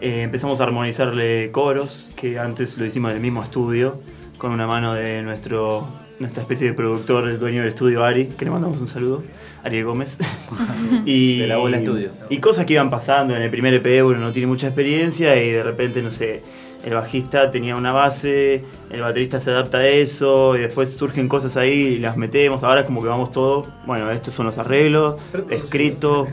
empezamos 0.00 0.58
a 0.58 0.64
armonizarle 0.64 1.52
coros, 1.52 2.10
que 2.16 2.40
antes 2.40 2.76
lo 2.76 2.86
hicimos 2.86 3.10
en 3.10 3.18
el 3.18 3.22
mismo 3.22 3.44
estudio, 3.44 3.94
con 4.36 4.50
una 4.50 4.66
mano 4.66 4.94
de 4.94 5.22
nuestro 5.22 5.86
nuestra 6.20 6.42
especie 6.42 6.68
de 6.68 6.74
productor, 6.74 7.28
el 7.28 7.38
dueño 7.38 7.60
del 7.60 7.68
estudio 7.68 8.04
Ari, 8.04 8.26
que 8.26 8.44
le 8.44 8.50
mandamos 8.50 8.78
un 8.80 8.88
saludo, 8.88 9.22
Ariel 9.62 9.84
Gómez. 9.84 10.18
y, 11.04 11.40
De 11.40 11.46
la 11.46 11.58
Bola 11.58 11.78
Estudio. 11.78 12.10
Y 12.28 12.38
cosas 12.38 12.66
que 12.66 12.74
iban 12.74 12.90
pasando 12.90 13.36
en 13.36 13.42
el 13.42 13.50
primer 13.50 13.74
EP, 13.74 14.04
uno 14.04 14.18
no 14.18 14.32
tiene 14.32 14.46
mucha 14.46 14.66
experiencia 14.66 15.40
y 15.42 15.50
de 15.50 15.62
repente, 15.62 16.02
no 16.02 16.10
sé, 16.10 16.42
el 16.84 16.94
bajista 16.94 17.50
tenía 17.50 17.76
una 17.76 17.92
base, 17.92 18.64
el 18.90 19.00
baterista 19.00 19.40
se 19.40 19.50
adapta 19.50 19.78
a 19.78 19.86
eso 19.86 20.56
y 20.56 20.60
después 20.60 20.96
surgen 20.96 21.28
cosas 21.28 21.56
ahí 21.56 21.72
y 21.72 21.98
las 21.98 22.16
metemos. 22.16 22.62
Ahora 22.62 22.80
es 22.80 22.86
como 22.86 23.02
que 23.02 23.08
vamos 23.08 23.30
todo, 23.30 23.66
bueno, 23.86 24.10
estos 24.10 24.34
son 24.34 24.46
los 24.46 24.58
arreglos, 24.58 25.20
escritos, 25.50 26.28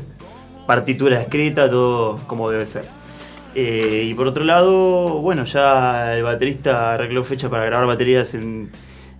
partitura 0.66 1.22
escrita, 1.22 1.70
todo 1.70 2.20
como 2.28 2.50
debe 2.50 2.66
ser. 2.66 2.86
Eh, 3.54 4.08
y 4.10 4.14
por 4.16 4.28
otro 4.28 4.44
lado, 4.44 5.22
bueno, 5.22 5.46
ya 5.46 6.16
el 6.16 6.24
baterista 6.24 6.94
arregló 6.94 7.24
fecha 7.24 7.50
para 7.50 7.64
grabar 7.66 7.88
baterías 7.88 8.34
en, 8.34 8.70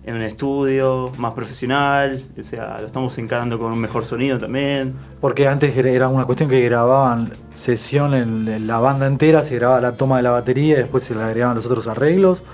en 0.06 0.14
un 0.14 0.22
estudio 0.22 1.10
más 1.18 1.34
profesional, 1.34 2.22
o 2.38 2.42
sea, 2.44 2.76
lo 2.80 2.86
estamos 2.86 3.18
encarando 3.18 3.58
con 3.58 3.72
un 3.72 3.80
mejor 3.80 4.04
sonido 4.04 4.38
también. 4.38 4.94
Porque 5.20 5.48
antes 5.48 5.76
era 5.76 6.08
una 6.08 6.24
cuestión 6.24 6.48
que 6.48 6.60
grababan 6.62 7.32
sesión 7.52 8.14
en, 8.14 8.66
la 8.68 8.78
banda 8.78 9.08
entera, 9.08 9.42
se 9.42 9.56
grababa 9.56 9.80
la 9.80 9.96
toma 9.96 10.18
de 10.18 10.22
la 10.22 10.30
batería 10.30 10.74
y 10.74 10.78
después 10.78 11.02
se 11.02 11.14
le 11.16 11.22
agregaban 11.22 11.56
los 11.56 11.66
otros 11.66 11.88
arreglos. 11.88 12.44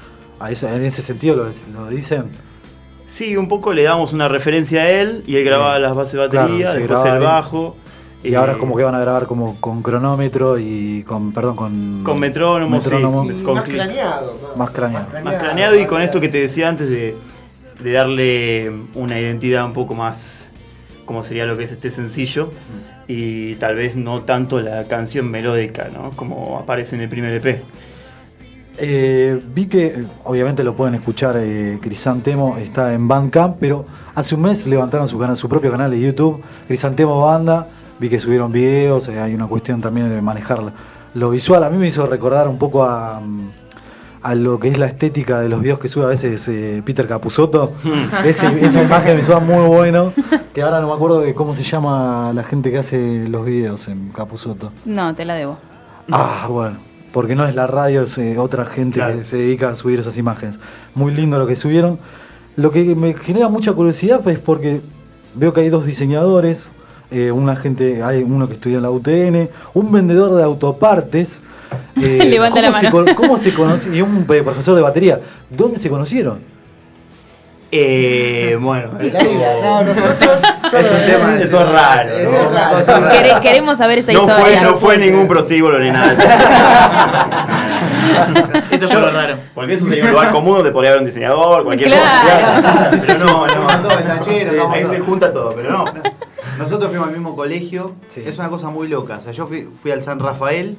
A 0.40 0.50
eso- 0.50 0.66
en 0.66 0.82
ese 0.84 1.02
sentido 1.02 1.36
lo, 1.36 1.44
lo 1.44 1.88
dicen. 1.90 2.24
Sí, 3.06 3.36
un 3.36 3.48
poco 3.48 3.74
le 3.74 3.82
damos 3.82 4.14
una 4.14 4.28
referencia 4.28 4.80
a 4.82 4.88
él 4.90 5.22
y 5.26 5.36
él 5.36 5.44
grababa 5.44 5.78
las 5.78 5.94
bases 5.94 6.14
de 6.18 6.28
Claro, 6.30 6.48
batería, 6.48 6.72
se 6.72 6.78
después 6.78 7.02
grababa 7.02 7.16
el 7.16 7.22
él. 7.22 7.28
bajo. 7.28 7.76
Y 8.24 8.32
eh, 8.32 8.36
ahora 8.36 8.52
es 8.52 8.58
como 8.58 8.74
que 8.76 8.82
van 8.84 8.94
a 8.94 9.00
grabar 9.00 9.26
como 9.26 9.60
con 9.60 9.82
cronómetro 9.82 10.56
y 10.58 11.02
con, 11.06 11.32
perdón, 11.32 11.56
con... 11.56 12.02
Con 12.04 12.18
metrónomo, 12.18 12.80
sí. 12.80 12.84
metrónomo, 12.88 13.30
Y 13.30 13.42
con 13.42 13.54
más 13.56 13.64
craneado. 13.64 14.38
¿no? 14.40 14.56
Más 14.56 14.70
craneado. 14.70 15.06
Más 15.22 15.34
craneado 15.38 15.78
y 15.78 15.84
con 15.84 16.00
esto 16.00 16.18
que 16.20 16.28
te 16.30 16.40
decía 16.40 16.68
antes 16.68 16.88
de, 16.88 17.14
de 17.80 17.92
darle 17.92 18.72
una 18.94 19.20
identidad 19.20 19.64
un 19.64 19.72
poco 19.72 19.94
más 19.94 20.50
como 21.04 21.24
sería 21.24 21.46
lo 21.46 21.56
que 21.56 21.64
es 21.64 21.72
este 21.72 21.90
sencillo 21.90 22.50
y 23.08 23.56
tal 23.56 23.74
vez 23.74 23.96
no 23.96 24.22
tanto 24.22 24.60
la 24.60 24.84
canción 24.84 25.30
melódica, 25.30 25.88
¿no? 25.92 26.10
Como 26.10 26.58
aparece 26.58 26.96
en 26.96 27.02
el 27.02 27.08
primer 27.08 27.34
EP. 27.34 27.62
Eh, 28.78 29.38
vi 29.54 29.66
que, 29.66 30.04
obviamente 30.24 30.64
lo 30.64 30.74
pueden 30.74 30.94
escuchar, 30.94 31.36
eh, 31.38 31.78
Crisantemo 31.82 32.56
está 32.56 32.94
en 32.94 33.06
Bandcamp, 33.06 33.56
pero 33.60 33.84
hace 34.14 34.34
un 34.34 34.42
mes 34.42 34.66
levantaron 34.66 35.06
su, 35.08 35.18
canal, 35.18 35.36
su 35.36 35.48
propio 35.48 35.70
canal 35.70 35.90
de 35.90 36.00
YouTube, 36.00 36.42
Crisantemo 36.66 37.20
Banda, 37.20 37.68
vi 37.98 38.08
que 38.08 38.18
subieron 38.18 38.50
videos, 38.50 39.08
eh, 39.08 39.20
hay 39.20 39.34
una 39.34 39.46
cuestión 39.46 39.80
también 39.80 40.08
de 40.08 40.22
manejar 40.22 40.60
lo 41.14 41.30
visual. 41.30 41.62
A 41.64 41.70
mí 41.70 41.76
me 41.76 41.86
hizo 41.86 42.06
recordar 42.06 42.48
un 42.48 42.58
poco 42.58 42.84
a, 42.84 43.20
mm, 43.20 43.50
a 44.22 44.34
lo 44.34 44.58
que 44.60 44.68
es 44.68 44.78
la 44.78 44.86
estética 44.86 45.40
de 45.40 45.48
los 45.48 45.60
videos 45.60 45.78
que 45.80 45.88
sube 45.88 46.04
a 46.04 46.08
veces 46.08 46.46
eh, 46.48 46.82
Peter 46.84 47.06
Capusotto. 47.08 47.72
Ese- 48.24 48.64
esa 48.64 48.82
imagen 48.84 49.16
me 49.16 49.24
suena 49.24 49.40
muy 49.40 49.66
bueno, 49.66 50.12
que 50.54 50.62
ahora 50.62 50.80
no 50.80 50.88
me 50.88 50.94
acuerdo 50.94 51.20
de 51.20 51.34
cómo 51.34 51.54
se 51.54 51.62
llama 51.64 52.32
la 52.34 52.44
gente 52.44 52.70
que 52.70 52.78
hace 52.78 53.26
los 53.28 53.44
videos 53.44 53.88
en 53.88 54.10
Capusotto. 54.10 54.70
No, 54.84 55.14
te 55.14 55.24
la 55.24 55.34
debo. 55.34 55.58
Ah, 56.10 56.46
bueno, 56.48 56.76
porque 57.12 57.34
no 57.34 57.46
es 57.46 57.54
la 57.54 57.66
radio, 57.66 58.02
es 58.02 58.16
eh, 58.18 58.38
otra 58.38 58.64
gente 58.64 58.94
Claro. 59.00 59.18
que 59.18 59.24
se 59.24 59.36
dedica 59.36 59.70
a 59.70 59.74
subir 59.74 59.98
esas 60.00 60.16
imágenes. 60.18 60.56
Muy 60.94 61.12
lindo 61.14 61.38
lo 61.38 61.46
que 61.46 61.56
subieron. 61.56 61.98
Lo 62.56 62.70
que 62.70 62.94
me 62.94 63.14
genera 63.14 63.48
mucha 63.48 63.72
curiosidad 63.72 64.26
es 64.28 64.38
porque 64.38 64.80
veo 65.34 65.52
que 65.52 65.62
hay 65.62 65.68
dos 65.68 65.86
diseñadores, 65.86 66.68
eh, 67.10 67.32
una 67.32 67.56
gente, 67.56 68.02
hay 68.02 68.22
uno 68.22 68.46
que 68.46 68.54
estudia 68.54 68.76
en 68.76 68.82
la 68.82 68.90
UTN, 68.90 69.48
un 69.74 69.90
vendedor 69.90 70.36
de 70.36 70.42
autopartes. 70.42 71.40
eh, 72.00 72.24
Levanta 72.26 72.60
la 72.60 72.68
¿cómo 72.68 72.80
se 72.80 72.90
mano. 72.90 73.04
con- 73.04 73.14
¿Cómo 73.14 73.38
se 73.38 73.54
conoce? 73.54 73.94
Y 73.96 74.02
un 74.02 74.26
eh, 74.30 74.42
profesor 74.42 74.74
de 74.76 74.82
batería. 74.82 75.18
¿Dónde 75.50 75.78
se 75.78 75.88
conocieron? 75.90 76.40
Eh, 77.74 78.58
bueno, 78.60 78.98
eso, 79.00 79.16
No, 79.62 79.82
nosotros. 79.82 80.38
es 80.74 80.90
un 80.90 81.06
tema, 81.06 81.38
eso 81.40 81.58
es 81.62 81.68
raro. 81.70 82.18
Es 82.18 82.28
¿no? 82.30 82.50
raro. 82.54 83.08
Quere- 83.10 83.40
queremos 83.40 83.78
saber 83.78 83.98
esa 84.00 84.12
No 84.12 84.24
fue, 84.24 84.32
historia. 84.34 84.62
no 84.62 84.76
fue 84.76 84.98
ningún 84.98 85.26
prostíbulo 85.26 85.78
ni 85.78 85.90
nada. 85.90 86.12
Eso 88.70 88.88
fue 88.88 89.00
lo 89.00 89.10
raro. 89.10 89.36
Porque 89.54 89.74
eso 89.74 89.86
sería 89.86 90.04
un 90.04 90.10
lugar 90.10 90.30
común 90.30 90.56
donde 90.56 90.70
podría 90.70 90.90
haber 90.90 91.00
un 91.02 91.06
diseñador, 91.06 91.64
cualquier 91.64 91.90
Claro. 91.90 92.54
cosa. 92.56 92.90
Pero 93.06 93.18
no, 93.24 93.46
no. 93.46 93.68
Ahí 94.70 94.82
a- 94.82 94.88
se 94.88 95.00
junta 95.00 95.32
todo, 95.32 95.52
pero 95.54 95.70
no. 95.70 95.84
Nosotros 96.58 96.90
fuimos 96.90 97.08
al 97.08 97.14
mismo 97.14 97.34
colegio. 97.36 97.92
Sí. 98.08 98.22
Es 98.26 98.38
una 98.38 98.48
cosa 98.48 98.68
muy 98.68 98.88
loca. 98.88 99.18
O 99.18 99.20
sea, 99.22 99.32
yo 99.32 99.46
fui, 99.46 99.68
fui 99.80 99.90
al 99.92 100.02
San 100.02 100.18
Rafael, 100.20 100.76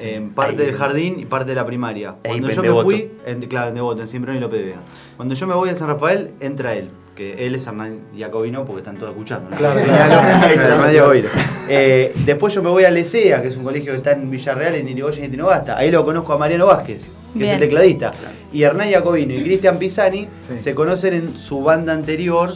en 0.00 0.30
parte 0.30 0.62
Ahí. 0.62 0.66
del 0.68 0.76
jardín 0.76 1.20
y 1.20 1.24
parte 1.26 1.50
de 1.50 1.54
la 1.54 1.66
primaria. 1.66 2.16
Cuando 2.24 2.48
yo 2.50 2.62
me 2.62 2.68
Devoto. 2.68 2.84
fui, 2.84 3.10
en, 3.26 3.40
claro, 3.42 3.68
en 3.68 3.74
Devoto, 3.74 4.02
en 4.02 4.08
Simbrón 4.08 4.36
y 4.36 4.40
López 4.40 4.64
Vega. 4.64 4.78
Cuando 5.16 5.34
yo 5.34 5.46
me 5.46 5.54
voy 5.54 5.68
al 5.70 5.76
San 5.78 5.88
Rafael, 5.88 6.32
entra 6.40 6.74
él. 6.74 6.88
Que 7.14 7.46
él 7.46 7.54
es 7.54 7.66
Hernán 7.66 8.00
Jacobino 8.18 8.66
porque 8.66 8.80
están 8.80 8.98
todos 8.98 9.12
escuchando. 9.12 9.48
¿no? 9.50 9.56
Claro. 9.56 9.80
Eh, 11.68 12.12
después 12.24 12.54
yo 12.54 12.62
me 12.62 12.68
voy 12.70 12.84
a 12.84 12.90
Lecea, 12.90 13.42
que 13.42 13.48
es 13.48 13.56
un 13.56 13.64
colegio 13.64 13.90
que 13.92 13.98
está 13.98 14.12
en 14.12 14.30
Villarreal, 14.30 14.74
en 14.76 14.88
Irigoyen 14.88 15.24
y 15.24 15.28
Tinogasta. 15.28 15.76
Ahí 15.76 15.90
lo 15.90 16.04
conozco 16.04 16.32
a 16.32 16.38
Mariano 16.38 16.66
Vázquez, 16.66 17.00
que 17.32 17.38
Bien. 17.40 17.50
es 17.56 17.62
el 17.62 17.68
tecladista. 17.68 18.12
Y 18.52 18.62
Hernán 18.62 18.90
Jacobino 18.92 19.34
y 19.34 19.42
Cristian 19.42 19.78
Pisani 19.78 20.28
Sí. 20.38 20.58
se 20.60 20.74
conocen 20.74 21.14
en 21.14 21.36
su 21.36 21.62
banda 21.62 21.92
anterior 21.92 22.52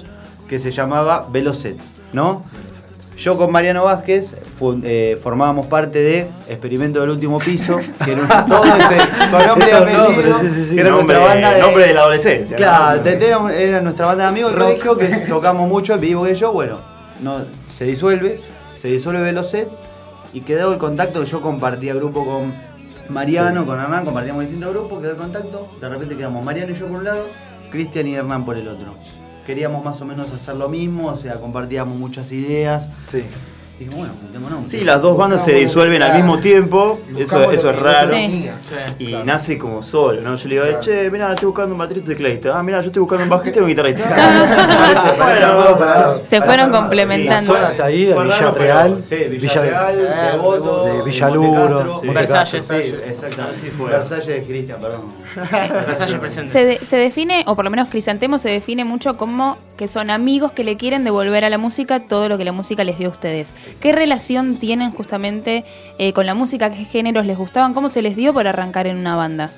que 0.49 0.59
se 0.61 0.71
llamaba 0.71 1.27
Velocet, 1.33 1.77
¿no? 2.13 2.43
Yo 3.21 3.37
con 3.37 3.53
Mariano 3.53 3.85
Vázquez 3.85 4.35
eh, 4.83 5.19
formábamos 5.23 5.67
parte 5.67 5.99
de 5.99 6.21
Experimento 6.49 7.03
del 7.03 7.11
Último 7.11 7.39
Piso, 7.39 7.77
que 8.03 8.13
era 8.13 8.23
un, 8.23 8.29
todo 8.29 8.65
ese 8.77 8.97
con 9.31 9.47
nombre 9.47 9.69
y 9.69 9.73
apellido, 9.75 10.41
sí, 10.41 10.49
sí, 10.49 10.65
sí. 10.71 10.75
que 10.75 10.81
era 10.81 10.91
nombre, 10.91 11.19
nuestra 11.19 11.35
banda 11.35 11.53
de, 11.53 11.61
nombre 11.61 11.87
de 11.87 11.93
la 11.93 12.01
adolescencia. 12.01 12.57
Claro, 12.57 12.97
¿no? 12.97 13.03
te- 13.03 13.27
era, 13.27 13.55
era 13.55 13.81
nuestra 13.83 14.07
banda 14.07 14.23
de 14.23 14.29
amigos 14.31 14.53
del 14.53 14.63
colegio 14.63 14.97
que 14.97 15.09
tocamos 15.29 15.69
mucho 15.69 15.93
en 15.93 16.01
vivo 16.01 16.25
que 16.25 16.35
yo, 16.35 16.51
bueno, 16.55 16.79
no, 17.21 17.45
se 17.69 17.85
disuelve, 17.85 18.41
se 18.81 18.89
disuelve 18.89 19.21
Velocet 19.21 19.69
y 20.33 20.41
quedó 20.41 20.73
el 20.73 20.79
contacto 20.79 21.21
que 21.21 21.27
yo 21.27 21.43
compartía 21.43 21.93
grupo 21.93 22.25
con 22.25 22.55
Mariano, 23.11 23.67
con 23.67 23.79
Hernán, 23.79 24.07
compartíamos 24.07 24.45
distintos 24.45 24.73
grupos, 24.73 24.99
quedó 25.03 25.11
el 25.11 25.19
contacto, 25.19 25.69
de 25.79 25.89
repente 25.91 26.17
quedamos 26.17 26.43
Mariano 26.43 26.73
y 26.73 26.75
yo 26.75 26.87
por 26.87 26.97
un 26.97 27.05
lado, 27.05 27.27
Cristian 27.71 28.07
y 28.07 28.15
Hernán 28.15 28.47
por 28.47 28.57
el 28.57 28.67
otro. 28.67 28.95
Queríamos 29.51 29.85
más 29.85 30.01
o 30.01 30.05
menos 30.05 30.33
hacer 30.33 30.55
lo 30.55 30.69
mismo, 30.69 31.09
o 31.09 31.17
sea, 31.17 31.35
compartíamos 31.35 31.99
muchas 31.99 32.31
ideas. 32.31 32.89
Bueno, 33.87 34.13
juntémonos. 34.21 34.71
Sí, 34.71 34.81
las 34.85 35.01
dos 35.01 35.17
bandas 35.17 35.43
se 35.45 35.53
disuelven 35.55 36.03
al 36.03 36.15
mismo 36.15 36.39
tiempo, 36.39 37.01
eso, 37.17 37.51
eso 37.51 37.71
es 37.71 37.79
raro. 37.79 38.15
Sí. 38.15 38.51
Y 38.99 39.07
Claro. 39.09 39.25
nace 39.25 39.59
como 39.59 39.83
solo, 39.83 40.21
¿no? 40.21 40.37
Yo 40.37 40.49
le 40.49 40.55
digo, 40.57 40.67
Claro. 40.67 40.81
che, 40.83 41.11
mira, 41.11 41.33
estoy 41.33 41.47
buscando 41.47 41.73
un 41.75 41.79
baterista 41.79 42.13
y 42.13 42.15
tecladista. 42.15 42.59
Ah, 42.59 42.63
mira, 42.63 42.81
yo 42.83 42.89
estoy 42.89 43.01
buscando 43.01 43.25
un 43.25 43.31
bajista 43.31 43.59
y 43.59 43.63
un 43.63 43.69
guitarrista. 43.69 44.05
Se 46.25 46.39
para 46.41 46.47
fueron 46.47 46.71
complementando. 46.71 47.55
Zonas 47.55 47.81
ahí 47.81 48.05
de 48.07 48.19
Villarreal. 48.19 48.97
Sí, 49.03 49.17
Villarreal, 49.31 50.33
Devoto, 50.33 50.85
de 50.85 51.03
Villaluro, 51.03 52.01
Versalles. 52.13 52.71
Así 52.71 53.71
fue. 53.71 53.91
Versalles 53.91 54.27
de 54.27 54.43
Cristian, 54.45 54.81
perdón. 54.81 55.13
Versalles 55.87 56.21
presente. 56.21 56.51
Se, 56.51 56.65
de- 56.65 56.85
se 56.85 56.97
define, 56.97 57.45
o 57.47 57.57
por 57.57 57.65
lo 57.65 57.71
menos 57.71 57.89
Crisantemo 57.89 58.39
se 58.39 58.49
define 58.51 58.85
mucho 58.85 59.17
como 59.17 59.57
que 59.77 59.89
son 59.89 60.11
amigos 60.11 60.53
que 60.53 60.65
le 60.65 60.77
quieren 60.77 61.05
devolver 61.05 61.45
a 61.45 61.51
la 61.51 61.59
música 61.59 62.01
todo 62.01 62.29
lo 62.29 62.37
que 62.37 62.45
la 62.45 62.53
música 62.53 62.85
les 62.85 62.99
dio 62.99 63.09
a 63.09 63.11
ustedes. 63.11 63.55
¿Qué 63.81 63.93
relación 63.93 64.57
tienen 64.57 64.91
justamente 64.91 65.65
eh, 65.99 66.13
con 66.13 66.27
la 66.27 66.35
música? 66.35 66.71
¿Qué 66.71 66.85
géneros 66.85 67.27
les 67.27 67.39
gustaban? 67.39 67.73
¿Cómo 67.75 67.89
se 67.89 68.03
les 68.03 68.17
dio 68.17 68.33
por 68.33 68.47
arrancar 68.49 68.87
en 68.87 68.97
una 68.97 69.17
banda? 69.17 69.51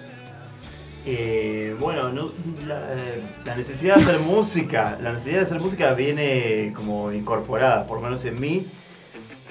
Eh, 1.05 1.75
bueno, 1.81 2.11
no- 2.11 2.31
la, 2.66 2.79
eh, 2.94 3.20
la 3.44 3.57
necesidad 3.57 3.96
de 3.96 4.03
hacer 4.03 4.18
música, 4.20 4.96
la 5.03 5.12
necesidad 5.12 5.38
de 5.38 5.42
hacer 5.44 5.61
música 5.61 5.92
viene 5.94 6.72
como 6.77 7.11
incorporada, 7.12 7.87
por 7.87 7.98
lo 7.98 8.05
menos 8.05 8.25
en 8.25 8.40
mí, 8.40 8.64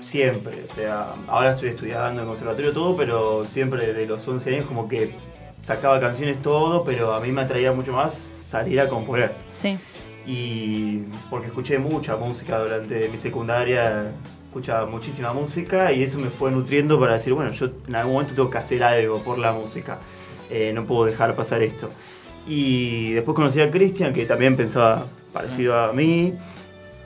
siempre. 0.02 0.63
O 0.69 0.74
sea, 0.74 1.08
ahora 1.28 1.52
estoy 1.52 1.69
estudiando 1.69 2.21
en 2.21 2.28
conservatorio 2.28 2.71
todo, 2.71 2.95
pero 2.95 3.45
siempre 3.45 3.93
de 3.93 4.06
los 4.06 4.26
11 4.26 4.54
años 4.56 4.65
como 4.65 4.88
que 4.88 5.13
sacaba 5.62 6.00
canciones 6.00 6.41
todo, 6.41 6.84
pero 6.86 7.13
a 7.13 7.19
mí 7.19 7.32
me 7.32 7.41
atraía 7.41 7.74
mucho 7.74 7.91
más 7.91 8.13
salir 8.47 8.80
a 8.80 8.88
componer. 8.88 9.34
Sí. 9.54 9.78
Y 10.26 11.00
porque 11.30 11.47
escuché 11.47 11.80
mucha 11.80 12.15
música 12.15 12.60
durante 12.60 13.10
mi 13.10 13.17
secundaria, 13.17 14.12
escuchaba 14.52 14.86
muchísima 14.86 15.32
música 15.32 15.94
y 15.94 16.04
eso 16.04 16.20
me 16.20 16.30
fue 16.30 16.52
nutriendo 16.52 17.00
para 17.00 17.14
decir, 17.14 17.32
bueno, 17.32 17.54
yo 17.54 17.70
en 17.88 17.96
algún 17.96 18.16
momento 18.16 18.36
tengo 18.36 18.50
que 18.50 18.58
hacer 18.58 18.84
algo 18.84 19.24
por 19.24 19.40
la 19.40 19.54
música, 19.54 19.98
Eh, 20.50 20.74
no 20.74 20.84
puedo 20.84 21.06
dejar 21.06 21.34
pasar 21.34 21.62
esto. 21.62 21.90
Y 22.46 23.14
después 23.14 23.34
conocí 23.34 23.62
a 23.62 23.72
Cristian, 23.72 24.14
que 24.14 24.26
también 24.26 24.58
pensaba 24.58 25.06
parecido 25.32 25.80
a 25.80 25.94
mí. 25.94 26.34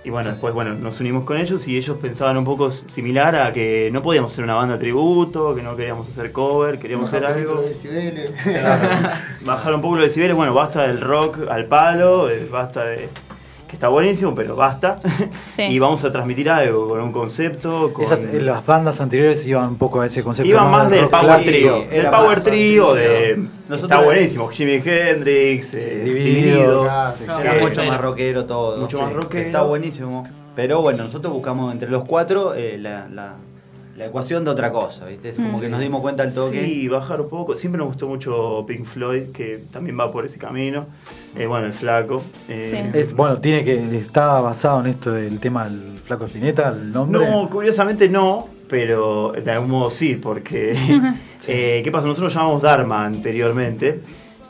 Y 0.04 0.10
bueno, 0.10 0.32
después 0.32 0.56
bueno, 0.56 0.74
nos 0.74 1.00
unimos 1.00 1.24
con 1.26 1.38
ellos 1.38 1.68
y 1.68 1.78
ellos 1.78 1.98
pensaban 2.02 2.38
un 2.38 2.46
poco 2.46 2.72
similar 2.72 3.36
a 3.36 3.54
que 3.54 3.90
no 3.94 4.02
podíamos 4.02 4.32
hacer 4.32 4.44
una 4.44 4.56
banda 4.56 4.80
tributo, 4.80 5.54
que 5.54 5.62
no 5.62 5.76
queríamos 5.76 6.10
hacer 6.10 6.32
cover, 6.32 6.80
queríamos 6.80 7.10
hacer 7.10 7.26
algo. 7.26 7.62
Bajar 9.46 9.76
un 9.76 9.82
poco 9.82 9.98
los 9.98 10.06
decibeles, 10.06 10.36
bueno, 10.36 10.56
basta 10.56 10.88
del 10.88 11.02
rock 11.02 11.48
al 11.48 11.66
palo, 11.66 12.28
eh, 12.32 12.48
basta 12.52 12.84
de. 12.86 13.08
Que 13.76 13.78
está 13.78 13.90
buenísimo, 13.90 14.34
pero 14.34 14.56
basta. 14.56 15.00
Sí. 15.50 15.62
y 15.64 15.80
vamos 15.80 16.04
a 16.04 16.12
transmitir 16.12 16.50
algo 16.50 16.88
con 16.90 17.00
un 17.02 17.12
concepto. 17.12 17.92
Con... 17.94 18.04
Esas, 18.06 18.20
eh, 18.26 18.42
las 18.42 18.66
bandas 18.66 19.00
anteriores 19.02 19.46
iban 19.46 19.70
un 19.70 19.78
poco 19.78 20.02
a 20.02 20.06
ese 20.06 20.22
concepto. 20.24 20.50
Iban 20.50 20.70
más 20.72 20.90
del 20.90 21.08
Power. 21.10 21.44
Trio. 21.44 21.86
más 22.04 22.16
Power 22.22 22.42
Trio, 22.42 22.94
de. 22.94 23.38
Nosotros- 23.70 23.92
está 23.92 24.02
buenísimo. 24.02 24.48
Jimi 24.50 24.82
Hendrix, 24.84 25.74
eh, 25.74 26.02
Divididos. 26.04 26.84
Claro, 26.86 27.18
sí. 27.18 27.24
Era 27.42 27.54
mucho 27.62 27.84
más 27.84 28.02
rockero 28.02 28.46
todo. 28.46 28.78
Mucho 28.78 29.02
más 29.02 29.14
rockero. 29.14 29.46
Está 29.46 29.62
buenísimo. 29.64 30.28
Pero 30.56 30.82
bueno, 30.82 31.04
nosotros 31.04 31.34
buscamos 31.34 31.72
entre 31.74 31.90
los 31.90 32.04
cuatro 32.06 32.54
eh, 32.56 32.78
la, 32.78 33.08
la- 33.10 33.36
la 33.96 34.08
ecuación 34.08 34.44
de 34.44 34.52
otra 34.52 34.72
cosa, 34.72 35.06
¿viste? 35.06 35.30
Es 35.30 35.36
como 35.38 35.58
Mm. 35.58 35.62
que 35.62 35.70
nos 35.70 35.80
dimos 35.80 36.02
cuenta 36.02 36.24
al 36.24 36.34
toque. 36.34 36.66
Sí, 36.66 36.88
bajar 36.90 37.22
un 37.22 37.30
poco. 37.30 37.56
Siempre 37.56 37.80
nos 37.80 37.88
gustó 37.88 38.08
mucho 38.10 38.66
Pink 38.68 38.86
Floyd, 38.86 39.32
que 39.34 39.64
también 39.72 39.98
va 39.98 40.12
por 40.12 40.26
ese 40.26 40.38
camino. 40.38 40.86
Eh, 41.38 41.46
bueno, 41.46 41.66
el 41.68 41.74
flaco. 41.74 42.22
eh, 42.50 42.90
Sí. 42.94 43.00
Es, 43.00 43.14
bueno, 43.16 43.38
tiene 43.38 43.64
que 43.64 43.98
está 43.98 44.42
basado 44.42 44.82
en 44.82 44.88
esto 44.88 45.12
del 45.14 45.40
tema 45.40 45.64
del 45.70 45.98
flaco 46.04 46.26
Spinetta, 46.26 46.70
el 46.70 46.92
nombre. 46.92 47.30
No, 47.30 47.50
curiosamente 47.50 48.10
no, 48.10 48.50
pero 48.68 49.32
de 49.32 49.50
algún 49.52 49.70
modo 49.72 49.90
sí, 49.90 50.16
porque 50.16 50.74
eh, 51.48 51.82
¿qué 51.84 51.92
pasa? 51.92 52.08
Nosotros 52.08 52.34
llamamos 52.34 52.62
Dharma 52.62 53.06
anteriormente 53.06 54.02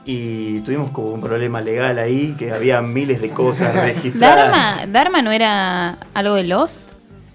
y 0.06 0.60
tuvimos 0.62 0.90
como 0.92 1.10
un 1.10 1.22
problema 1.22 1.62
legal 1.62 1.98
ahí, 2.00 2.36
que 2.38 2.52
había 2.52 2.82
miles 2.82 3.22
de 3.22 3.30
cosas 3.30 3.76
registradas. 3.86 4.52
¿Dharma, 4.52 4.92
¿Dharma 4.92 5.22
no 5.22 5.32
era 5.32 5.98
algo 6.14 6.36
de 6.36 6.44
Lost? 6.46 6.82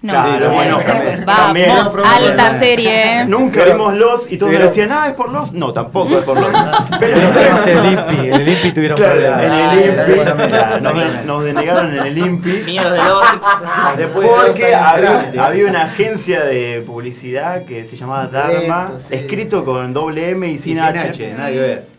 No. 0.03 0.13
Claro, 0.13 0.49
Sí, 0.49 0.55
bueno, 0.55 0.77
también. 0.79 1.25
también. 1.25 1.69
Vamos, 1.69 1.93
alta 2.03 2.57
serie. 2.57 3.21
¿eh? 3.21 3.25
Nunca 3.27 3.63
vimos 3.65 3.93
Los 3.93 4.31
y 4.31 4.37
todos 4.37 4.51
me 4.51 4.57
Pero- 4.57 4.69
decían, 4.69 4.89
ah, 4.91 5.05
es 5.09 5.13
por 5.13 5.29
Los. 5.31 5.53
No, 5.53 5.71
tampoco 5.71 6.17
es 6.17 6.23
por 6.23 6.39
Los. 6.41 6.51
Pero 6.99 7.17
en 7.17 7.77
el 7.77 7.85
INPI, 7.93 8.27
en 8.29 8.33
el 8.33 8.47
INPI 8.49 8.71
tuvieron 8.71 8.97
Claro, 8.97 9.11
problemas. 9.13 9.43
en 9.43 9.51
Ah, 9.51 9.73
el 9.73 9.79
exactamente. 9.89 10.47
claro, 10.57 10.79
nos, 10.81 10.95
de- 10.95 11.23
nos 11.25 11.43
denegaron 11.43 11.93
en 11.99 12.05
el. 12.07 12.13
Vinieron 12.15 12.91
de 12.93 12.97
los. 12.97 13.23
Después 13.97 14.27
de 14.27 14.33
Porque 14.33 14.65
años 14.75 14.87
había, 14.91 15.07
trámite. 15.11 15.39
había 15.39 15.65
una 15.67 15.81
agencia 15.83 16.39
de 16.45 16.83
publicidad 16.87 17.65
que 17.65 17.85
se 17.85 17.95
llamaba 17.95 18.25
Dharma, 18.27 18.91
escrito 19.11 19.63
con 19.63 19.93
doble 19.93 20.29
M 20.31 20.47
y 20.47 20.53
Y 20.53 20.57
sin, 20.57 20.75
sin 20.77 20.83
H. 20.83 20.99
H, 21.09 21.33
nada 21.37 21.49
que 21.51 21.59
ver. 21.59 21.90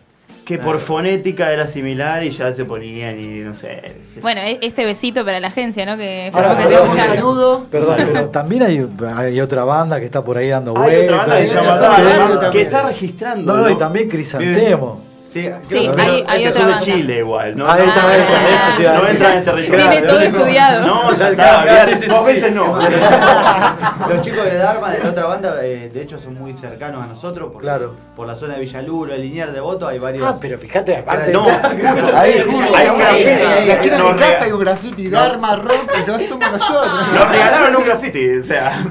Que 0.45 0.57
por 0.57 0.79
fonética 0.79 1.51
era 1.51 1.67
similar 1.67 2.23
y 2.23 2.29
ya 2.29 2.51
se 2.51 2.65
ponían 2.65 3.19
y 3.19 3.39
no 3.39 3.53
sé. 3.53 3.95
Bueno, 4.21 4.41
e- 4.41 4.59
este 4.61 4.83
besito 4.85 5.23
para 5.23 5.39
la 5.39 5.47
agencia, 5.47 5.85
¿no? 5.85 5.97
Que 5.97 6.29
Ahora, 6.33 6.57
perdón, 6.57 6.89
un 6.89 6.95
saludo. 6.97 7.67
Perdón, 7.71 7.95
pero 8.11 8.29
también 8.29 8.63
hay, 8.63 8.87
hay 9.15 9.39
otra 9.41 9.63
banda 9.63 9.99
que 9.99 10.05
está 10.05 10.23
por 10.23 10.37
ahí 10.37 10.49
dando 10.49 10.73
vueltas. 10.73 10.97
Hay 10.97 11.03
otra 11.05 11.17
banda 11.17 11.39
que 11.41 11.47
se 11.47 11.55
llama 11.55 11.95
Sí. 11.95 12.01
Dharma, 12.03 12.49
que 12.51 12.61
está 12.61 12.83
registrando. 12.87 13.53
No, 13.55 13.61
no, 13.63 13.69
y 13.69 13.75
también 13.75 14.09
Crisantemo. 14.09 15.12
Sí, 15.33 15.49
Sí, 15.67 15.89
hay, 15.97 16.23
hay 16.27 16.43
Estos 16.45 16.61
otra 16.61 16.61
son 16.61 16.67
de 16.67 16.71
banda. 16.73 16.79
Chile 16.85 17.17
igual, 17.17 17.57
¿no? 17.57 17.67
Ahí 17.69 17.87
está, 17.87 18.15
está, 18.17 18.91
Ah, 18.93 18.95
a 18.97 19.01
no 19.01 19.07
entran 19.07 19.37
en 19.39 19.45
territorio. 19.45 19.89
Tiene 19.89 20.07
todo 20.07 20.19
estudiado. 20.19 20.85
No, 20.85 21.13
ya 21.13 21.29
está, 21.31 21.85
dos 22.07 22.19
sí, 22.19 22.25
veces 22.33 22.53
no. 22.53 22.77
Los 24.09 24.21
chicos 24.21 24.45
de 24.45 24.57
Dharma, 24.57 24.91
de 24.91 25.03
la 25.03 25.09
otra 25.09 25.25
banda, 25.25 25.55
eh, 25.63 25.89
de 25.91 26.01
hecho 26.03 26.19
son 26.19 26.35
muy 26.35 26.53
cercanos 26.53 27.03
a 27.03 27.07
nosotros. 27.07 27.49
Porque 27.51 27.63
Claro. 27.65 27.95
Por 28.15 28.27
la 28.27 28.35
zona 28.35 28.53
de 28.53 28.59
Villaluro, 28.61 29.17
Linier 29.17 29.51
de 29.51 29.59
Voto, 29.59 29.87
hay 29.87 29.97
varios. 29.97 30.27
Ah, 30.27 30.37
pero 30.39 30.59
fíjate, 30.59 30.97
aparte. 30.97 31.31
No, 31.31 31.47
ahí, 31.47 32.33
hay 32.75 32.89
un 32.89 33.01
aquí 33.01 33.89
en 33.89 34.03
mi 34.03 34.13
casa 34.13 34.43
hay 34.43 34.51
un 34.51 34.59
graffiti 34.59 35.09
Dharma 35.09 35.55
Rock 35.55 35.91
y 35.99 36.07
no 36.07 36.19
somos 36.19 36.51
nosotros. 36.51 37.07
Nos 37.11 37.29
regalaron 37.29 37.75
un 37.75 37.85
graffiti, 37.85 38.37
o 38.37 38.43
sea. 38.43 38.83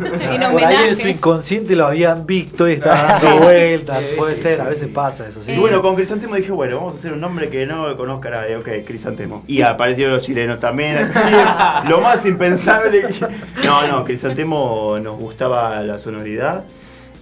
Por 0.51 0.64
ahí 0.64 0.88
en 0.88 0.97
su 0.97 1.07
inconsciente 1.07 1.76
lo 1.76 1.86
habían 1.86 2.26
visto 2.26 2.68
y 2.68 2.72
estaban 2.74 3.20
dando 3.22 3.36
vueltas. 3.45 4.03
Puede 4.16 4.34
ser, 4.36 4.61
a 4.61 4.64
veces 4.64 4.88
pasa 4.88 5.28
eso. 5.28 5.40
Y 5.47 5.57
bueno, 5.57 5.80
con 5.82 5.95
Crisantemo 5.95 6.32
dije, 6.37 6.53
bueno, 6.53 6.76
vamos 6.76 6.95
a 6.95 6.97
hacer 6.99 7.12
un 7.12 7.20
nombre 7.20 7.49
que 7.51 7.66
no 7.66 7.97
conozca 7.97 8.30
nadie. 8.30 8.57
Ok, 8.57 8.68
Crisantemo. 8.87 9.45
Y 9.47 9.62
aparecieron 9.62 10.14
los 10.14 10.22
chilenos 10.22 10.59
también. 10.61 11.11
Lo 11.89 12.01
más 12.01 12.24
impensable. 12.26 13.03
que- 13.03 13.26
No, 13.66 13.87
no, 13.87 14.05
Crisantemo 14.05 14.99
nos 15.01 15.18
gustaba 15.18 15.80
la 15.83 15.99
sonoridad. 15.99 16.64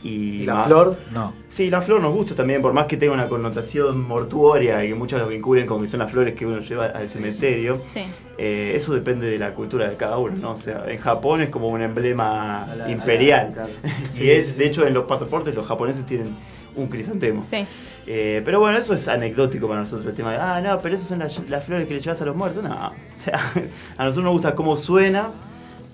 Y, 0.03 0.43
¿Y 0.43 0.45
la 0.47 0.55
más- 0.55 0.67
flor? 0.67 0.97
No. 1.13 1.35
Sí, 1.47 1.69
la 1.69 1.83
flor 1.83 2.01
nos 2.01 2.15
gusta 2.15 2.35
también, 2.35 2.63
por 2.63 2.73
más 2.73 2.87
que 2.87 2.97
tenga 2.97 3.13
una 3.13 3.29
connotación 3.29 4.01
mortuoria 4.09 4.83
y 4.83 4.89
que 4.89 4.95
muchos 4.95 5.21
lo 5.21 5.27
vinculen 5.29 5.67
con 5.67 5.83
que 5.83 5.89
son 5.89 6.01
las 6.01 6.11
flores 6.11 6.35
que 6.35 6.47
uno 6.47 6.61
lleva 6.61 6.87
al 6.87 7.07
cementerio. 7.11 7.83
Sí. 7.93 8.01
eh, 8.39 8.73
eso 8.75 8.95
depende 8.95 9.27
de 9.31 9.39
la 9.39 9.53
cultura 9.53 9.91
de 9.91 9.97
cada 9.97 10.17
uno, 10.17 10.35
¿no? 10.41 10.53
O 10.53 10.59
sea, 10.59 10.85
en 10.89 10.97
Japón 10.97 11.43
es 11.43 11.51
como 11.51 11.69
un 11.69 11.83
emblema 11.83 12.67
imperial. 12.89 13.51
claro. 13.53 13.69
y 14.19 14.31
es, 14.31 14.57
de 14.57 14.67
hecho, 14.69 14.87
en 14.87 14.95
los 14.95 15.05
pasaportes 15.05 15.55
los 15.55 15.67
japoneses 15.67 16.07
tienen 16.07 16.35
un 16.77 16.89
crisantemo. 16.89 17.43
Sí. 17.43 17.67
Eh, 18.07 18.43
pero 18.45 18.61
bueno, 18.61 18.79
eso 18.79 18.95
es 18.95 19.09
anecdótico 19.09 19.69
para 19.69 19.81
nosotros, 19.81 20.07
el 20.07 20.15
tema 20.15 20.33
de, 20.33 20.39
ah, 20.39 20.61
no, 20.61 20.81
pero 20.81 20.97
esas 20.97 21.09
son 21.09 21.19
las, 21.19 21.39
las 21.49 21.65
flores 21.65 21.87
que 21.87 21.95
le 21.95 22.01
llevas 22.01 22.21
a 22.23 22.25
los 22.25 22.37
muertos. 22.37 22.63
No, 22.63 22.89
o 22.89 22.93
sea, 23.15 23.39
a 23.97 24.05
nosotros 24.05 24.25
nos 24.25 24.33
gusta 24.33 24.55
cómo 24.55 24.77
suena 24.77 25.29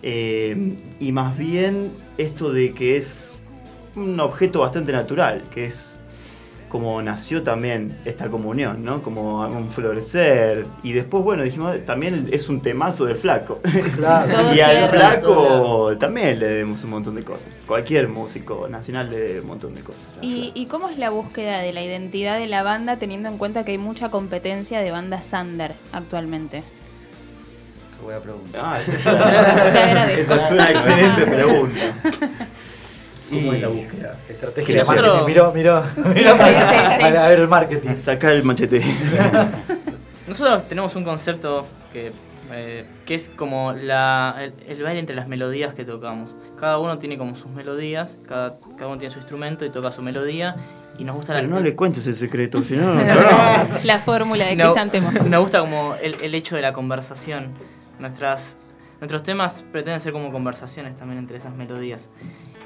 eh, 0.03 0.77
y 1.01 1.13
más 1.13 1.37
bien 1.37 1.91
esto 2.19 2.53
de 2.53 2.73
que 2.73 2.97
es 2.97 3.39
un 3.95 4.21
objeto 4.21 4.61
bastante 4.61 4.93
natural, 4.93 5.43
que 5.53 5.67
es 5.67 5.96
como 6.69 7.01
nació 7.01 7.43
también 7.43 7.97
esta 8.05 8.29
comunión, 8.29 8.85
¿no? 8.85 9.03
Como 9.03 9.43
un 9.43 9.71
florecer. 9.71 10.67
Y 10.83 10.93
después, 10.93 11.23
bueno, 11.23 11.43
dijimos, 11.43 11.77
también 11.85 12.29
es 12.33 12.49
un 12.49 12.61
temazo 12.61 13.05
del 13.05 13.17
flaco. 13.17 13.61
Claro. 13.97 14.27
Y 14.57 14.61
al 14.61 14.89
flaco 14.89 15.97
también 15.99 16.39
le 16.39 16.47
debemos 16.47 16.83
un 16.85 16.91
montón 16.91 17.15
de 17.15 17.23
cosas. 17.23 17.57
Cualquier 17.67 18.09
músico 18.09 18.69
nacional 18.69 19.11
le 19.11 19.19
debe 19.19 19.41
un 19.41 19.47
montón 19.49 19.75
de 19.75 19.83
cosas. 19.83 20.19
¿Y, 20.23 20.35
flaco. 20.45 20.53
¿Y 20.55 20.67
cómo 20.67 20.89
es 20.89 20.99
la 20.99 21.11
búsqueda 21.11 21.59
de 21.59 21.73
la 21.73 21.83
identidad 21.83 22.39
de 22.39 22.47
la 22.47 22.63
banda 22.63 22.97
teniendo 22.97 23.29
en 23.29 23.39
cuenta 23.39 23.65
que 23.65 23.73
hay 23.73 23.79
mucha 23.79 24.11
competencia 24.11 24.81
de 24.81 24.91
bandas 24.91 25.33
under 25.33 25.75
actualmente? 25.93 26.63
Qué 27.99 28.05
buena 28.05 28.21
pregunta. 28.21 28.59
Ah, 28.63 28.81
esa 28.81 28.93
es 28.95 29.03
Te 29.05 29.11
una, 29.11 29.85
agradezco. 29.85 30.35
esa 30.35 30.45
es 30.47 30.51
una 30.53 30.71
excelente 30.71 31.27
pregunta. 31.27 31.81
¿Cómo 33.31 33.53
es 33.53 33.61
la 33.63 33.69
búsqueda? 33.69 34.17
Estrategia 34.29 34.75
de 34.77 34.85
marketing. 34.85 35.03
nosotros- 35.07 35.27
Miró, 35.27 35.53
miró. 35.53 35.83
miró 36.15 36.33
sí, 36.37 36.43
sí, 36.45 36.97
sí. 36.99 37.03
A, 37.03 37.25
a 37.25 37.29
ver 37.29 37.41
el 37.41 37.49
marketing. 37.49 37.97
Saca 37.97 38.31
el 38.33 38.43
machete. 38.45 38.81
Nosotros 40.27 40.65
tenemos 40.69 40.95
un 40.97 41.05
concepto 41.05 41.67
que, 41.93 42.13
eh, 42.53 42.85
que 43.05 43.15
es 43.15 43.29
como 43.29 43.73
la, 43.73 44.37
el, 44.41 44.55
el 44.69 44.83
baile 44.83 44.99
entre 45.01 45.15
las 45.15 45.29
melodías 45.29 45.73
que 45.75 45.85
tocamos. 45.85 46.35
Cada 46.59 46.79
uno 46.79 46.99
tiene 46.99 47.17
como 47.17 47.35
sus 47.37 47.51
melodías, 47.51 48.19
cada, 48.27 48.57
cada 48.77 48.89
uno 48.89 48.99
tiene 48.99 49.13
su 49.13 49.19
instrumento 49.21 49.65
y 49.65 49.71
toca 49.71 49.93
su 49.93 50.03
melodía. 50.03 50.57
Y 50.99 51.05
nos 51.05 51.15
gusta 51.17 51.35
Pero 51.35 51.47
la 51.49 51.55
no 51.55 51.61
le 51.61 51.77
cuentes 51.77 52.07
el 52.07 52.15
secreto, 52.17 52.63
si 52.63 52.75
no, 52.75 52.95
no. 52.95 53.03
La 53.85 54.01
fórmula 54.01 54.47
de 54.47 54.57
No, 54.57 54.73
Crisantemo. 54.73 55.13
Nos 55.13 55.41
gusta 55.43 55.61
como 55.61 55.95
el, 56.03 56.17
el 56.23 56.35
hecho 56.35 56.57
de 56.57 56.63
la 56.63 56.73
conversación. 56.73 57.53
Nuestras, 57.99 58.57
nuestros 59.01 59.23
temas 59.23 59.65
pretenden 59.71 60.01
ser 60.01 60.13
como 60.13 60.33
conversaciones 60.33 60.97
también 60.97 61.19
entre 61.19 61.37
esas 61.37 61.55
melodías. 61.55 62.09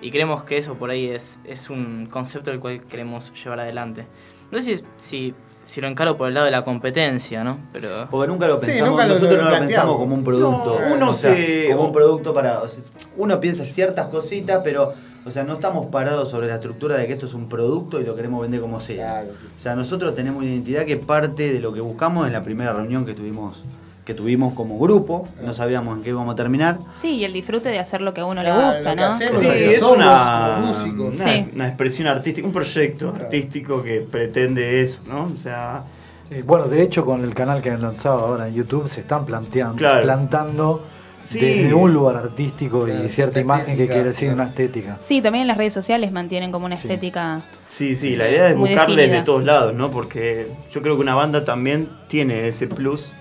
Y 0.02 0.10
creemos 0.10 0.44
que 0.44 0.56
eso 0.58 0.74
por 0.74 0.90
ahí 0.90 1.06
es, 1.08 1.38
es 1.44 1.68
un 1.70 2.06
concepto 2.10 2.50
del 2.50 2.60
cual 2.60 2.82
queremos 2.86 3.32
llevar 3.42 3.60
adelante. 3.60 4.06
No 4.50 4.58
sé 4.58 4.76
si, 4.76 4.84
si, 4.96 5.34
si 5.62 5.80
lo 5.80 5.88
encaro 5.88 6.16
por 6.16 6.28
el 6.28 6.34
lado 6.34 6.46
de 6.46 6.52
la 6.52 6.64
competencia, 6.64 7.44
¿no? 7.44 7.58
Pero... 7.72 8.08
Porque 8.10 8.28
nunca 8.28 8.48
lo 8.48 8.58
Sí, 8.58 8.66
pensamos, 8.66 8.90
nunca 8.90 9.06
lo- 9.06 9.14
nosotros 9.14 9.38
lo 9.38 9.44
no 9.44 9.50
lo 9.50 9.58
pensamos 9.58 9.96
como 9.98 10.14
un 10.14 10.24
producto. 10.24 10.78
No, 10.88 10.94
uno 10.94 11.10
o 11.10 11.14
sea, 11.14 11.36
se- 11.36 11.68
como 11.70 11.84
un 11.84 11.92
producto 11.92 12.32
para. 12.34 12.62
o 12.62 12.68
sea, 12.68 12.82
uno 13.16 13.38
piensa 13.40 13.64
ciertas 13.64 14.08
cositas, 14.08 14.60
pero. 14.64 14.92
O 15.26 15.30
sea, 15.30 15.44
no 15.44 15.52
estamos 15.52 15.84
parados 15.86 16.30
sobre 16.30 16.46
la 16.48 16.54
estructura 16.54 16.96
de 16.96 17.06
que 17.06 17.12
esto 17.12 17.26
es 17.26 17.34
un 17.34 17.46
producto 17.46 18.00
y 18.00 18.04
lo 18.04 18.16
queremos 18.16 18.40
vender 18.40 18.62
como 18.62 18.80
sea. 18.80 19.20
Claro. 19.20 19.28
O 19.54 19.60
sea, 19.60 19.74
nosotros 19.76 20.14
tenemos 20.14 20.40
una 20.42 20.50
identidad 20.50 20.86
que 20.86 20.96
parte 20.96 21.52
de 21.52 21.60
lo 21.60 21.74
que 21.74 21.82
buscamos 21.82 22.26
en 22.26 22.32
la 22.32 22.42
primera 22.42 22.72
reunión 22.72 23.04
que 23.04 23.12
tuvimos, 23.12 23.62
que 24.10 24.14
tuvimos 24.14 24.54
como 24.54 24.76
grupo. 24.78 25.28
No 25.44 25.54
sabíamos 25.54 25.96
en 25.96 26.02
qué 26.02 26.10
íbamos 26.10 26.32
a 26.32 26.36
terminar. 26.36 26.78
Sí, 26.92 27.10
y 27.16 27.24
el 27.24 27.32
disfrute 27.32 27.68
de 27.68 27.78
hacer 27.78 28.00
lo 28.00 28.12
que 28.12 28.22
a 28.22 28.26
uno 28.26 28.40
Claro, 28.42 28.60
le 28.72 28.74
gusta, 28.76 28.94
¿no? 28.96 29.04
hacemos. 29.04 29.40
Sí, 29.40 29.46
es 29.48 29.82
una, 29.82 30.74
una, 30.92 31.14
Sí. 31.14 31.48
una 31.54 31.68
expresión 31.68 32.08
artística, 32.08 32.44
un 32.46 32.52
proyecto 32.52 33.10
artístico 33.14 33.82
que 33.84 34.00
pretende 34.00 34.82
eso, 34.82 34.98
¿no? 35.06 35.30
O 35.34 35.38
sea, 35.40 35.84
Sí, 36.28 36.42
bueno, 36.42 36.66
de 36.66 36.82
hecho, 36.82 37.04
con 37.04 37.22
el 37.24 37.34
canal 37.34 37.60
que 37.60 37.70
han 37.70 37.82
lanzado 37.82 38.20
ahora 38.20 38.46
en 38.48 38.54
YouTube 38.54 38.88
se 38.88 39.00
están 39.00 39.24
planteando, 39.26 39.74
Claro. 39.76 40.02
plantando 40.02 40.84
Sí. 41.24 41.38
desde 41.40 41.74
un 41.74 41.92
lugar 41.92 42.16
artístico 42.16 42.84
Claro, 42.84 43.04
y 43.04 43.08
cierta 43.08 43.40
imagen 43.40 43.76
que 43.76 43.86
quiere 43.86 44.04
decir 44.04 44.28
claro. 44.28 44.42
una 44.42 44.50
estética. 44.50 44.98
Sí, 45.02 45.20
también 45.22 45.42
en 45.42 45.48
las 45.48 45.56
redes 45.56 45.72
sociales 45.72 46.10
mantienen 46.12 46.50
como 46.52 46.66
una 46.66 46.76
Sí. 46.76 46.86
estética. 46.88 47.40
sí, 47.68 47.94
sí, 47.94 48.14
la 48.16 48.28
idea 48.28 48.48
es 48.50 48.56
Muy 48.56 48.70
buscarle 48.70 48.96
definida. 48.96 49.18
de 49.20 49.24
todos 49.24 49.44
lados, 49.44 49.74
¿no? 49.74 49.90
Porque 49.90 50.48
yo 50.72 50.82
creo 50.82 50.96
que 50.96 51.02
una 51.02 51.14
banda 51.14 51.44
también 51.44 51.88
tiene 52.08 52.48
ese 52.48 52.66
plus 52.68 53.12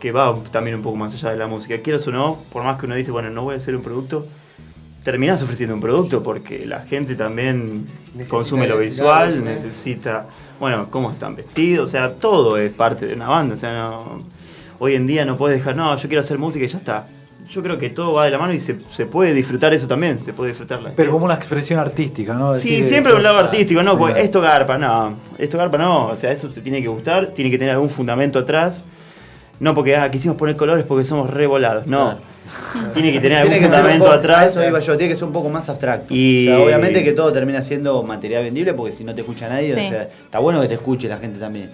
que 0.00 0.12
va 0.12 0.36
también 0.50 0.76
un 0.76 0.82
poco 0.82 0.96
más 0.96 1.14
allá 1.14 1.30
de 1.30 1.36
la 1.36 1.46
música. 1.46 1.78
Quieras 1.78 2.06
o 2.06 2.12
no, 2.12 2.38
por 2.52 2.62
más 2.62 2.78
que 2.78 2.86
uno 2.86 2.94
dice, 2.94 3.10
bueno, 3.10 3.30
no 3.30 3.44
voy 3.44 3.54
a 3.54 3.56
hacer 3.58 3.74
un 3.76 3.82
producto, 3.82 4.26
terminás 5.04 5.42
ofreciendo 5.42 5.74
un 5.74 5.80
producto 5.80 6.22
porque 6.22 6.66
la 6.66 6.80
gente 6.80 7.14
también 7.14 7.84
Necesita 8.08 8.28
consume 8.28 8.66
lo 8.66 8.78
visual, 8.78 9.44
necesita, 9.44 10.26
bueno, 10.60 10.88
cómo 10.90 11.10
están 11.10 11.36
vestidos, 11.36 11.88
o 11.88 11.90
sea, 11.90 12.14
todo 12.14 12.58
es 12.58 12.72
parte 12.72 13.06
de 13.06 13.14
una 13.14 13.28
banda, 13.28 13.54
o 13.54 13.58
sea, 13.58 13.72
no, 13.72 14.22
hoy 14.78 14.94
en 14.94 15.06
día 15.06 15.24
no 15.24 15.36
puedes 15.36 15.58
dejar, 15.58 15.76
no, 15.76 15.96
yo 15.96 16.08
quiero 16.08 16.20
hacer 16.20 16.38
música 16.38 16.64
y 16.64 16.68
ya 16.68 16.78
está. 16.78 17.06
Yo 17.48 17.62
creo 17.62 17.78
que 17.78 17.88
todo 17.88 18.12
va 18.12 18.26
de 18.26 18.30
la 18.30 18.36
mano 18.36 18.52
y 18.52 18.60
se, 18.60 18.76
se 18.94 19.06
puede 19.06 19.32
disfrutar 19.32 19.72
eso 19.72 19.88
también, 19.88 20.20
se 20.20 20.34
puede 20.34 20.50
disfrutar 20.50 20.82
la 20.82 20.90
Pero 20.90 21.12
como 21.12 21.24
una 21.24 21.34
expresión 21.34 21.80
artística, 21.80 22.34
¿no? 22.34 22.52
Sí, 22.52 22.86
siempre 22.86 23.14
un 23.14 23.22
lado 23.22 23.38
artístico, 23.38 23.82
no, 23.82 23.96
pues 23.96 24.16
esto 24.16 24.42
garpa, 24.42 24.76
no, 24.76 25.14
esto 25.38 25.56
garpa 25.56 25.78
no, 25.78 26.08
o 26.08 26.16
sea, 26.16 26.30
eso 26.30 26.52
se 26.52 26.60
tiene 26.60 26.82
que 26.82 26.88
gustar, 26.88 27.28
tiene 27.28 27.50
que 27.50 27.56
tener 27.56 27.72
algún 27.72 27.88
fundamento 27.88 28.38
atrás, 28.38 28.84
no 29.60 29.74
porque, 29.74 29.96
ah, 29.96 30.10
quisimos 30.10 30.36
poner 30.36 30.56
colores 30.56 30.84
porque 30.86 31.04
somos 31.04 31.30
revolados, 31.30 31.86
no, 31.86 32.18
tiene 32.94 33.12
que 33.12 33.20
tener 33.20 33.38
algún 33.38 33.56
fundamento 33.58 34.04
poco- 34.04 34.12
a 34.12 34.16
atrás. 34.16 34.52
Eso 34.52 34.66
iba 34.66 34.78
yo, 34.80 34.96
tiene 34.96 35.12
que 35.12 35.16
ser 35.18 35.24
un 35.26 35.32
poco 35.32 35.48
más 35.48 35.68
abstracto. 35.68 36.14
Y- 36.14 36.48
O 36.48 36.56
sea, 36.56 36.64
obviamente 36.64 37.02
que 37.04 37.12
todo 37.12 37.32
termina 37.32 37.62
siendo 37.62 38.02
material 38.02 38.44
vendible 38.44 38.74
porque 38.74 38.92
si 38.92 39.04
no 39.04 39.14
te 39.14 39.22
escucha 39.22 39.48
nadie, 39.48 39.74
Sí. 39.74 39.80
o 39.86 39.88
sea, 39.88 40.02
está 40.02 40.38
bueno 40.38 40.60
que 40.60 40.68
te 40.68 40.74
escuche 40.74 41.08
la 41.08 41.18
gente 41.18 41.38
también. 41.38 41.70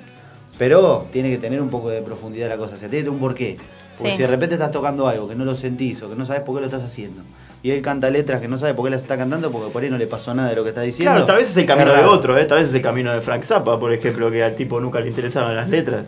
Pero 0.59 1.07
tiene 1.13 1.31
que 1.31 1.39
tener 1.39 1.61
un 1.61 1.69
poco 1.69 1.91
de 1.91 2.01
profundidad 2.01 2.49
la 2.49 2.57
cosa, 2.57 2.77
o 2.77 2.79
sea, 2.79 2.89
tiene 2.89 3.03
que 3.05 3.11
tener 3.11 3.11
un 3.11 3.19
porqué. 3.21 3.57
Porque 3.97 4.11
Sí. 4.11 4.17
si 4.17 4.23
de 4.23 4.29
repente 4.29 4.55
estás 4.55 4.71
tocando 4.71 5.07
algo 5.09 5.29
que 5.29 5.35
no 5.35 5.45
lo 5.45 5.55
sentís 5.55 6.03
o 6.03 6.09
que 6.11 6.17
no 6.17 6.25
sabes 6.25 6.43
por 6.43 6.55
qué 6.57 6.61
lo 6.61 6.67
estás 6.67 6.83
haciendo, 6.85 7.23
y 7.63 7.71
él 7.71 7.81
canta 7.83 8.11
letras 8.11 8.41
que 8.41 8.49
no 8.49 8.59
sabe 8.59 8.75
por 8.75 8.85
qué 8.85 8.91
las 8.91 9.03
está 9.03 9.17
cantando 9.17 9.51
porque 9.51 9.71
por 9.73 9.83
ahí 9.83 9.91
no 9.91 9.99
le 9.99 10.07
pasó 10.07 10.35
nada 10.35 10.51
de 10.51 10.57
lo 10.57 10.63
que 10.65 10.69
está 10.71 10.83
diciendo. 10.83 11.13
Claro, 11.13 11.27
tal 11.27 11.37
vez 11.37 11.51
es 11.51 11.57
el 11.57 11.67
camino 11.67 11.93
de 11.93 12.05
otro, 12.05 12.37
¿eh? 12.39 12.45
tal 12.45 12.59
vez 12.59 12.69
es 12.69 12.75
el 12.75 12.83
camino 12.83 13.13
de 13.13 13.21
Frank 13.21 13.43
Zappa, 13.43 13.79
por 13.81 13.93
ejemplo, 13.93 14.31
que 14.31 14.43
al 14.45 14.55
tipo 14.55 14.81
nunca 14.81 15.01
le 15.01 15.09
interesaban 15.09 15.57
las 15.57 15.69
letras, 15.69 16.07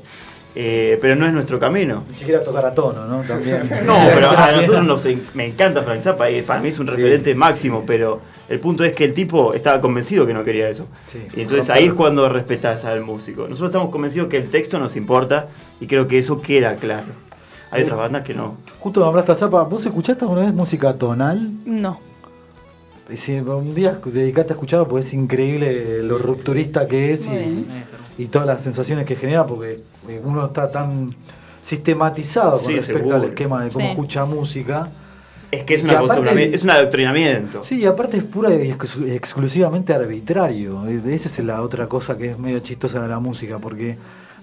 Eh, 0.58 0.96
pero 1.02 1.14
no 1.16 1.26
es 1.26 1.34
nuestro 1.34 1.58
camino. 1.58 2.04
Ni 2.08 2.14
siquiera 2.14 2.42
tocar 2.42 2.64
a 2.64 2.72
tono, 2.74 3.04
¿no? 3.06 3.20
También. 3.22 3.68
No, 3.86 3.94
pero 4.14 4.30
a 4.30 4.52
nosotros 4.52 4.86
nos 4.86 5.06
me 5.34 5.44
encanta 5.44 5.82
Frank 5.82 6.00
Zappa 6.00 6.30
y 6.30 6.40
para 6.40 6.60
mí 6.60 6.70
es 6.70 6.78
un 6.78 6.86
Sí. 6.86 6.94
referente 6.96 7.34
máximo, 7.34 7.84
pero 7.86 8.22
el 8.48 8.58
punto 8.58 8.82
es 8.82 8.94
que 8.94 9.04
el 9.04 9.12
tipo 9.12 9.52
estaba 9.52 9.82
convencido 9.82 10.24
que 10.26 10.32
no 10.32 10.42
quería 10.44 10.70
eso. 10.70 10.86
Sí. 11.08 11.18
Y 11.36 11.42
entonces 11.42 11.68
ahí 11.68 11.84
es 11.84 11.92
cuando 11.92 12.26
respetás 12.30 12.86
al 12.86 13.02
músico. 13.02 13.42
Nosotros 13.42 13.68
estamos 13.68 13.90
convencidos 13.90 14.28
que 14.28 14.38
el 14.38 14.48
texto 14.48 14.78
nos 14.78 14.96
importa 14.96 15.48
y 15.78 15.86
creo 15.86 16.08
que 16.08 16.16
eso 16.18 16.40
queda 16.40 16.76
claro. 16.76 17.08
Hay 17.70 17.82
otras 17.82 17.98
bandas 17.98 18.22
que 18.22 18.32
no. 18.32 18.56
Justo 18.78 19.00
nombraste 19.00 19.32
a 19.32 19.34
Zapa, 19.34 19.62
¿vos 19.64 19.84
escuchaste 19.84 20.24
alguna 20.24 20.42
vez 20.42 20.54
música 20.54 20.94
tonal? 20.94 21.50
No. 21.66 22.00
Y 23.10 23.16
si 23.16 23.38
un 23.38 23.74
día 23.74 24.00
te 24.02 24.10
dedicaste 24.10 24.52
a 24.52 24.54
escucharlo, 24.54 24.88
pues 24.88 25.06
es 25.06 25.14
increíble 25.14 26.02
lo 26.02 26.18
rupturista 26.18 26.86
que 26.88 27.12
es 27.12 27.28
y, 28.18 28.26
todas 28.26 28.46
las 28.46 28.62
sensaciones 28.62 29.06
que 29.06 29.14
genera, 29.14 29.46
porque 29.46 29.78
eh, 30.08 30.20
uno 30.24 30.46
está 30.46 30.70
tan 30.70 31.14
sistematizado 31.62 32.52
con 32.58 32.66
Sí, 32.66 32.74
respecto 32.74 32.98
seguro. 32.98 33.16
al 33.16 33.24
esquema 33.24 33.64
de 33.64 33.70
cómo 33.70 33.84
Sí. 33.86 33.90
escucha 33.92 34.24
música, 34.24 34.88
Es 35.52 35.62
que 35.64 35.74
es, 35.76 35.84
una 35.84 36.00
aparte- 36.00 36.54
es 36.54 36.62
un 36.64 36.70
adoctrinamiento. 36.70 37.62
Sí, 37.62 37.76
y 37.80 37.86
aparte 37.86 38.16
es 38.16 38.24
pura 38.24 38.52
y 38.54 38.70
ex- 38.70 38.96
exclusivamente 39.06 39.92
arbitrario. 39.92 40.86
Eh, 40.88 41.00
Esa 41.08 41.28
es 41.28 41.38
la 41.44 41.62
otra 41.62 41.86
cosa 41.88 42.16
que 42.18 42.30
es 42.32 42.38
medio 42.38 42.58
chistosa 42.60 43.00
de 43.02 43.08
la 43.08 43.20
música, 43.20 43.58
porque 43.58 43.96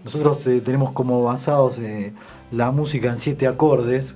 nosotros 0.05 0.45
eh, 0.47 0.61
tenemos 0.63 0.91
como 0.91 1.21
basados 1.23 1.77
eh, 1.79 2.13
la 2.51 2.71
música 2.71 3.09
en 3.09 3.17
siete 3.17 3.47
acordes 3.47 4.15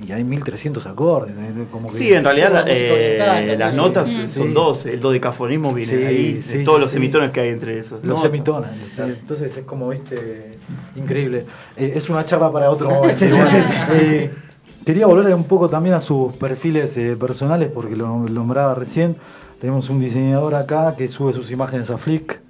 y 0.00 0.12
hay 0.12 0.24
1300 0.24 0.86
acordes. 0.86 1.34
Como 1.70 1.88
que- 1.90 1.98
Sí, 1.98 2.12
en 2.12 2.24
realidad 2.24 2.64
eh, 2.66 3.56
las 3.58 3.74
notas 3.74 4.08
son 4.32 4.54
dos. 4.54 4.86
El 4.86 5.00
dodecafonismo 5.00 5.72
viene 5.74 5.92
Sí, 5.96 6.04
ahí, 6.04 6.42
sí, 6.42 6.64
todos 6.64 6.80
los 6.80 6.90
sí. 6.90 6.94
semitonos 6.94 7.30
que 7.30 7.40
hay 7.40 7.48
entre 7.50 7.78
esos. 7.78 8.02
Los 8.04 8.20
sí. 8.22 9.02
Entonces 9.02 9.56
es 9.56 9.64
como, 9.64 9.88
viste, 9.90 10.58
increíble. 10.96 11.44
Eh, 11.76 11.92
es 11.94 12.08
una 12.08 12.24
charla 12.24 12.50
para 12.50 12.70
otro 12.70 12.88
momento. 12.90 13.24
Eh, 13.92 14.30
quería 14.84 15.06
volver 15.06 15.34
un 15.34 15.44
poco 15.44 15.68
también 15.68 15.94
a 15.94 16.00
sus 16.00 16.34
perfiles 16.34 16.98
personales, 17.18 17.70
porque 17.72 17.96
lo 17.96 18.18
nombraba 18.18 18.74
recién. 18.74 19.16
Tenemos 19.60 19.90
un 19.90 20.00
diseñador 20.00 20.54
acá 20.54 20.94
que 20.96 21.06
sube 21.08 21.32
sus 21.34 21.50
imágenes 21.50 21.90
a 21.90 21.98
Flick. 21.98 22.40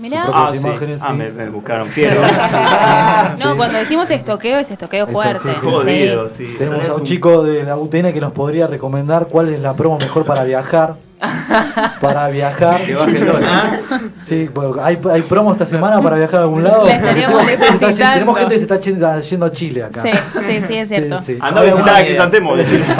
Mirá. 0.00 0.26
Sus 0.26 0.34
Ah, 0.34 0.48
sí. 0.52 0.58
imágenes, 0.58 1.00
Ah, 1.02 1.08
sí. 1.10 1.14
me, 1.14 1.30
me 1.30 1.48
buscaron 1.50 1.88
fiero. 1.88 2.20
No, 3.44 3.56
cuando 3.56 3.78
decimos 3.78 4.10
estoqueo, 4.10 4.58
es 4.58 4.70
estoqueo 4.70 5.04
Esto, 5.04 5.12
fuerte. 5.12 5.40
sí, 5.54 5.60
sí. 5.60 5.66
Jodido, 5.66 6.28
sí. 6.28 6.54
Tenemos 6.58 6.88
a 6.88 6.94
un 6.94 7.00
un- 7.00 7.06
chico 7.06 7.42
de 7.44 7.62
la 7.64 7.76
UTN 7.76 8.12
que 8.12 8.20
nos 8.20 8.32
podría 8.32 8.66
recomendar 8.66 9.28
cuál 9.28 9.48
es 9.50 9.60
la 9.60 9.74
promo 9.74 9.98
mejor 9.98 10.24
para 10.24 10.44
viajar. 10.44 10.96
para 12.00 12.28
viajar. 12.28 12.80
Que 12.82 12.94
baje 12.94 13.18
el 13.18 13.26
dólar. 13.26 13.80
Sí, 14.24 14.48
porque 14.52 14.80
hay, 14.80 14.98
hay 15.10 15.22
promo 15.22 15.52
esta 15.52 15.66
semana 15.66 16.00
para 16.00 16.16
viajar 16.16 16.40
a 16.40 16.42
algún 16.42 16.62
lado. 16.64 16.84
La 16.86 16.92
estaríamos 16.96 17.40
Tenemos 17.44 17.50
gente 17.50 17.56
que 17.66 17.72
está- 17.72 17.86
necesitando. 17.86 18.14
Tenemos 18.14 18.38
gente 18.38 18.54
que 18.54 18.58
se 18.58 18.62
está 18.64 18.80
yendo- 19.20 19.46
a 19.46 19.52
Chile 19.52 19.84
acá. 19.84 20.02
Sí, 20.02 20.10
sí, 20.46 20.62
sí, 20.66 20.74
es 20.76 20.88
cierto. 20.88 21.18
Sí, 21.22 21.34
sí. 21.34 21.38
Anda 21.40 21.60
a 21.60 21.64
visitar 21.64 21.96
a 21.96 22.00
Crisantemo 22.04 22.56
de 22.56 22.64
Chile. 22.64 22.84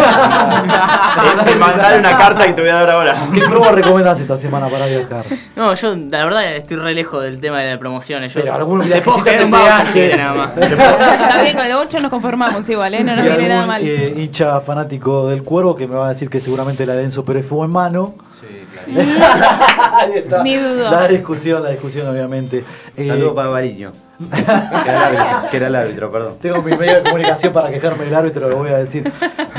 Eh, 1.18 1.54
Mandale 1.58 1.98
una 1.98 2.16
carta 2.16 2.46
que 2.46 2.52
te 2.52 2.60
voy 2.60 2.70
a 2.70 2.74
dar 2.74 2.90
ahora. 2.90 3.16
¿Qué 3.34 3.40
promo 3.40 3.70
recomendás 3.70 4.20
esta 4.20 4.36
semana 4.36 4.68
para 4.68 4.86
viajar? 4.86 5.24
No, 5.56 5.74
yo 5.74 5.96
la 5.96 6.24
verdad 6.24 6.54
estoy 6.56 6.76
re 6.76 6.94
lejos 6.94 7.22
del 7.22 7.40
tema 7.40 7.60
de 7.60 7.70
las 7.70 7.78
promociones. 7.78 8.32
Yo 8.32 8.40
Pero 8.40 8.54
algún 8.54 8.88
le 8.88 9.00
puedo 9.00 9.18
generar 9.18 9.44
un 9.46 9.50
viaje 9.50 10.10
así, 10.12 10.16
nada 10.16 10.34
más. 10.34 10.56
Está 10.56 11.42
bien, 11.42 11.56
con 11.56 11.66
el 11.66 11.72
8 11.74 11.98
nos 12.00 12.10
conformamos 12.10 12.68
igual, 12.68 12.94
¿eh? 12.94 13.04
No 13.04 13.16
nos 13.16 13.24
viene 13.24 13.48
nada 13.48 13.66
mal. 13.66 13.82
eh, 13.84 14.14
hincha 14.16 14.60
fanático 14.60 15.28
del 15.28 15.42
cuervo 15.42 15.74
que 15.76 15.86
me 15.86 15.94
va 15.96 16.06
a 16.06 16.08
decir 16.10 16.28
que 16.30 16.40
seguramente 16.40 16.86
la 16.86 16.94
de 16.94 17.04
Enzo 17.04 17.24
Pérez 17.24 17.46
fue 17.46 17.64
en 17.66 17.72
mano. 17.72 18.07
Sí, 18.38 18.46
claro. 18.72 19.96
Ahí 19.96 20.12
está. 20.16 20.42
Ni 20.42 20.56
dudo. 20.56 20.90
La 20.90 21.08
discusión, 21.08 21.62
la 21.62 21.70
discusión, 21.70 22.08
obviamente. 22.08 22.64
Eh, 22.96 23.06
Saludos 23.08 23.34
para 23.34 23.48
Bariño. 23.48 23.92
que, 24.18 24.40
era 24.40 25.08
el 25.10 25.16
árbitro, 25.16 25.50
que 25.50 25.56
era 25.56 25.66
el 25.68 25.74
árbitro, 25.76 26.12
perdón. 26.12 26.34
Tengo 26.40 26.62
mi 26.62 26.76
medio 26.76 26.94
de 26.96 27.02
comunicación 27.02 27.52
para 27.52 27.70
quejarme 27.70 28.04
del 28.04 28.14
árbitro, 28.14 28.48
lo 28.48 28.56
voy 28.56 28.70
a 28.70 28.78
decir. 28.78 29.10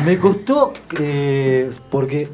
Me 0.06 0.18
costó 0.18 0.74
eh, 1.00 1.70
porque 1.89 2.30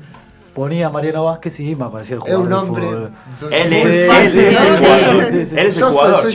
ponía 0.56 0.88
a 0.88 0.90
Mariano 0.90 1.26
Vázquez 1.26 1.60
y 1.60 1.76
me 1.76 1.84
aparecía 1.86 2.16
el 2.16 2.22
Es 2.22 2.34
jugador 2.36 2.44
un 2.44 2.50
de 2.50 2.56
hombre. 2.56 3.12
Él 3.52 3.74
es- 3.74 3.86
él 3.86 4.38
es 4.38 4.58
el 4.58 4.78
jugador. 4.78 5.24
Él 5.26 5.40
es 5.42 5.54
el 5.54 5.68
Yo 5.74 5.74
soy- 5.74 5.92
jugador. 5.94 6.30
Yo 6.30 6.32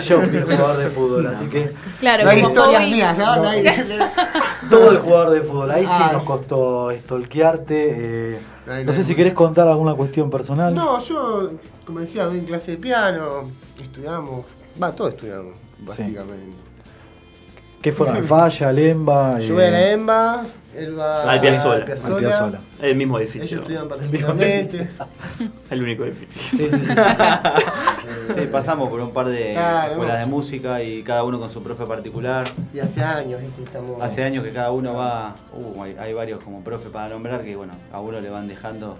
yo 0.00 0.20
el 0.22 0.44
jugador 0.44 0.76
de 0.78 0.90
fútbol, 0.90 1.26
así 1.28 1.46
que 1.46 1.70
Claro, 2.00 2.24
No 2.24 2.30
hay 2.30 2.40
historias 2.40 2.82
mías, 2.82 3.16
¿no? 3.16 3.36
No 3.36 3.48
hay- 3.48 3.64
todo 4.70 4.90
el 4.90 4.98
jugador 4.98 5.30
de 5.30 5.40
fútbol. 5.42 5.70
Ahí 5.70 5.86
sí 5.86 5.92
Ah, 5.94 6.10
nos 6.12 6.24
costó 6.24 6.90
estolquearte. 6.90 8.38
Eh, 8.66 8.80
no 8.80 8.84
no, 8.84 8.92
sé 8.92 9.04
si 9.04 9.14
querés 9.14 9.34
contar 9.34 9.68
alguna 9.68 9.94
cuestión 9.94 10.30
personal. 10.30 10.74
No, 10.74 10.98
yo, 11.00 11.52
como 11.84 12.00
decía, 12.00 12.24
doy 12.24 12.40
clase 12.42 12.72
de 12.72 12.76
piano, 12.78 13.50
estudiamos, 13.80 14.44
va, 14.82 14.92
todos 14.92 15.14
estudiamos, 15.14 15.54
básicamente. 15.78 16.56
¿Qué 17.80 17.92
fueron? 17.92 18.24
Falla, 18.26 18.72
Lemba. 18.72 19.38
Yo 19.38 19.54
voy 19.54 19.64
a 19.64 19.70
la 19.70 19.90
EMBA, 19.92 20.44
él 20.78 20.98
va 20.98 21.30
Al 21.30 21.40
Piazzolla. 21.40 21.76
al 21.76 21.84
Piazzolla. 21.84 22.60
El 22.80 22.96
mismo 22.96 23.18
Ellos 23.18 23.30
edificio. 23.34 23.58
estudian 23.60 23.82
mismo 23.88 23.96
particularmente. 23.96 24.90
El 25.70 25.82
único 25.82 26.04
edificio. 26.04 26.42
Sí, 26.58 26.70
sí, 26.70 26.78
sí. 26.78 26.86
sí, 26.86 26.94
sí. 26.94 26.94
Sí, 28.34 28.40
pasamos 28.50 28.88
por 28.88 29.00
un 29.00 29.12
par 29.12 29.28
de 29.28 29.52
Claro, 29.52 29.92
escuelas 29.92 30.18
de 30.18 30.26
música 30.26 30.82
y 30.82 31.02
cada 31.02 31.22
uno 31.24 31.38
con 31.38 31.50
su 31.50 31.62
profe 31.62 31.84
particular. 31.86 32.44
Y 32.74 32.80
hace 32.80 33.02
años 33.02 33.40
¿viste? 33.40 33.62
estamos. 33.62 34.02
Hace 34.02 34.24
años 34.24 34.42
que 34.44 34.50
cada 34.52 34.72
uno 34.72 34.94
va. 34.94 35.36
Uh, 35.52 35.82
hay, 35.82 35.96
hay 35.98 36.12
varios 36.12 36.40
como 36.40 36.62
profe 36.64 36.88
para 36.90 37.08
nombrar 37.08 37.42
que, 37.42 37.54
bueno, 37.56 37.72
a 37.92 38.00
uno 38.00 38.20
le 38.20 38.28
van 38.30 38.48
dejando. 38.48 38.98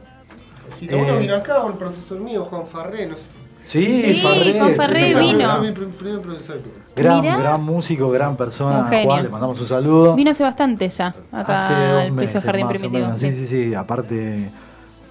Si 0.78 0.88
uno 0.92 1.14
Eh. 1.14 1.18
vino 1.18 1.34
acá, 1.34 1.64
un 1.64 1.76
profesor 1.76 2.18
mío, 2.20 2.44
Juan 2.44 2.66
Farré, 2.66 3.06
no 3.06 3.16
sé. 3.16 3.24
Sí, 3.66 3.82
Sí, 4.14 4.20
Farré, 4.22 4.58
con 4.58 4.74
Farré 4.76 5.08
sí, 5.12 5.14
vino. 5.18 5.50
fue 5.56 5.60
mi 5.60 5.74
pr- 5.76 5.90
primer 5.90 6.20
profesor. 6.20 6.58
Gran, 6.94 7.20
Mirá. 7.20 7.36
gran 7.36 7.64
músico, 7.64 8.08
gran 8.10 8.36
persona. 8.36 8.78
Un 8.78 8.86
genio. 8.88 9.06
Juan, 9.06 9.22
le 9.24 9.28
mandamos 9.28 9.60
un 9.60 9.66
saludo. 9.66 10.14
Vino 10.14 10.30
hace 10.30 10.44
bastante 10.44 10.88
ya, 10.88 11.12
acá 11.32 11.64
Hace 11.64 11.74
dos 11.74 12.02
al 12.04 12.12
meses, 12.12 12.34
piso 12.34 12.46
Jardín 12.46 12.66
más 12.66 12.76
o 12.76 12.78
Primitivo. 12.78 13.04
menos. 13.06 13.18
Sí, 13.20 13.32
sí, 13.32 13.46
sí. 13.46 13.74
Aparte, 13.74 14.50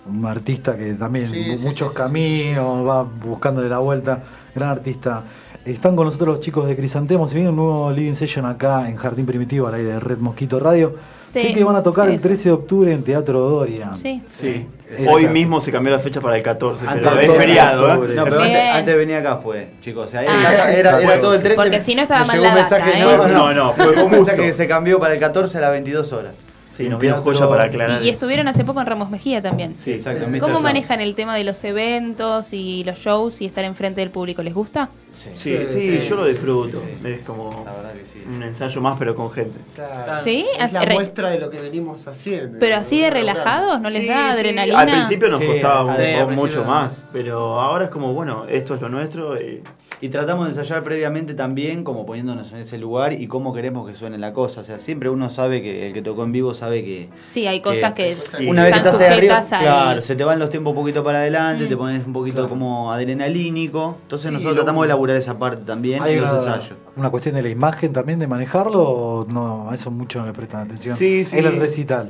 un 0.10 0.26
artista 0.26 0.78
que 0.78 0.94
también 0.94 1.28
Sí, 1.28 1.58
muchos 1.62 1.90
sí, 1.90 1.94
sí. 1.94 1.98
caminos, 1.98 2.88
va 2.88 3.04
buscándole 3.04 3.68
la 3.68 3.80
vuelta. 3.80 4.24
Gran 4.56 4.70
artista. 4.70 5.22
Están 5.66 5.96
con 5.96 6.06
nosotros 6.06 6.30
los 6.36 6.42
chicos 6.42 6.68
de 6.68 6.76
Crisantemo. 6.76 7.28
Se 7.28 7.34
viene 7.36 7.50
un 7.50 7.56
nuevo 7.56 7.92
living 7.92 8.14
session 8.14 8.46
acá 8.46 8.88
en 8.88 8.96
Jardín 8.98 9.26
Primitivo, 9.26 9.66
al 9.66 9.74
aire 9.74 9.94
de 9.94 10.00
Red 10.00 10.20
Mosquito 10.20 10.60
Radio. 10.60 10.96
Sí, 11.26 11.42
sé 11.42 11.54
que 11.56 11.64
van 11.64 11.76
a 11.76 11.82
tocar 11.82 12.08
el 12.08 12.16
eso. 12.16 12.24
13 12.28 12.44
de 12.50 12.52
octubre 12.52 12.94
en 12.94 13.04
Teatro 13.04 13.40
Doria. 13.40 13.90
Sí. 13.96 14.22
Sí. 14.32 14.68
Es 14.96 15.08
Hoy 15.08 15.26
así. 15.26 15.34
mismo 15.34 15.60
se 15.62 15.72
cambió 15.72 15.92
la 15.92 15.98
fecha 15.98 16.22
para 16.22 16.38
el 16.38 16.44
14, 16.44 16.86
Antes 16.88 17.12
pero 17.20 17.34
es 17.34 17.38
feriado. 17.40 18.06
¿eh? 18.06 18.14
No, 18.16 18.24
pero 18.26 18.42
antes, 18.42 18.58
antes 18.70 18.86
de 18.86 18.96
venir 18.96 19.16
acá 19.16 19.38
fue, 19.38 19.70
chicos. 19.82 20.06
O 20.06 20.10
sea, 20.12 20.20
Ah. 20.22 20.24
era, 20.54 20.72
era, 20.72 21.02
era 21.02 21.20
todo 21.20 21.34
el 21.34 21.42
13. 21.42 21.56
Porque 21.56 21.82
si 21.82 21.96
no 21.96 22.04
estaba 22.04 22.24
mal 22.26 22.38
llegó 22.38 22.48
un 22.50 22.56
la 22.56 22.62
mensaje, 22.62 22.92
data, 22.92 23.04
no, 23.04 23.12
¿eh? 23.14 23.18
no, 23.18 23.28
No, 23.28 23.54
no, 23.56 23.74
fue 23.74 23.94
Fue 23.94 24.04
un 24.04 24.12
mensaje 24.12 24.38
que 24.44 24.54
se 24.54 24.68
cambió 24.68 25.00
para 25.00 25.16
el 25.16 25.20
14 25.20 25.58
a 25.58 25.62
las 25.62 25.72
22 25.72 26.14
horas. 26.14 26.34
Sí, 26.76 26.90
nos 26.90 27.00
vino 27.00 27.16
joya 27.22 27.48
para 27.48 27.64
aclarar. 27.66 28.04
Y 28.04 28.10
estuvieron 28.10 28.48
hace 28.50 28.66
poco 28.66 28.82
en 28.82 28.88
Ramos 28.88 29.10
Mejía 29.10 29.42
también. 29.42 29.78
Sí, 29.78 29.94
Exacto, 29.94 30.28
Mr. 30.28 30.40
¿Cómo 30.40 30.60
manejan 30.60 31.00
el 31.00 31.16
tema 31.16 31.36
de 31.36 31.44
los 31.46 31.64
eventos 31.64 32.52
y 32.52 32.84
los 32.84 32.98
shows 33.00 33.42
y 33.42 33.46
estar 33.46 33.64
enfrente 33.64 34.02
del 34.02 34.10
público? 34.10 34.44
¿Les 34.44 34.54
gusta? 34.54 34.90
Sí, 35.14 35.30
Sí, 35.36 35.58
sí, 35.68 36.00
sí. 36.02 36.08
yo 36.10 36.18
lo 36.18 36.26
disfruto. 36.26 36.80
Sí. 36.82 37.08
Es 37.08 37.20
como 37.26 37.64
La 37.66 37.74
verdad 37.74 37.94
que 37.94 38.04
sí. 38.04 38.22
un 38.28 38.44
ensayo 38.44 38.82
más, 38.82 38.98
pero 39.00 39.16
con 39.16 39.32
gente. 39.32 39.58
Claro. 39.74 40.22
¿Sí? 40.22 40.46
Es 40.60 40.74
la 40.74 40.86
muestra 40.86 41.30
de 41.30 41.40
lo 41.40 41.50
que 41.50 41.62
venimos 41.62 42.06
haciendo. 42.08 42.60
Pero 42.60 42.76
así 42.76 43.00
de 43.00 43.10
relajados, 43.10 43.80
¿no 43.80 43.90
les 43.90 44.02
Sí, 44.02 44.08
da 44.10 44.34
sí. 44.34 44.40
adrenalina? 44.40 44.80
Al 44.80 44.90
principio 44.92 45.30
nos 45.30 45.40
Sí, 45.40 45.46
costaba 45.48 45.96
mucho 46.28 46.62
no. 46.62 46.66
más, 46.66 47.06
pero 47.14 47.62
ahora 47.62 47.86
es 47.86 47.90
como, 47.92 48.14
bueno, 48.14 48.46
esto 48.50 48.76
es 48.76 48.82
lo 48.82 48.90
nuestro. 48.90 49.38
eh, 49.38 49.62
Y 50.02 50.10
tratamos 50.10 50.46
de 50.46 50.52
ensayar 50.52 50.84
previamente 50.84 51.34
también, 51.34 51.84
como 51.84 52.06
poniéndonos 52.06 52.52
en 52.52 52.60
ese 52.60 52.78
lugar 52.78 53.14
y 53.14 53.28
cómo 53.28 53.54
queremos 53.54 53.88
que 53.88 53.96
suene 53.96 54.18
la 54.18 54.34
cosa. 54.34 54.62
O 54.62 54.64
sea, 54.64 54.78
siempre 54.78 55.10
uno 55.10 55.30
sabe 55.30 55.62
que 55.62 55.88
el 55.88 55.94
que 55.94 56.02
tocó 56.02 56.24
en 56.24 56.32
vivo 56.32 56.54
sabe 56.54 56.84
que. 56.84 57.10
Sí, 57.26 57.48
hay 57.48 57.62
cosas 57.62 57.94
que, 57.94 58.10
Sí. 58.14 58.48
Una 58.48 58.64
vez 58.64 58.74
que 58.74 58.78
están 58.80 58.94
estás 58.94 59.10
ahí 59.10 59.18
arriba, 59.18 59.42
claro, 59.48 60.02
se 60.02 60.16
te 60.16 60.24
van 60.24 60.40
los 60.40 60.50
tiempos 60.50 60.72
un 60.72 60.78
poquito 60.82 61.04
para 61.04 61.20
adelante, 61.20 61.66
Mm. 61.66 61.70
te 61.70 61.78
pones 61.78 62.06
un 62.06 62.14
poquito 62.14 62.50
como 62.50 62.92
adrenalínico. 62.92 63.98
Entonces 64.04 64.28
Sí, 64.30 64.34
nosotros 64.34 64.56
tratamos 64.58 64.84
de 64.84 64.86
elaborar 64.88 65.16
esa 65.18 65.38
parte 65.40 65.64
también 65.66 66.04
¿Hay 66.04 66.14
en 66.14 66.22
los 66.22 66.30
una, 66.30 66.40
ensayos. 66.40 66.74
una 66.98 67.10
cuestión 67.10 67.36
de 67.36 67.42
la 67.44 67.50
imagen 67.50 67.94
también 67.94 68.20
de 68.20 68.28
manejarlo 68.28 68.82
o 68.84 69.26
no? 69.28 69.70
A 69.70 69.76
eso 69.76 69.92
mucho 69.92 70.20
no 70.20 70.26
le 70.28 70.34
prestan 70.34 70.62
atención. 70.66 70.96
Sí, 70.96 71.26
sí. 71.26 71.38
El 71.38 71.58
recital. 71.60 72.10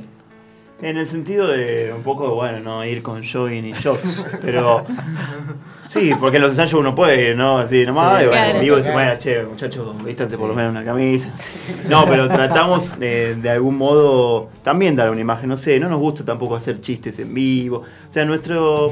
En 0.82 0.98
el 0.98 1.06
sentido 1.06 1.48
de 1.48 1.90
un 1.96 2.02
poco, 2.02 2.34
bueno, 2.34 2.60
no 2.60 2.84
ir 2.84 3.02
con 3.02 3.24
jogging 3.24 3.64
y 3.64 3.72
shorts, 3.72 4.26
pero 4.42 4.84
sí, 5.88 6.12
porque 6.20 6.36
en 6.36 6.42
los 6.42 6.50
ensayos 6.52 6.74
uno 6.74 6.94
puede, 6.94 7.30
ir, 7.30 7.36
¿no? 7.36 7.56
Así 7.58 7.86
nomás, 7.86 8.20
Sí. 8.20 8.24
y 8.24 8.28
bueno, 8.28 8.42
Claro. 8.42 8.54
en 8.58 8.60
vivo 8.62 8.76
decimos, 8.76 8.94
bueno, 8.94 9.12
che, 9.18 9.42
muchachos, 9.44 10.04
vístanse 10.04 10.36
por 10.36 10.48
lo 10.48 10.54
menos 10.54 10.72
una 10.72 10.84
camisa. 10.84 11.32
No, 11.88 12.04
pero 12.04 12.28
tratamos 12.28 12.98
de, 12.98 13.36
de 13.36 13.50
algún 13.50 13.78
modo 13.78 14.50
también 14.62 14.94
dar 14.96 15.08
una 15.10 15.20
imagen, 15.22 15.48
no 15.48 15.56
sé, 15.56 15.80
no 15.80 15.88
nos 15.88 15.98
gusta 15.98 16.24
tampoco 16.26 16.54
hacer 16.56 16.78
chistes 16.80 17.18
en 17.20 17.32
vivo. 17.32 17.78
O 18.08 18.12
sea, 18.12 18.26
nuestro 18.26 18.90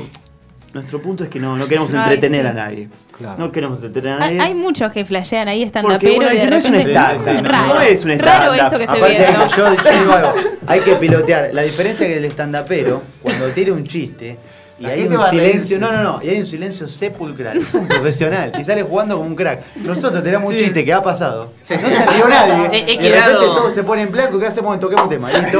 nuestro 0.74 1.00
punto 1.00 1.24
es 1.24 1.30
que 1.30 1.38
no, 1.40 1.56
no 1.56 1.66
queremos 1.66 1.92
Ay, 1.94 2.00
entretener 2.14 2.42
sí. 2.42 2.46
a 2.48 2.52
nadie. 2.52 2.88
Claro. 3.16 3.36
No 3.38 3.52
queremos 3.52 3.76
entretener 3.76 4.12
a 4.12 4.24
Hay, 4.24 4.34
nadie. 4.34 4.40
hay 4.50 4.54
muchos 4.54 4.92
que 4.92 5.04
flashean 5.04 5.48
ahí 5.48 5.62
estando 5.62 5.88
porque 5.90 6.06
pero 6.08 6.18
uno 6.18 6.32
y 6.32 6.36
de 6.36 6.46
no 6.46 6.56
es 6.56 6.64
un 6.64 6.72
repente- 6.72 6.90
stand, 6.92 7.18
Sí, 7.20 7.30
sí, 7.30 7.36
no, 7.42 7.48
raro, 7.48 7.74
no 7.74 7.80
es 7.80 8.04
un 8.04 8.18
raro 8.18 8.54
stand-up. 8.54 8.54
esto 8.64 8.76
que 8.78 8.84
estoy 8.84 8.98
Aparte, 8.98 9.18
viendo. 9.18 9.46
yo, 9.56 9.84
yo 9.84 10.00
digo 10.00 10.12
algo, 10.12 10.32
hay 10.66 10.80
que 10.80 10.94
pilotear. 10.96 11.50
La 11.52 11.62
diferencia 11.62 12.06
es 12.06 12.12
que 12.12 12.18
el 12.18 12.24
estandapero, 12.24 13.02
cuando 13.22 13.46
tiene 13.48 13.72
un 13.72 13.86
chiste 13.86 14.36
y 14.84 14.90
hay 14.90 15.06
un 15.06 15.18
silencio, 15.30 15.78
no, 15.78 15.92
no, 15.92 16.02
no, 16.02 16.20
y 16.22 16.28
hay 16.28 16.40
un 16.40 16.46
silencio 16.46 16.86
sepulcral, 16.88 17.58
es 17.58 17.72
un 17.74 17.86
profesional 17.88 18.52
y 18.58 18.64
sale 18.64 18.82
jugando 18.82 19.16
como 19.16 19.28
un 19.28 19.34
crack. 19.36 19.62
Nosotros 19.76 20.22
tenemos 20.22 20.50
un 20.50 20.56
chiste 20.56 20.84
que 20.84 20.92
ha 20.92 21.02
pasado, 21.02 21.52
Sí. 21.62 21.74
no 21.74 21.88
se 21.88 22.06
rió 22.06 22.28
nadie, 22.28 22.66
He- 22.72 22.98
de 22.98 23.10
repente 23.10 23.32
todos 23.46 23.74
se 23.74 23.82
ponen 23.82 24.06
en 24.06 24.12
blanco, 24.12 24.38
¿qué 24.38 24.46
hacemos? 24.46 24.78
Toquemos 24.80 25.04
un 25.04 25.10
tema, 25.10 25.30
listo, 25.32 25.58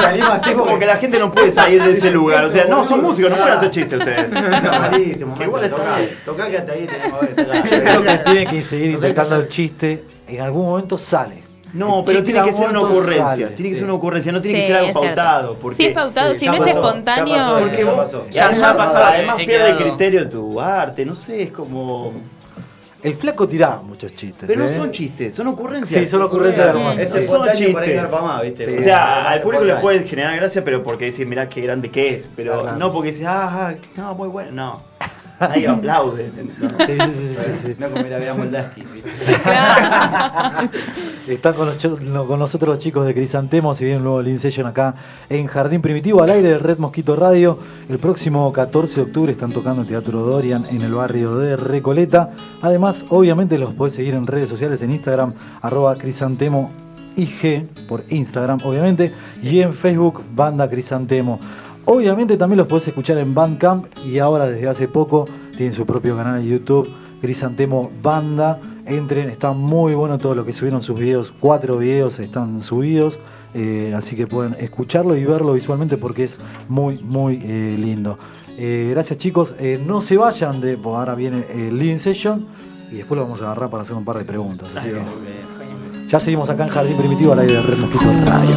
salimos 0.00 0.28
así 0.30 0.52
como 0.52 0.78
que 0.78 0.86
la 0.86 0.96
gente 0.96 1.18
no 1.18 1.32
puede 1.32 1.50
salir 1.52 1.82
de 1.82 1.92
ese 1.92 2.10
lugar. 2.10 2.44
O 2.44 2.52
sea, 2.52 2.64
no, 2.66 2.86
son 2.86 3.02
músicos, 3.02 3.30
no 3.30 3.36
pueden 3.36 3.52
hacer 3.54 3.70
chistes 3.70 3.98
ustedes. 3.98 4.30
Malísimo, 4.80 5.34
Que 5.36 5.44
igual 5.44 5.62
bien. 5.62 5.72
tocá 6.24 6.48
que 6.48 6.58
hasta 6.58 6.72
ahí 6.72 6.86
tenemos 6.86 7.22
a 7.22 7.26
ver, 7.26 7.62
Creo 7.80 8.02
que 8.02 8.18
tiene 8.18 8.46
que 8.46 8.62
seguir 8.62 8.90
intentando 8.92 9.36
el 9.36 9.48
chiste. 9.48 10.04
En 10.28 10.40
algún 10.40 10.66
momento 10.66 10.96
sale. 10.96 11.42
No, 11.72 12.00
El 12.00 12.04
pero 12.04 12.22
tiene 12.22 12.42
que 12.42 12.52
ser 12.52 12.68
una 12.68 12.80
ocurrencia. 12.80 13.24
sale, 13.26 13.46
tiene 13.48 13.68
que 13.70 13.74
sí. 13.74 13.74
ser 13.76 13.84
una 13.84 13.94
ocurrencia, 13.94 14.32
no 14.32 14.40
tiene 14.40 14.58
Sí, 14.58 14.62
que 14.66 14.72
ser 14.72 14.76
algo 14.84 15.00
pautado. 15.00 15.54
Porque, 15.54 15.76
Si 15.76 15.86
es 15.86 15.92
pautado, 15.92 16.32
Sí, 16.34 16.40
si 16.40 16.44
ya 16.46 16.50
no 16.52 16.56
es 16.56 16.60
pasó, 16.64 16.72
ya 16.72 16.80
espontáneo. 16.86 17.34
pasó, 17.36 17.58
porque 17.60 17.78
ya 17.78 17.84
vos 17.84 18.12
ya, 18.12 18.30
Ya 18.30 18.54
ya 18.54 18.66
pasó, 18.74 18.76
pasó, 18.92 18.98
además 19.04 19.36
he 19.40 19.44
pierde 19.46 19.76
criterio 19.76 20.28
tu 20.28 20.60
arte, 20.60 21.04
no 21.06 21.14
sé, 21.14 21.42
es 21.44 21.50
como. 21.52 22.12
El 23.02 23.14
flaco 23.14 23.48
tiraba 23.48 23.80
muchos 23.80 24.14
chistes. 24.14 24.44
Pero 24.46 24.60
no 24.60 24.66
¿eh? 24.66 24.74
son 24.74 24.90
chistes, 24.92 25.34
son 25.34 25.46
ocurrencias. 25.46 26.02
Sí, 26.02 26.06
son 26.06 26.20
ocurrencias 26.22 26.74
de. 26.74 27.02
Ese 27.02 27.20
Sí. 27.20 27.26
son 27.28 27.48
chistes. 27.54 28.68
Sí. 28.68 28.76
O 28.78 28.82
sea, 28.82 29.30
al 29.30 29.40
público 29.40 29.64
le 29.64 29.76
puede 29.76 30.00
generar 30.06 30.36
gracia, 30.36 30.62
pero 30.62 30.82
porque 30.82 31.06
decir, 31.06 31.26
mirá 31.26 31.48
qué 31.48 31.62
grande 31.62 31.90
que 31.90 32.14
es. 32.14 32.28
Pero 32.36 32.60
Claro. 32.60 32.76
no 32.76 32.92
porque 32.92 33.12
dice, 33.12 33.26
ah, 33.26 33.70
ah, 33.70 33.74
no, 33.96 34.14
muy 34.14 34.28
bueno. 34.28 34.50
No. 34.52 34.82
Nadie 35.40 35.68
aplaude. 35.68 36.30
No. 36.60 36.68
Sí, 36.86 36.92
sí, 37.16 37.34
sí, 37.34 37.52
sí. 37.62 37.74
No 37.78 37.88
como 37.90 38.02
la 38.06 38.18
vea 38.18 38.34
Moldaski. 38.34 38.84
Están 41.26 41.54
con, 41.54 41.66
los 41.66 41.76
con 42.26 42.38
nosotros 42.38 42.68
los 42.74 42.78
chicos 42.78 43.06
de 43.06 43.14
Crisantemo, 43.14 43.74
si 43.74 43.84
viene 43.84 43.98
un 43.98 44.04
nuevo 44.04 44.20
Lean 44.20 44.38
Session 44.38 44.66
acá 44.66 44.94
en 45.30 45.46
Jardín 45.46 45.80
Primitivo, 45.80 46.22
al 46.22 46.30
aire 46.30 46.48
de 46.50 46.58
Red 46.58 46.78
Mosquito 46.78 47.16
Radio. 47.16 47.58
El 47.88 47.98
próximo 47.98 48.52
14 48.52 48.96
de 48.96 49.02
octubre 49.02 49.32
están 49.32 49.50
tocando 49.50 49.80
en 49.82 49.88
Teatro 49.88 50.20
Dorian 50.20 50.66
en 50.66 50.82
el 50.82 50.92
barrio 50.92 51.36
de 51.36 51.56
Recoleta. 51.56 52.32
Además, 52.60 53.06
obviamente 53.08 53.56
los 53.56 53.72
podés 53.72 53.94
seguir 53.94 54.14
en 54.14 54.26
redes 54.26 54.48
sociales, 54.48 54.82
en 54.82 54.92
Instagram, 54.92 55.34
arroba 55.62 55.96
Crisantemo 55.96 56.70
IG, 57.16 57.66
por 57.88 58.04
Instagram, 58.10 58.60
obviamente, 58.64 59.12
y 59.42 59.60
en 59.60 59.72
Facebook, 59.72 60.22
Banda 60.34 60.68
Crisantemo. 60.68 61.40
Obviamente 61.92 62.36
también 62.36 62.58
los 62.58 62.68
podés 62.68 62.86
escuchar 62.86 63.18
en 63.18 63.34
Bandcamp 63.34 63.86
y 64.06 64.20
ahora 64.20 64.46
desde 64.46 64.68
hace 64.68 64.86
poco 64.86 65.24
tienen 65.56 65.72
su 65.72 65.84
propio 65.84 66.16
canal 66.16 66.40
de 66.40 66.48
YouTube, 66.48 66.88
Crisantemo 67.20 67.90
Banda. 68.00 68.60
Entren, 68.86 69.28
está 69.28 69.50
muy 69.50 69.94
bueno 69.94 70.16
todo 70.16 70.36
lo 70.36 70.44
que 70.46 70.52
subieron 70.52 70.82
sus 70.82 71.00
videos, 71.00 71.34
cuatro 71.40 71.78
videos 71.78 72.20
están 72.20 72.60
subidos, 72.60 73.18
eh, 73.54 73.92
así 73.96 74.14
que 74.14 74.28
pueden 74.28 74.54
escucharlo 74.60 75.16
y 75.16 75.24
verlo 75.24 75.54
visualmente 75.54 75.96
porque 75.96 76.22
es 76.22 76.38
muy, 76.68 76.98
muy 77.02 77.42
eh, 77.42 77.76
lindo. 77.76 78.16
Eh, 78.56 78.90
gracias 78.92 79.18
chicos, 79.18 79.56
Eh, 79.58 79.82
no 79.84 80.00
se 80.00 80.16
vayan 80.16 80.60
de, 80.60 80.76
porque 80.76 80.96
ahora 80.96 81.16
viene 81.16 81.44
el 81.52 81.76
Lean 81.76 81.98
Session 81.98 82.46
y 82.92 82.98
después 82.98 83.18
lo 83.18 83.24
vamos 83.24 83.42
a 83.42 83.46
agarrar 83.46 83.68
para 83.68 83.82
hacer 83.82 83.96
un 83.96 84.04
par 84.04 84.16
de 84.16 84.24
preguntas. 84.24 84.68
Así 84.76 84.90
que 84.90 86.08
ya 86.08 86.20
seguimos 86.20 86.48
acá 86.50 86.62
en 86.66 86.70
Jardín 86.70 86.96
Primitivo 86.96 87.32
al 87.32 87.40
aire 87.40 87.54
de 87.54 87.62
Red 87.62 87.78
Mosquito 87.78 88.04
Radio. 88.26 88.54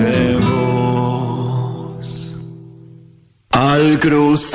De 0.00 0.36
vos. 0.38 2.34
Al 3.50 3.98
cruzarte 3.98 4.51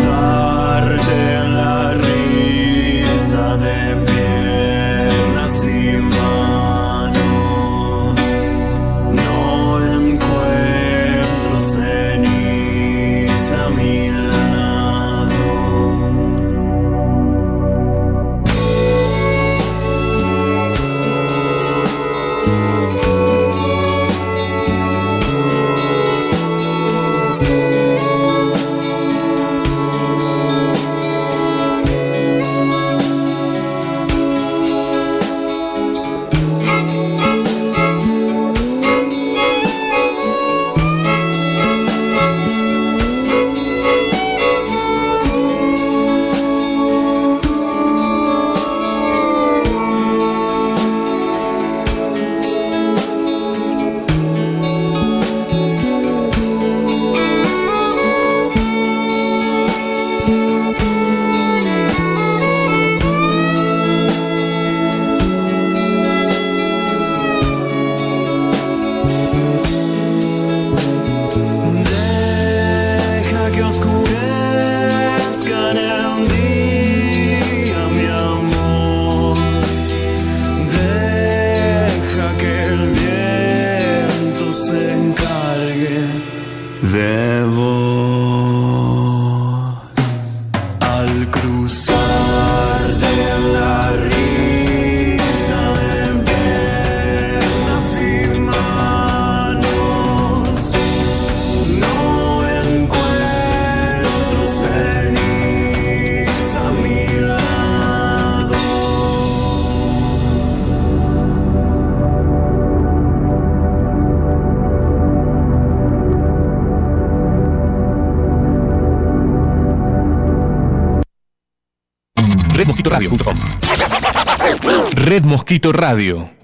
redmosquitoradio.com 125.18 126.37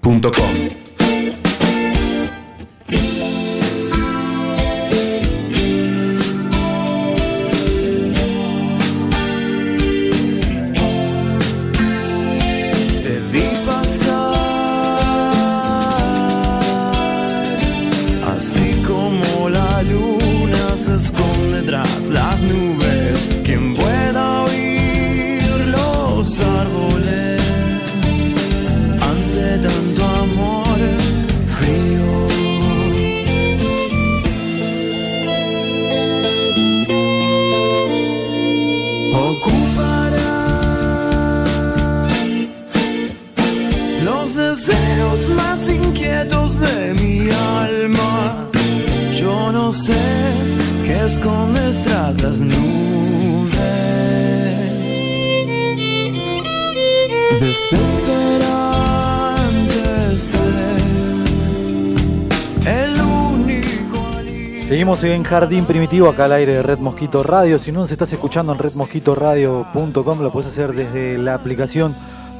en 65.11 65.23
Jardín 65.23 65.65
Primitivo, 65.65 66.07
acá 66.07 66.25
al 66.25 66.31
aire 66.31 66.53
de 66.53 66.63
Red 66.63 66.79
Mosquito 66.79 67.23
Radio. 67.23 67.59
Si 67.59 67.73
no 67.73 67.79
nos 67.79 67.91
estás 67.91 68.13
escuchando 68.13 68.53
en 68.53 68.59
redmosquitoradio.com, 68.59 70.21
lo 70.21 70.31
puedes 70.31 70.51
hacer 70.51 70.71
desde 70.71 71.17
la 71.17 71.33
aplicación 71.33 71.93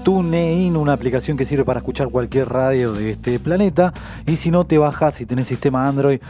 TuneIn, 0.04 0.78
una 0.78 0.94
aplicación 0.94 1.36
que 1.36 1.46
sirve 1.46 1.66
para 1.66 1.80
escuchar 1.80 2.08
cualquier 2.08 2.50
radio 2.50 2.94
de 2.94 3.12
este 3.12 3.38
planeta. 3.40 3.94
Y 4.26 4.38
si 4.38 4.50
no, 4.50 4.64
te 4.64 4.78
bajas, 4.78 5.16
si 5.16 5.26
tenés 5.26 5.48
sistema 5.48 5.88
Android, 5.88 6.22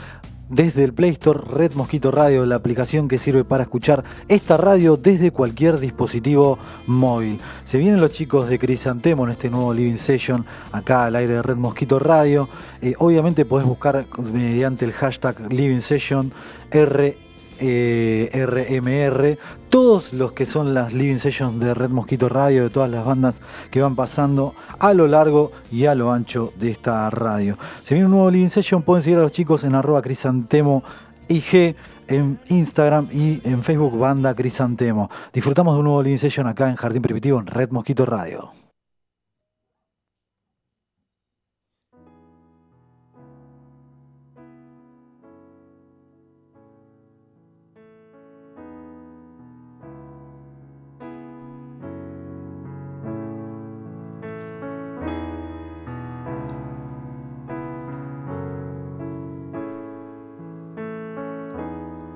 desde 0.49 0.83
el 0.83 0.93
Play 0.93 1.11
Store, 1.11 1.39
Red 1.39 1.73
Mosquito 1.73 2.11
Radio, 2.11 2.45
la 2.45 2.55
aplicación 2.55 3.07
que 3.07 3.17
sirve 3.17 3.43
para 3.43 3.63
escuchar 3.63 4.03
esta 4.27 4.57
radio 4.57 4.97
desde 4.97 5.31
cualquier 5.31 5.79
dispositivo 5.79 6.59
móvil. 6.87 7.39
Se 7.63 7.77
vienen 7.77 8.01
los 8.01 8.11
chicos 8.11 8.49
de 8.49 8.59
Crisantemo 8.59 9.25
en 9.25 9.31
este 9.31 9.49
nuevo 9.49 9.73
Living 9.73 9.97
Session, 9.97 10.45
acá 10.71 11.05
al 11.05 11.15
aire 11.15 11.35
de 11.35 11.41
Red 11.41 11.57
Mosquito 11.57 11.99
Radio. 11.99 12.49
Eh, 12.81 12.93
obviamente 12.99 13.45
podés 13.45 13.65
buscar 13.65 14.05
mediante 14.17 14.85
el 14.85 14.93
hashtag 14.93 15.51
Living 15.51 15.79
Session 15.79 16.31
R 16.71 17.32
eh, 17.65 18.45
RMR, 18.45 19.37
todos 19.69 20.11
los 20.11 20.33
que 20.33 20.45
son 20.45 20.73
las 20.73 20.93
Living 20.93 21.15
Sessions 21.17 21.59
de 21.59 21.73
Red 21.73 21.89
Mosquito 21.89 22.27
Radio, 22.27 22.63
de 22.63 22.69
todas 22.69 22.89
las 22.89 23.05
bandas 23.05 23.41
que 23.71 23.81
van 23.81 23.95
pasando 23.95 24.53
a 24.79 24.93
lo 24.93 25.07
largo 25.07 25.51
y 25.71 25.85
a 25.85 25.95
lo 25.95 26.11
ancho 26.11 26.51
de 26.59 26.71
esta 26.71 27.09
radio. 27.09 27.57
Si 27.83 27.93
viene 27.93 28.05
un 28.05 28.11
nuevo 28.11 28.29
Living 28.29 28.49
Session, 28.49 28.81
pueden 28.81 29.01
seguir 29.01 29.17
a 29.19 29.21
los 29.21 29.31
chicos 29.31 29.63
en 29.63 29.75
arroba 29.75 30.01
crisantemo 30.01 30.83
IG 31.29 31.75
en 32.07 32.39
Instagram 32.49 33.07
y 33.11 33.39
en 33.47 33.63
Facebook 33.63 33.97
banda 33.97 34.33
Crisantemo. 34.33 35.09
Disfrutamos 35.31 35.75
de 35.75 35.79
un 35.79 35.85
nuevo 35.85 36.03
Living 36.03 36.17
Session 36.17 36.47
acá 36.47 36.69
en 36.69 36.75
Jardín 36.75 37.01
Primitivo 37.01 37.39
en 37.39 37.47
Red 37.47 37.69
Mosquito 37.71 38.05
Radio. 38.05 38.62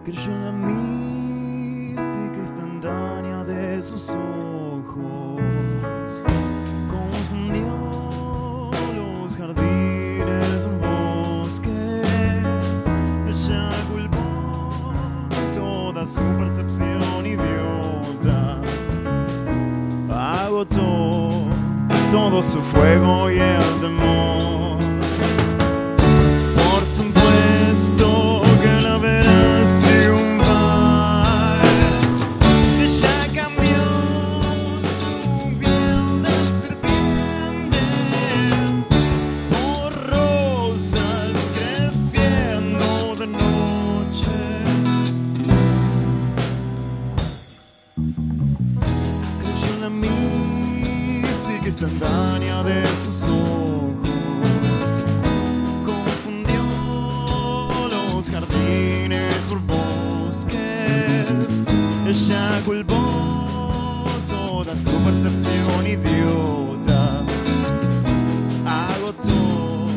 Creyó 0.08 0.32
en 0.32 0.46
la 0.46 0.52
mística 0.54 2.38
instantánea 2.40 3.44
de 3.44 3.84
sus 3.84 4.10
ojos. 4.12 5.42
Confundió 6.90 8.72
los 8.96 9.36
jardines, 9.36 10.66
bosques. 10.82 12.08
Ella 13.28 13.70
culpó 13.92 14.94
toda 15.54 16.08
su 16.08 16.22
percepción 16.38 17.26
idiota. 17.26 18.62
Agotó 20.10 21.50
todo 22.10 22.42
su 22.42 22.62
fuego 22.62 23.30
y 23.30 23.40
el 23.40 23.82
temor. 23.82 24.47
Ella 62.10 62.62
culpó 62.66 64.06
toda 64.30 64.78
su 64.78 64.92
percepción 65.04 65.86
idiota. 65.86 67.22
Agotó 68.66 69.90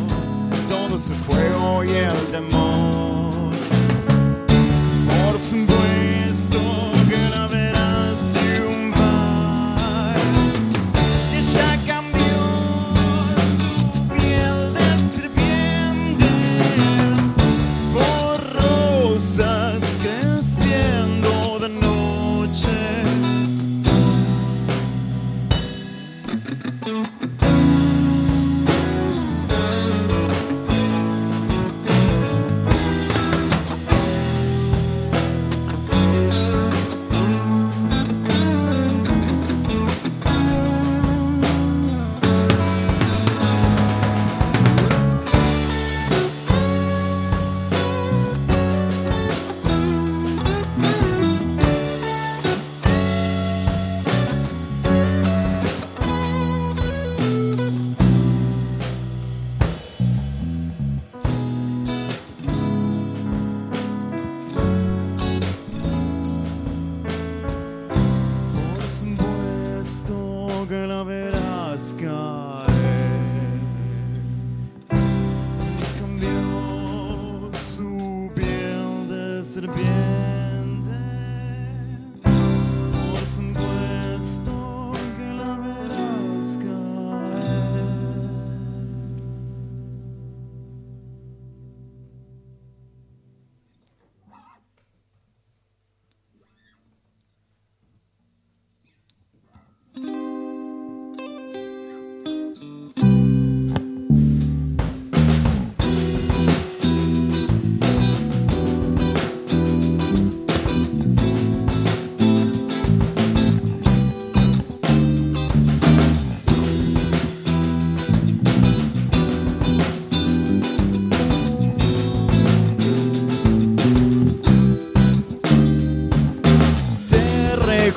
todo 0.69 0.99
su 0.99 1.15
fuego 1.15 1.85
y 1.85 1.91
el 1.91 2.13
temor. 2.33 2.80
Supuesto 70.71 70.71
que 70.71 70.87
la 70.87 71.03
verás 71.03 71.95
caer. 71.99 72.50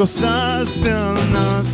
Te 0.03 0.09
recostaste 0.09 0.91
al 0.91 1.31
nacer 1.31 1.72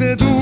en 0.00 0.12
este 0.12 0.37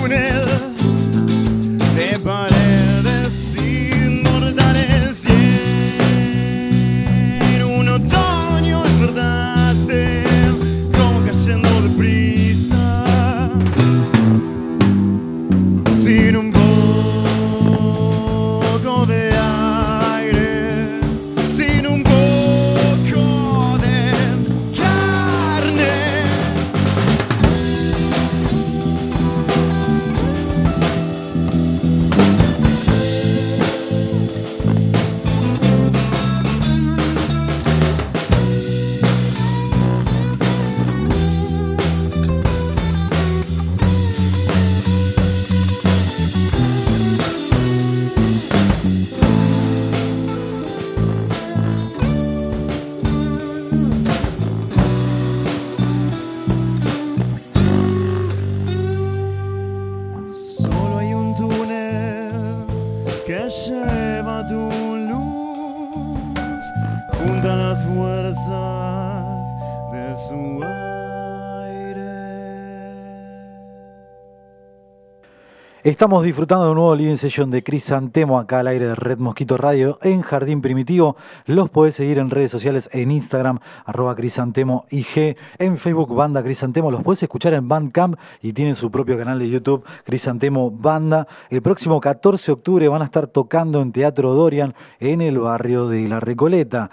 Estamos 75.97 76.25
disfrutando 76.25 76.67
de 76.67 76.71
un 76.73 76.77
nuevo 76.77 76.95
Living 76.95 77.17
Session 77.17 77.51
de 77.51 77.63
Cris 77.63 77.91
Antemo 77.91 78.39
acá 78.39 78.59
al 78.61 78.67
aire 78.67 78.87
de 78.87 78.95
Red 78.95 79.17
Mosquito 79.17 79.57
Radio 79.57 79.99
en 80.03 80.21
Jardín 80.21 80.61
Primitivo. 80.61 81.17
Los 81.47 81.71
podés 81.71 81.95
seguir 81.95 82.19
en 82.19 82.29
redes 82.29 82.51
sociales 82.51 82.91
en 82.93 83.11
Instagram, 83.11 83.61
arroba 83.87 84.15
Crisantemo 84.15 84.85
IG, 84.91 85.39
en 85.59 85.79
Facebook 85.79 86.15
Banda 86.15 86.43
Crisantemo. 86.43 86.91
Los 86.91 87.03
podés 87.03 87.23
escuchar 87.23 87.55
en 87.55 87.67
Bandcamp 87.67 88.19
y 88.43 88.53
tienen 88.53 88.75
su 88.75 88.91
propio 88.91 89.17
canal 89.17 89.39
de 89.39 89.49
YouTube, 89.49 89.87
Crisantemo 90.05 90.71
Banda. 90.71 91.27
El 91.49 91.63
próximo 91.63 91.99
14 91.99 92.45
de 92.45 92.53
octubre 92.53 92.89
van 92.89 93.01
a 93.01 93.07
estar 93.07 93.27
tocando 93.29 93.81
en 93.81 93.91
Teatro 93.91 94.35
Dorian 94.35 94.75
en 95.01 95.23
el 95.23 95.39
barrio 95.39 95.89
de 95.89 96.07
La 96.07 96.21
Recoleta. 96.21 96.91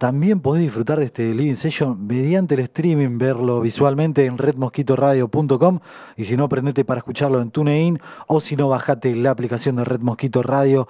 También 0.00 0.40
podés 0.40 0.62
disfrutar 0.62 0.98
de 0.98 1.04
este 1.04 1.34
Living 1.34 1.56
Session 1.56 2.06
mediante 2.06 2.54
el 2.54 2.60
streaming, 2.60 3.18
verlo 3.18 3.60
visualmente 3.60 4.24
en 4.24 4.38
redmosquitoradio.com 4.38 5.80
y 6.16 6.24
si 6.24 6.38
no, 6.38 6.48
prendete 6.48 6.86
para 6.86 7.00
escucharlo 7.00 7.42
en 7.42 7.50
TuneIn 7.50 8.00
o 8.26 8.40
si 8.40 8.56
no, 8.56 8.70
bajate 8.70 9.14
la 9.14 9.30
aplicación 9.30 9.76
de 9.76 9.84
Red 9.84 10.00
Mosquito 10.00 10.42
Radio. 10.42 10.88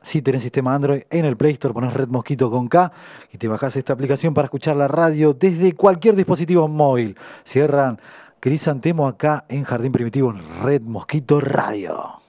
Si 0.00 0.22
tenés 0.22 0.42
sistema 0.42 0.76
Android, 0.76 1.02
en 1.10 1.24
el 1.24 1.36
Play 1.36 1.54
Store 1.54 1.74
pones 1.74 1.92
Red 1.92 2.06
Mosquito 2.06 2.52
con 2.52 2.68
K 2.68 2.92
y 3.32 3.38
te 3.38 3.48
bajás 3.48 3.74
esta 3.74 3.94
aplicación 3.94 4.32
para 4.32 4.46
escuchar 4.46 4.76
la 4.76 4.86
radio 4.86 5.34
desde 5.34 5.72
cualquier 5.72 6.14
dispositivo 6.14 6.68
móvil. 6.68 7.16
Cierran 7.44 7.98
Crisantemo 8.38 9.08
acá 9.08 9.44
en 9.48 9.64
Jardín 9.64 9.90
Primitivo 9.90 10.30
en 10.30 10.62
Red 10.62 10.82
Mosquito 10.82 11.40
Radio. 11.40 12.21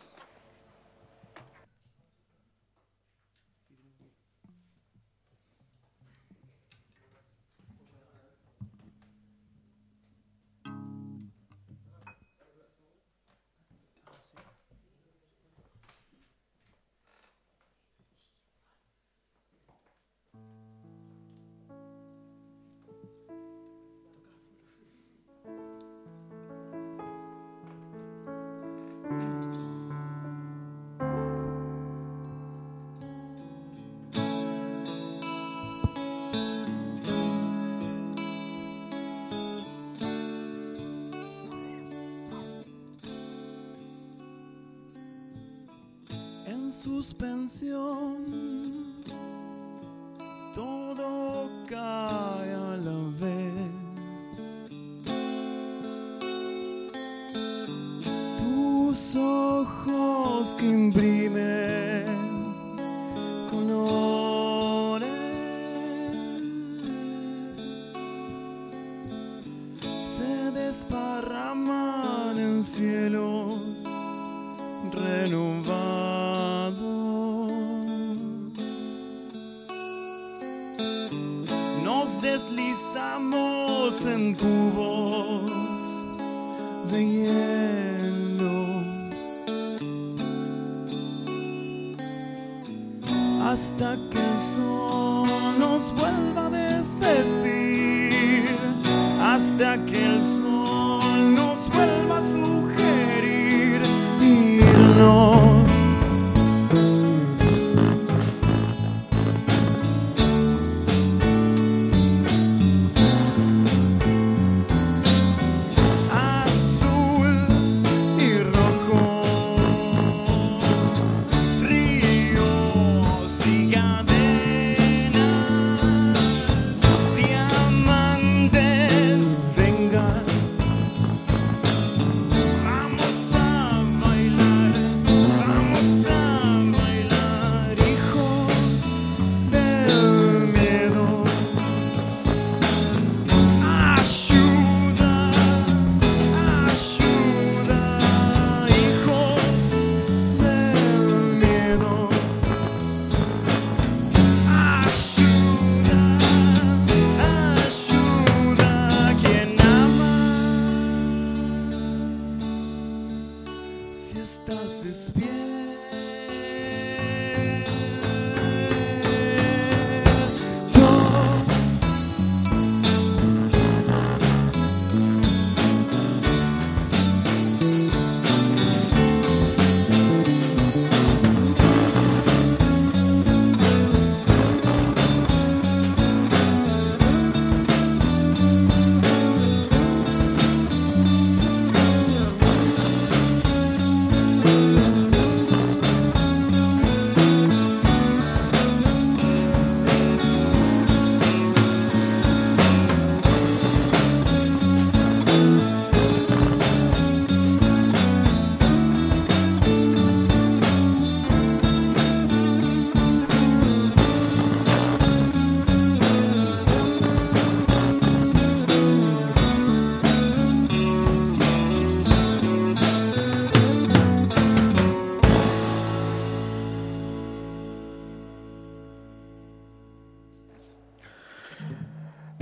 Suspensión. 46.84 48.26
Todo 50.54 51.50
cae 51.66 52.54
a 52.54 52.76
la 52.76 53.00
vez. 53.22 53.54
Tus 58.38 59.16
ojos 59.16 60.56
que 60.56 60.66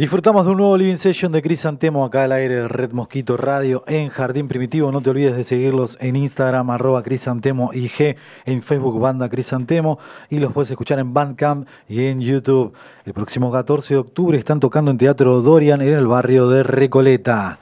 Disfrutamos 0.01 0.47
de 0.47 0.51
un 0.53 0.57
nuevo 0.57 0.75
Living 0.77 0.95
Session 0.95 1.31
de 1.31 1.43
Cris 1.43 1.63
Antemo 1.63 2.03
acá 2.03 2.23
al 2.23 2.31
aire 2.31 2.55
de 2.55 2.67
Red 2.67 2.91
Mosquito 2.91 3.37
Radio 3.37 3.83
en 3.85 4.09
Jardín 4.09 4.47
Primitivo. 4.47 4.91
No 4.91 4.99
te 4.99 5.11
olvides 5.11 5.37
de 5.37 5.43
seguirlos 5.43 5.95
en 6.01 6.15
Instagram, 6.15 6.71
arroba 6.71 7.03
Crisantemo 7.03 7.69
IG, 7.71 8.15
en 8.45 8.63
Facebook 8.63 8.99
Banda 8.99 9.29
Crisantemo 9.29 9.99
y 10.31 10.39
los 10.39 10.53
puedes 10.53 10.71
escuchar 10.71 10.97
en 10.97 11.13
Bandcamp 11.13 11.67
y 11.87 12.05
en 12.05 12.19
YouTube. 12.19 12.73
El 13.05 13.13
próximo 13.13 13.51
14 13.51 13.93
de 13.93 13.99
octubre 13.99 14.39
están 14.39 14.59
tocando 14.59 14.89
en 14.89 14.97
Teatro 14.97 15.39
Dorian 15.43 15.83
en 15.83 15.93
el 15.93 16.07
barrio 16.07 16.49
de 16.49 16.63
Recoleta. 16.63 17.59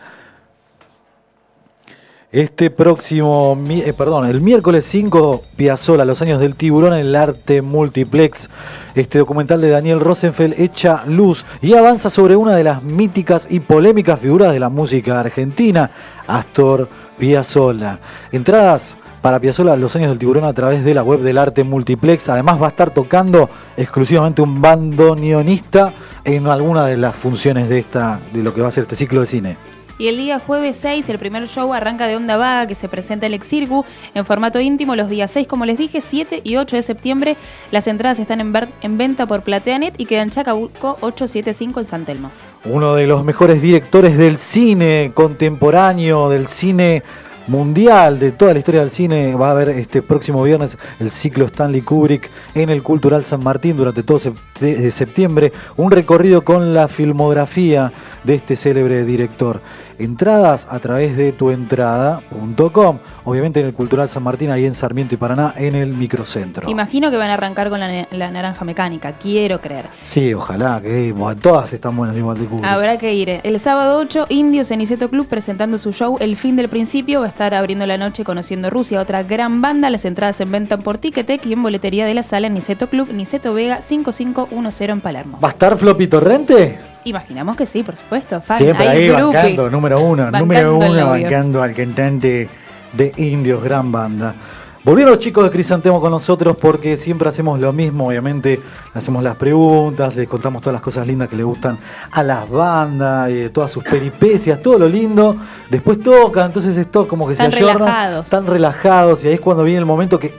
Este 2.31 2.69
próximo, 2.69 3.57
eh, 3.69 3.91
perdón, 3.97 4.27
el 4.27 4.39
miércoles 4.39 4.85
5, 4.85 5.41
Piazzola, 5.55 6.05
Los 6.05 6.21
años 6.21 6.39
del 6.39 6.53
tiburón, 6.53 6.93
el 6.93 7.15
arte 7.15 7.63
multiplex. 7.63 8.51
Este 8.93 9.17
documental 9.17 9.59
de 9.61 9.71
Daniel 9.71 9.99
Rosenfeld 9.99 10.53
echa 10.59 11.03
luz 11.07 11.43
y 11.59 11.73
avanza 11.73 12.11
sobre 12.11 12.35
una 12.35 12.55
de 12.55 12.63
las 12.63 12.83
míticas 12.83 13.47
y 13.49 13.61
polémicas 13.61 14.19
figuras 14.19 14.53
de 14.53 14.59
la 14.59 14.69
música 14.69 15.19
argentina, 15.19 15.89
Astor 16.27 16.87
Piazzolla. 17.17 17.97
Entradas 18.31 18.93
para 19.23 19.39
Piazzola, 19.39 19.75
Los 19.75 19.95
años 19.95 20.09
del 20.09 20.19
tiburón 20.19 20.43
a 20.43 20.53
través 20.53 20.85
de 20.85 20.93
la 20.93 21.01
web 21.01 21.21
del 21.21 21.39
arte 21.39 21.63
multiplex. 21.63 22.29
Además 22.29 22.61
va 22.61 22.67
a 22.67 22.69
estar 22.69 22.91
tocando 22.91 23.49
exclusivamente 23.75 24.43
un 24.43 24.61
bandoneonista 24.61 25.93
en 26.23 26.45
alguna 26.45 26.85
de 26.85 26.95
las 26.95 27.15
funciones 27.15 27.69
de, 27.69 27.79
esta, 27.79 28.19
de 28.31 28.43
lo 28.43 28.53
que 28.53 28.61
va 28.61 28.67
a 28.67 28.71
ser 28.71 28.83
este 28.83 28.95
ciclo 28.95 29.21
de 29.21 29.25
cine. 29.25 29.78
Y 29.99 30.07
el 30.07 30.15
día 30.15 30.39
jueves 30.39 30.77
6, 30.77 31.09
el 31.09 31.19
primer 31.19 31.45
show 31.49 31.73
arranca 31.73 32.07
de 32.07 32.15
Onda 32.15 32.37
Vaga, 32.37 32.67
que 32.67 32.73
se 32.73 32.87
presenta 32.87 33.25
en 33.25 33.33
el 33.33 33.37
Exirgu 33.37 33.83
en 34.15 34.25
formato 34.25 34.61
íntimo 34.61 34.95
los 34.95 35.09
días 35.09 35.29
6, 35.31 35.45
como 35.45 35.65
les 35.65 35.77
dije, 35.77 35.99
7 35.99 36.39
y 36.45 36.55
8 36.55 36.77
de 36.77 36.83
septiembre. 36.83 37.35
Las 37.69 37.85
entradas 37.85 38.17
están 38.17 38.39
en, 38.39 38.53
en 38.81 38.97
venta 38.97 39.25
por 39.25 39.41
Plateanet 39.41 39.95
y 39.97 40.05
quedan 40.05 40.29
Chacabuco 40.29 40.97
875 41.01 41.81
en 41.81 41.85
San 41.85 42.05
Telmo. 42.05 42.31
uno 42.63 42.95
de 42.95 43.07
los 43.07 43.25
mejores 43.25 43.61
directores 43.61 44.17
del 44.17 44.37
cine 44.37 45.11
contemporáneo, 45.13 46.29
del 46.29 46.47
cine 46.47 47.03
mundial, 47.47 48.19
de 48.19 48.31
toda 48.31 48.53
la 48.53 48.59
historia 48.59 48.79
del 48.79 48.91
cine. 48.91 49.35
Va 49.35 49.49
a 49.49 49.51
haber 49.51 49.69
este 49.69 50.01
próximo 50.01 50.41
viernes 50.43 50.77
el 51.01 51.11
ciclo 51.11 51.45
Stanley 51.45 51.81
Kubrick 51.81 52.29
en 52.55 52.69
el 52.69 52.83
Cultural 52.83 53.25
San 53.25 53.43
Martín 53.43 53.75
durante 53.75 54.03
todo 54.03 54.19
septiembre. 54.19 55.51
Un 55.75 55.91
recorrido 55.91 56.43
con 56.43 56.73
la 56.73 56.87
filmografía 56.87 57.91
de 58.29 58.35
este 58.35 58.55
célebre 58.55 59.03
director. 59.05 59.59
Entradas 59.97 60.67
a 60.69 60.77
través 60.79 61.17
de 61.17 61.31
tuentrada.com, 61.31 62.99
obviamente 63.25 63.59
en 63.59 63.65
el 63.65 63.73
Cultural 63.73 64.07
San 64.07 64.21
Martín, 64.21 64.51
ahí 64.51 64.65
en 64.65 64.75
Sarmiento 64.75 65.15
y 65.15 65.17
Paraná, 65.17 65.53
en 65.57 65.75
el 65.75 65.93
microcentro. 65.93 66.69
Imagino 66.69 67.09
que 67.09 67.17
van 67.17 67.31
a 67.31 67.33
arrancar 67.33 67.69
con 67.69 67.79
la, 67.79 68.31
naranja 68.31 68.63
mecánica, 68.63 69.13
quiero 69.13 69.59
creer. 69.59 69.87
Sí, 69.99 70.31
ojalá, 70.33 70.79
que 70.79 71.11
bueno, 71.11 71.41
todas 71.41 71.73
están 71.73 71.97
buenas 71.97 72.15
igual 72.17 72.37
de 72.37 72.45
Kubrick. 72.45 72.65
Habrá 72.65 72.97
que 72.99 73.15
ir. 73.15 73.41
El 73.41 73.59
sábado 73.59 73.97
8, 73.97 74.27
Indios 74.29 74.69
en 74.69 74.81
Iseto 74.81 75.09
Club 75.09 75.27
presentando 75.27 75.79
su 75.79 75.91
show 75.91 76.17
El 76.19 76.35
fin 76.35 76.55
del 76.55 76.69
principio. 76.69 77.21
Va 77.21 77.25
a 77.25 77.29
estar 77.29 77.55
abriendo 77.55 77.87
la 77.87 77.97
noche 77.97 78.23
conociendo 78.23 78.69
Rusia, 78.69 79.01
otra 79.01 79.23
gran 79.23 79.61
banda. 79.61 79.89
Las 79.89 80.05
entradas 80.05 80.39
en 80.39 80.51
venta 80.51 80.77
por 80.77 80.99
Ticketek 80.99 81.47
y 81.47 81.53
en 81.53 81.63
boletería 81.63 82.05
de 82.05 82.13
la 82.13 82.21
sala 82.21 82.47
Niceto 82.47 82.87
Club, 82.87 83.11
Niceto 83.11 83.55
Vega 83.55 83.81
5510 83.81 84.89
en 84.91 85.01
Palermo. 85.01 85.39
¿Va 85.43 85.47
a 85.49 85.51
estar 85.51 85.75
Floppy 85.77 86.07
Torrente? 86.07 86.77
Imaginamos 87.09 87.57
que 87.57 87.65
sí, 87.65 87.83
por 87.83 87.95
supuesto. 87.95 88.39
Fan, 88.41 88.57
Siempre 88.57 88.87
hay 88.87 88.97
ahí 89.03 89.09
bancando, 89.09 89.69
número 89.69 90.01
uno, 90.01 90.23
Bancando 90.23 90.39
número 90.39 90.77
uno, 90.77 91.09
bancando 91.09 91.63
al 91.63 91.73
cantante 91.73 92.47
de 92.93 93.13
Indios, 93.17 93.63
gran 93.63 93.91
banda. 93.91 94.35
Volvieron 94.83 95.11
los 95.13 95.19
chicos 95.19 95.43
de 95.43 95.51
Crisantemo 95.51 95.99
con 95.99 96.09
nosotros 96.11 96.55
porque 96.55 96.95
siempre 96.95 97.27
hacemos 97.27 97.59
lo 97.59 97.73
mismo, 97.73 98.07
obviamente, 98.07 98.55
le 98.93 98.97
hacemos 98.97 99.21
las 99.21 99.35
preguntas, 99.35 100.15
les 100.15 100.27
contamos 100.29 100.61
todas 100.61 100.73
las 100.73 100.81
cosas 100.81 101.05
lindas 101.05 101.27
que 101.29 101.35
le 101.35 101.43
gustan 101.43 101.77
a 102.11 102.23
las 102.23 102.49
bandas, 102.49 103.29
eh, 103.29 103.49
todas 103.49 103.69
sus 103.71 103.83
peripecias, 103.83 104.61
todo 104.61 104.79
lo 104.79 104.87
lindo. 104.87 105.35
Después 105.69 105.99
tocan, 105.99 106.47
entonces 106.47 106.77
esto 106.77 107.07
como 107.07 107.27
que 107.27 107.33
Están 107.33 107.51
se 107.51 107.57
ayornan, 107.57 107.79
relajados. 107.79 108.25
están 108.25 108.47
relajados 108.47 109.23
y 109.23 109.27
ahí 109.27 109.33
es 109.33 109.41
cuando 109.41 109.63
viene 109.63 109.79
el 109.79 109.85
momento 109.85 110.17
que 110.17 110.33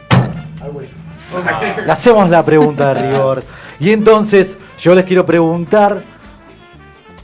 le 1.84 1.92
hacemos 1.92 2.30
la 2.30 2.42
pregunta 2.42 2.94
de 2.94 3.10
rigor. 3.10 3.42
Y 3.78 3.90
entonces 3.90 4.58
yo 4.78 4.94
les 4.94 5.04
quiero 5.04 5.26
preguntar, 5.26 6.02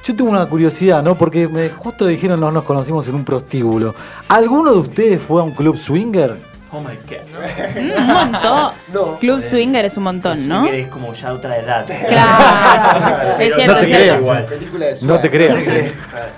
yo 0.06 0.14
tengo 0.14 0.30
una 0.30 0.46
curiosidad, 0.46 1.02
¿no? 1.02 1.16
Porque 1.16 1.48
me, 1.48 1.68
justo 1.68 2.06
dijeron 2.06 2.38
no 2.38 2.52
nos 2.52 2.62
conocimos 2.62 3.08
en 3.08 3.16
un 3.16 3.24
prostíbulo. 3.24 3.94
¿Alguno 4.28 4.72
de 4.72 4.78
ustedes 4.78 5.20
fue 5.20 5.40
a 5.40 5.44
un 5.44 5.52
club 5.52 5.76
swinger? 5.76 6.36
Oh 6.72 6.80
my 6.80 6.96
god. 7.08 7.80
Mm, 7.80 7.90
un 7.96 8.06
montón. 8.06 8.72
Club 9.20 9.40
Swinger 9.40 9.84
es 9.84 9.96
un 9.96 10.02
montón, 10.02 10.48
¿no? 10.48 10.62
Swinger 10.62 10.80
es 10.80 10.88
como 10.88 11.12
ya 11.14 11.32
otra 11.32 11.58
edad. 11.58 11.86
Claro. 11.86 13.36
Es 13.40 13.54
cierto, 13.54 13.74
no 13.74 13.80
te 13.80 13.92
es 13.92 14.02
cierto. 14.02 14.70
creas. 14.72 15.02
No 15.02 15.18
te 15.20 15.30
creas. 15.30 15.54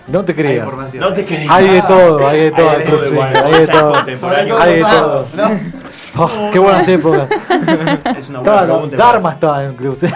No 0.06 0.24
te 0.24 0.34
creas. 0.34 0.68
No 0.94 1.12
te 1.12 1.24
creas. 1.24 1.50
Hay 1.50 1.68
de 1.68 1.82
todo, 1.82 2.28
hay 2.28 2.40
de 2.40 2.50
todo. 2.52 2.70
Hay 2.70 2.78
de 2.78 2.86
todo. 2.86 3.14
Hay 3.44 3.60
de 3.60 3.66
todo. 3.66 4.60
Hay 4.60 4.74
de 4.74 4.80
todo. 4.82 5.26
Oh, 6.16 6.50
qué 6.52 6.58
buenas 6.58 6.88
épocas. 6.88 7.30
Es 7.30 8.28
una 8.30 8.40
buena 8.40 8.62
pregunta. 8.64 8.96
Dharma 8.96 9.32
estaba 9.32 9.62
en 9.64 9.70
el 9.70 9.76
club. 9.76 9.98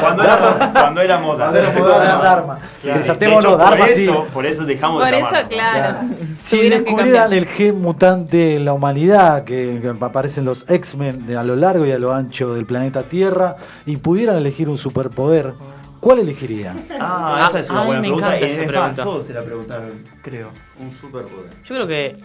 Cuando 0.00 0.22
era, 0.24 0.72
cuando 0.72 1.00
era 1.00 1.18
moda. 1.18 1.36
Cuando 1.50 1.58
era 1.58 1.72
moda, 1.72 1.98
Dharma. 2.22 2.58
Sí, 2.80 2.88
Sí, 2.92 2.98
sí. 2.98 3.06
saltémonos, 3.06 3.44
De 3.44 3.48
hecho, 3.50 3.58
Dharma 3.58 3.76
por 3.86 3.94
sí. 3.94 4.02
eso, 4.02 4.24
por 4.32 4.46
eso 4.46 4.64
dejamos 4.64 5.02
Por 5.02 5.10
de 5.12 5.18
eso, 5.20 5.48
claro. 5.48 5.98
Si 6.34 6.68
descubrieran 6.68 7.32
el 7.32 7.46
gen 7.46 7.80
mutante 7.80 8.56
en 8.56 8.64
la 8.64 8.72
humanidad, 8.72 9.44
que, 9.44 9.78
que 9.80 9.88
aparecen 10.04 10.44
los 10.44 10.68
X-Men 10.68 11.34
a 11.36 11.42
lo 11.44 11.56
largo 11.56 11.86
y 11.86 11.92
a 11.92 11.98
lo 11.98 12.12
ancho 12.12 12.52
del 12.54 12.66
planeta 12.66 13.02
Tierra, 13.04 13.56
y 13.86 13.96
pudieran 13.98 14.36
elegir 14.36 14.68
un 14.68 14.78
superpoder, 14.78 15.52
¿cuál 16.00 16.18
elegirían? 16.18 16.82
Ah, 17.00 17.46
esa 17.48 17.60
es 17.60 17.70
una 17.70 17.84
buena 17.84 18.00
pregunta. 18.00 18.36
esa 18.38 18.58
más, 18.60 18.66
pregunta. 18.66 19.02
todos 19.04 19.26
se 19.26 19.32
la 19.34 19.42
preguntaron, 19.42 19.90
creo. 20.22 20.48
Un 20.80 20.90
superpoder. 20.92 21.50
Yo 21.64 21.74
creo 21.76 21.86
que 21.86 22.16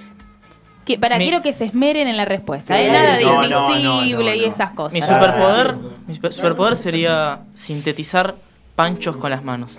Que- 0.87 0.97
para, 0.97 1.17
Mi- 1.17 1.25
quiero 1.25 1.41
que 1.43 1.51
se 1.53 1.65
esmeren 1.65 2.07
en 2.07 2.17
la 2.17 2.25
respuesta. 2.25 2.75
Sí. 2.75 2.81
¿eh? 2.83 2.89
Nada 2.91 3.17
de 3.17 3.23
No, 3.25 3.29
no, 3.35 3.43
invisible 3.73 3.83
no, 3.83 4.23
no, 4.29 4.33
y 4.35 4.45
esas 4.45 4.71
cosas. 4.71 4.93
mi 4.93 5.01
Ah. 5.01 5.05
superpoder, 5.05 5.75
mi 6.07 6.15
super- 6.15 6.33
superpoder 6.33 6.75
sería 6.77 7.39
sintetizar 7.53 8.35
panchos 8.75 9.17
con 9.17 9.29
las 9.29 9.43
manos. 9.43 9.77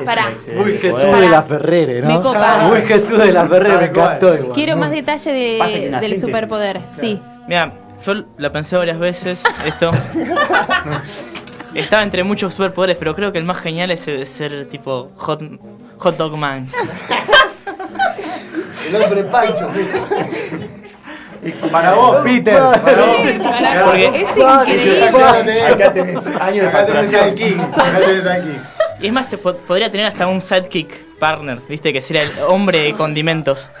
Excelente 0.00 0.52
Muy 0.54 0.78
Jesús 0.78 1.02
de 1.02 1.28
la 1.28 1.42
Ferrere, 1.42 2.00
¿no? 2.02 2.08
Me 2.08 2.20
copa. 2.20 2.58
Muy 2.68 2.82
Jesús 2.82 3.18
de 3.18 3.32
la 3.32 3.46
Ferrere, 3.46 3.76
me 3.78 3.84
encantó 3.86 4.34
igual. 4.34 4.52
Quiero 4.52 4.76
más 4.76 4.90
detalle 4.90 5.32
de- 5.32 5.58
del 5.58 5.90
síntesis. 5.90 6.20
superpoder. 6.20 6.80
Sí. 6.98 7.20
Mira, 7.48 7.72
yo 8.04 8.14
la 8.38 8.50
pensé 8.52 8.76
varias 8.76 8.98
veces, 8.98 9.42
esto. 9.66 9.90
Estaba 11.74 12.02
entre 12.02 12.22
muchos 12.22 12.52
superpoderes, 12.54 12.96
pero 12.98 13.14
creo 13.14 13.32
que 13.32 13.38
el 13.38 13.44
más 13.44 13.58
genial 13.58 13.90
es 13.90 14.00
ser 14.28 14.68
tipo 14.68 15.10
hot, 15.16 15.42
hot 15.98 16.16
dog 16.16 16.36
man. 16.36 16.68
El 18.88 19.02
hombre 19.02 19.24
pancho, 19.24 19.70
sí. 19.74 19.88
Para 21.72 21.92
vos, 21.94 22.16
Peter. 22.22 22.54
Para 22.56 22.76
vos. 22.78 23.16
Porque 23.86 24.06
Es 24.06 24.36
increíble. 24.36 25.66
Acá 25.66 25.92
tenés 25.92 26.26
años 26.40 26.64
de 26.66 26.70
facturación. 26.70 27.24
Acá 27.24 27.34
tenés 27.34 28.44
King. 28.44 28.58
Y 29.00 29.06
es 29.08 29.12
más, 29.12 29.28
te 29.28 29.38
po- 29.38 29.56
podría 29.56 29.90
tener 29.90 30.06
hasta 30.06 30.26
un 30.28 30.40
sidekick 30.40 31.18
partner, 31.18 31.58
¿viste? 31.68 31.92
Que 31.92 32.00
sería 32.00 32.22
el 32.22 32.30
hombre 32.46 32.78
de 32.80 32.92
condimentos. 32.94 33.68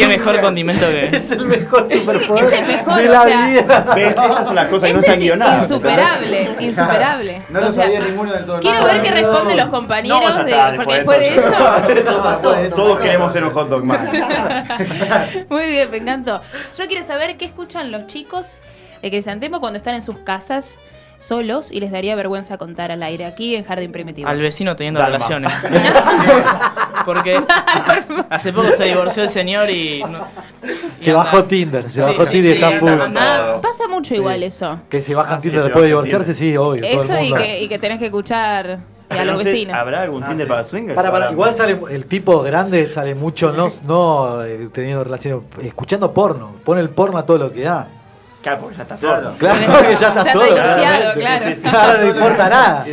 Qué 0.00 0.08
mejor 0.08 0.40
condimento 0.40 0.86
que. 0.88 1.04
Es 1.16 1.30
el 1.30 1.44
mejor 1.46 1.90
superpoder 1.90 2.44
Es 2.44 2.52
el 2.60 2.66
mejor, 2.66 2.94
de 3.02 3.08
o 3.08 3.12
la 3.12 3.22
sea, 3.24 3.46
vida. 3.46 3.92
¿Ves? 3.94 4.08
Estas 4.08 4.46
son 4.46 4.54
las 4.54 4.66
cosas 4.68 4.86
que 4.88 4.92
no 4.94 4.98
Este 5.00 5.10
están 5.10 5.14
es 5.14 5.20
guionadas. 5.20 5.62
insuperable, 5.62 6.48
insuperable. 6.60 7.42
No 7.48 7.60
lo 7.60 7.68
O 7.68 7.72
sea, 7.72 7.84
sabía 7.84 8.00
ninguno 8.00 8.32
del 8.32 8.44
todo. 8.46 8.60
Quiero 8.60 8.84
ver 8.84 9.02
qué 9.02 9.10
responden 9.10 9.56
los 9.56 9.68
compañeros, 9.68 10.36
No, 10.36 10.44
de- 10.44 10.50
está, 10.50 10.72
porque 10.76 10.94
después 10.94 11.18
de 11.20 11.36
eso. 11.36 12.74
Todos 12.76 12.98
queremos 13.00 13.32
ser 13.32 13.44
un 13.44 13.50
hot 13.50 13.68
dog 13.68 13.84
más. 13.84 14.00
Muy 15.48 15.66
bien, 15.70 15.90
me 15.90 15.98
encantó. 15.98 16.40
Yo 16.76 16.86
quiero 16.86 17.04
saber 17.04 17.36
qué 17.36 17.44
escuchan 17.44 17.90
los 17.90 18.06
chicos 18.06 18.58
de 19.02 19.10
Crisantemo 19.10 19.60
cuando 19.60 19.76
están 19.78 19.94
en 19.94 20.02
sus 20.02 20.18
casas 20.18 20.78
solos 21.20 21.70
y 21.70 21.78
les 21.78 21.92
daría 21.92 22.16
vergüenza 22.16 22.58
contar 22.58 22.90
al 22.90 23.02
aire 23.04 23.24
aquí 23.26 23.54
en 23.54 23.62
Jardín 23.64 23.92
Primitivo. 23.92 24.26
Al 24.28 24.40
vecino 24.40 24.74
teniendo 24.74 25.04
relaciones. 25.04 25.52
Porque 27.04 27.40
hace 28.28 28.52
poco 28.52 28.72
se 28.72 28.84
divorció 28.84 29.22
el 29.22 29.28
señor 29.28 29.70
y. 29.70 30.02
no- 30.02 30.26
y 30.98 31.02
Se 31.02 31.10
anda- 31.10 31.24
bajó 31.24 31.44
Tinder, 31.44 31.84
se 31.84 32.00
Sí, 32.02 32.06
bajó 32.06 32.26
sí, 32.26 32.32
Tinder 32.32 32.50
y 32.50 32.54
está 32.62 32.70
full. 32.78 32.88
Ah, 33.16 33.58
pasa 33.62 33.88
mucho 33.88 34.14
igual 34.14 34.42
eso. 34.42 34.80
Que 34.90 35.00
se 35.00 35.14
bajan 35.14 35.40
Tinder 35.40 35.60
que 35.60 35.62
se 35.62 35.64
después 35.68 35.82
de 35.82 35.88
divorciarse, 35.88 36.34
sí, 36.34 36.56
obvio. 36.56 36.82
todo 36.82 37.02
Eso 37.04 37.18
y 37.20 37.32
que, 37.32 37.60
y 37.62 37.68
que 37.68 37.78
tenés 37.78 37.98
que 37.98 38.06
escuchar 38.06 38.80
y 39.12 39.16
a 39.18 39.24
los 39.24 39.34
no 39.36 39.38
sé, 39.38 39.44
vecinos. 39.44 39.76
¿Habrá 39.78 40.02
algún 40.02 40.22
Ah, 40.22 40.28
Tinder 40.28 40.46
sí. 40.46 40.48
para 40.50 40.64
swingers? 40.64 40.94
Para, 40.94 41.10
para, 41.10 41.30
igual 41.32 41.54
sale 41.56 41.80
el 41.90 42.04
tipo 42.04 42.42
grande 42.42 42.86
sale 42.86 43.14
mucho 43.14 43.50
no, 43.52 43.70
no 43.84 44.44
eh, 44.44 44.68
teniendo 44.72 45.02
relaciones, 45.04 45.42
escuchando 45.62 46.12
porno, 46.12 46.52
pone 46.64 46.80
el 46.82 46.90
porno 46.90 47.16
a 47.18 47.24
todo 47.24 47.38
lo 47.38 47.52
que 47.52 47.62
da. 47.62 47.88
Claro, 48.42 48.60
porque 48.62 48.76
ya 48.76 48.82
está 48.82 48.96
solo. 48.96 49.32
Claro 49.38 49.58
que 49.88 49.96
ya 49.96 50.08
está 50.08 50.32
solo. 50.32 50.46
claro. 50.54 51.12
Sí, 51.44 51.48
sí, 51.50 51.54
sí. 51.62 51.68
Claro, 51.68 51.98
no 51.98 52.04
le 52.04 52.10
importa 52.10 52.48
nada. 52.48 52.86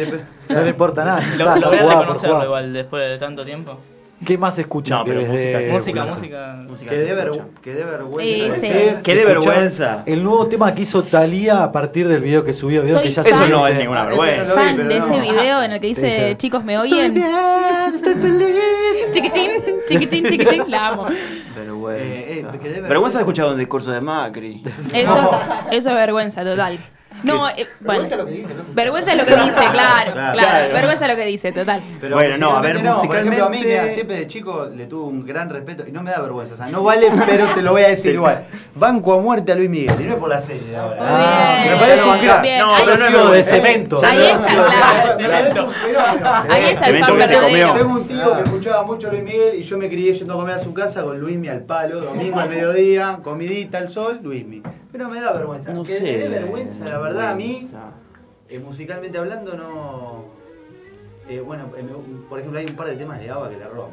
No 0.50 0.68
importa 0.68 1.06
nada. 1.06 1.22
Lo, 1.38 1.56
logré 1.58 1.80
reconocerlo 1.84 2.43
igual 2.45 2.74
después 2.74 3.10
de 3.10 3.18
tanto 3.18 3.43
tiempo. 3.45 3.78
¿Qué 4.26 4.36
más 4.36 4.58
escuchan? 4.58 4.98
No, 4.98 5.06
que 5.06 5.12
pero 5.12 5.28
Música, 5.32 5.60
Bueno, 5.60 5.74
música. 5.74 6.56
Música 6.68 6.89
Que 6.89 6.98
se 6.98 7.04
dé, 7.06 7.14
ver- 7.14 7.32
que 7.62 7.74
dé 7.76 7.84
vergüenza 7.84 8.56
Sí, 8.56 8.72
sí. 9.06 9.14
de 9.14 9.26
vergüenza. 9.26 10.04
El 10.08 10.24
nuevo 10.24 10.48
tema 10.48 10.74
que 10.74 10.82
hizo 10.82 11.04
Talía 11.04 11.64
a 11.64 11.72
partir 11.72 12.08
del 12.08 12.22
video 12.22 12.43
que 12.43 12.52
subió. 12.52 12.88
Soy 12.88 13.04
que 13.04 13.12
ya 13.12 13.22
fan. 13.24 13.32
Eso 13.32 13.41
sale- 13.41 13.52
no 13.52 13.68
es 13.68 13.78
ninguna 13.78 14.06
vergüenza. 14.06 14.43
vi, 14.43 14.50
Fan 14.60 14.76
pero 14.78 14.89
de 14.89 15.00
no. 15.00 15.06
ese 15.06 15.22
video 15.32 15.62
en 15.64 15.72
el 15.72 15.80
que 15.82 15.88
dice, 15.88 16.02
Dice, 16.08 16.38
chicos, 16.38 16.64
¿me 16.64 16.74
Estoy 16.74 16.93
oyen? 16.93 17.14
bien, 17.14 17.28
estoy 17.93 18.14
feliz. 18.16 18.56
Chiquitín, 19.14 19.52
chiquitín, 19.88 20.26
chiquitín, 20.26 20.64
la 20.72 20.88
amo. 20.88 21.08
Vergüenza. 21.88 22.53
Eh, 22.53 22.77
eh, 22.77 22.81
vergüenza 22.81 23.17
de 23.17 23.23
escuchar 23.23 23.47
un 23.47 23.57
discurso 23.57 23.91
de 23.91 24.01
Macri. 24.01 24.63
Eso, 24.93 25.31
eso 25.71 25.89
es 25.89 25.95
vergüenza, 25.95 26.43
total. 26.43 26.77
No, 27.24 27.49
eh, 27.49 27.68
bueno. 27.80 28.01
Vergüenza 28.03 28.15
lo 28.18 28.26
que 28.26 28.32
dice, 28.32 28.53
¿no? 28.53 28.63
Vergüenza 28.74 29.11
es 29.11 29.18
lo 29.18 29.26
que 29.26 29.36
dice, 29.36 29.55
claro, 29.72 30.13
claro. 30.13 30.38
Claro. 30.38 30.74
Vergüenza 30.74 31.05
es 31.05 31.11
lo 31.11 31.18
que 31.18 31.26
dice, 31.26 31.51
total. 31.51 31.82
Pero 31.99 32.15
Bueno, 32.15 32.38
no, 32.38 32.55
a 32.55 32.61
ver, 32.61 32.76
musicalmente 32.76 33.07
Por 33.07 33.15
ejemplo, 33.18 33.45
a 33.45 33.49
mí 33.49 33.61
mira, 33.63 33.89
siempre 33.89 34.15
de 34.18 34.28
chico 34.28 34.70
le 34.76 34.86
tuve 34.86 35.05
un 35.07 35.26
gran 35.26 35.49
respeto 35.49 35.84
y 35.88 35.91
no 35.91 36.03
me 36.03 36.11
da 36.11 36.20
vergüenza. 36.22 36.53
O 36.53 36.57
sea, 36.57 36.68
no 36.68 36.84
vale, 36.84 37.09
pero 37.26 37.47
te 37.53 37.61
lo 37.61 37.72
voy 37.72 37.84
a 37.84 37.89
decir 37.89 38.13
igual. 38.13 38.45
Banco 38.76 39.13
a 39.13 39.22
muerte 39.22 39.51
a 39.51 39.55
Luis 39.55 39.70
Miguel. 39.70 39.95
Y 39.99 40.03
no 40.03 40.13
es 40.13 40.20
por 40.20 40.30
la 40.30 40.41
serie 40.41 40.76
ahora. 40.76 40.95
Bien. 41.59 41.74
me 41.74 41.80
parece. 41.80 42.41
Bien, 42.41 42.59
No, 42.59 42.72
pero 42.86 42.97
no 42.97 43.05
es 43.05 43.11
Recibo 43.11 43.30
de 43.32 43.43
cemento. 43.43 44.01
Ahí 44.03 44.26
está, 44.26 44.47
claro. 44.47 45.70
Ahí 46.49 46.63
está 46.74 46.88
el 46.88 46.93
Cemento 46.93 47.07
fan 47.07 47.18
que 47.18 47.28
se 47.28 47.34
comió. 47.34 47.49
verdadero. 47.49 47.74
Tengo 47.74 47.93
un 47.93 48.07
tío 48.07 48.36
que 48.36 48.43
escuchaba 48.43 48.84
mucho 48.84 49.07
a 49.07 49.11
Luis 49.11 49.24
Miguel 49.24 49.55
y 49.59 49.63
yo 49.63 49.78
me 49.78 49.89
crié 49.89 50.13
yendo 50.13 50.34
a 50.34 50.38
comer 50.38 50.55
a 50.55 50.59
su 50.59 50.74
casa 50.74 51.01
con 51.03 51.20
Luismi 51.20 51.47
al 51.47 51.61
palo, 51.61 52.01
domingo 52.01 52.39
al 52.39 52.49
mediodía, 52.49 53.20
comidita 53.24 53.78
al 53.80 53.89
sol, 53.89 54.20
Luismi. 54.22 54.61
Pero 54.91 55.09
me 55.09 55.20
da 55.20 55.34
vergüenza. 55.34 55.72
No 55.72 55.86
sé. 55.86 56.01
me 56.01 56.18
dé 56.18 56.30
vergüenza, 56.30 56.86
la 56.86 56.97
verdad, 56.97 57.07
a 57.16 57.34
mí, 57.36 57.70
eh, 58.49 58.60
musicalmente 58.60 59.18
hablando, 59.18 59.55
no. 59.55 60.38
eh, 61.30 61.41
bueno, 61.41 61.66
eh, 61.78 61.84
por 62.30 62.39
ejemplo, 62.39 62.58
hay 62.60 62.66
un 62.68 62.76
par 62.78 62.88
de 62.88 62.95
temas 62.95 63.20
de 63.20 63.30
ABBA 63.30 63.49
que 63.49 63.58
la 63.58 63.68
roban. 63.68 63.91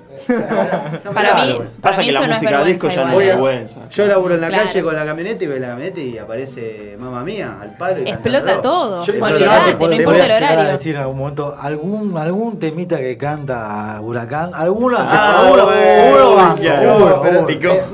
No 1.04 1.10
me 1.10 1.14
Para 1.14 1.34
mí, 1.44 1.52
para 1.54 1.70
Pasa 1.82 2.00
mí 2.00 2.06
que 2.06 2.12
la 2.12 2.20
no 2.20 2.26
música 2.28 2.50
vergüenza 2.50 2.64
disco 2.72 2.88
ya 2.88 3.04
no 3.06 3.20
es 3.20 3.26
vergüenza. 3.26 3.88
Yo 3.90 4.06
laburo 4.06 4.34
en 4.36 4.40
la 4.40 4.48
Claro. 4.48 4.64
calle 4.66 4.82
con 4.84 4.94
la 4.94 5.04
camioneta 5.04 5.42
y 5.42 5.46
veo 5.48 5.58
la 5.58 5.66
camioneta 5.68 6.00
y 6.00 6.18
aparece 6.18 6.96
mamá 6.96 7.24
mía 7.24 7.58
al 7.60 7.76
palo. 7.76 8.02
Y 8.02 8.08
Explota 8.08 8.60
todo. 8.62 9.02
Yo- 9.04 9.12
Olvidate, 9.14 9.34
Olvidate, 9.34 9.72
no 9.72 9.78
por- 9.78 9.92
importa 9.94 10.10
voy 10.12 10.20
a 10.20 10.24
el 10.24 10.28
llegar 10.30 10.42
a 10.44 10.52
horario. 10.52 10.72
decir 10.72 10.94
en 10.94 11.00
algún 11.00 11.18
momento 11.18 11.56
algún, 11.60 12.16
algún 12.16 12.58
temita 12.60 12.98
que 12.98 13.16
canta 13.18 13.98
Huracán. 14.00 14.50
Alguna 14.54 14.96
que 14.98 15.02
Ah, 15.10 15.26
sea 15.42 15.42
uno, 15.52 15.54
uno 15.54 15.66
pero- 15.66 15.80
eh, 15.82 16.10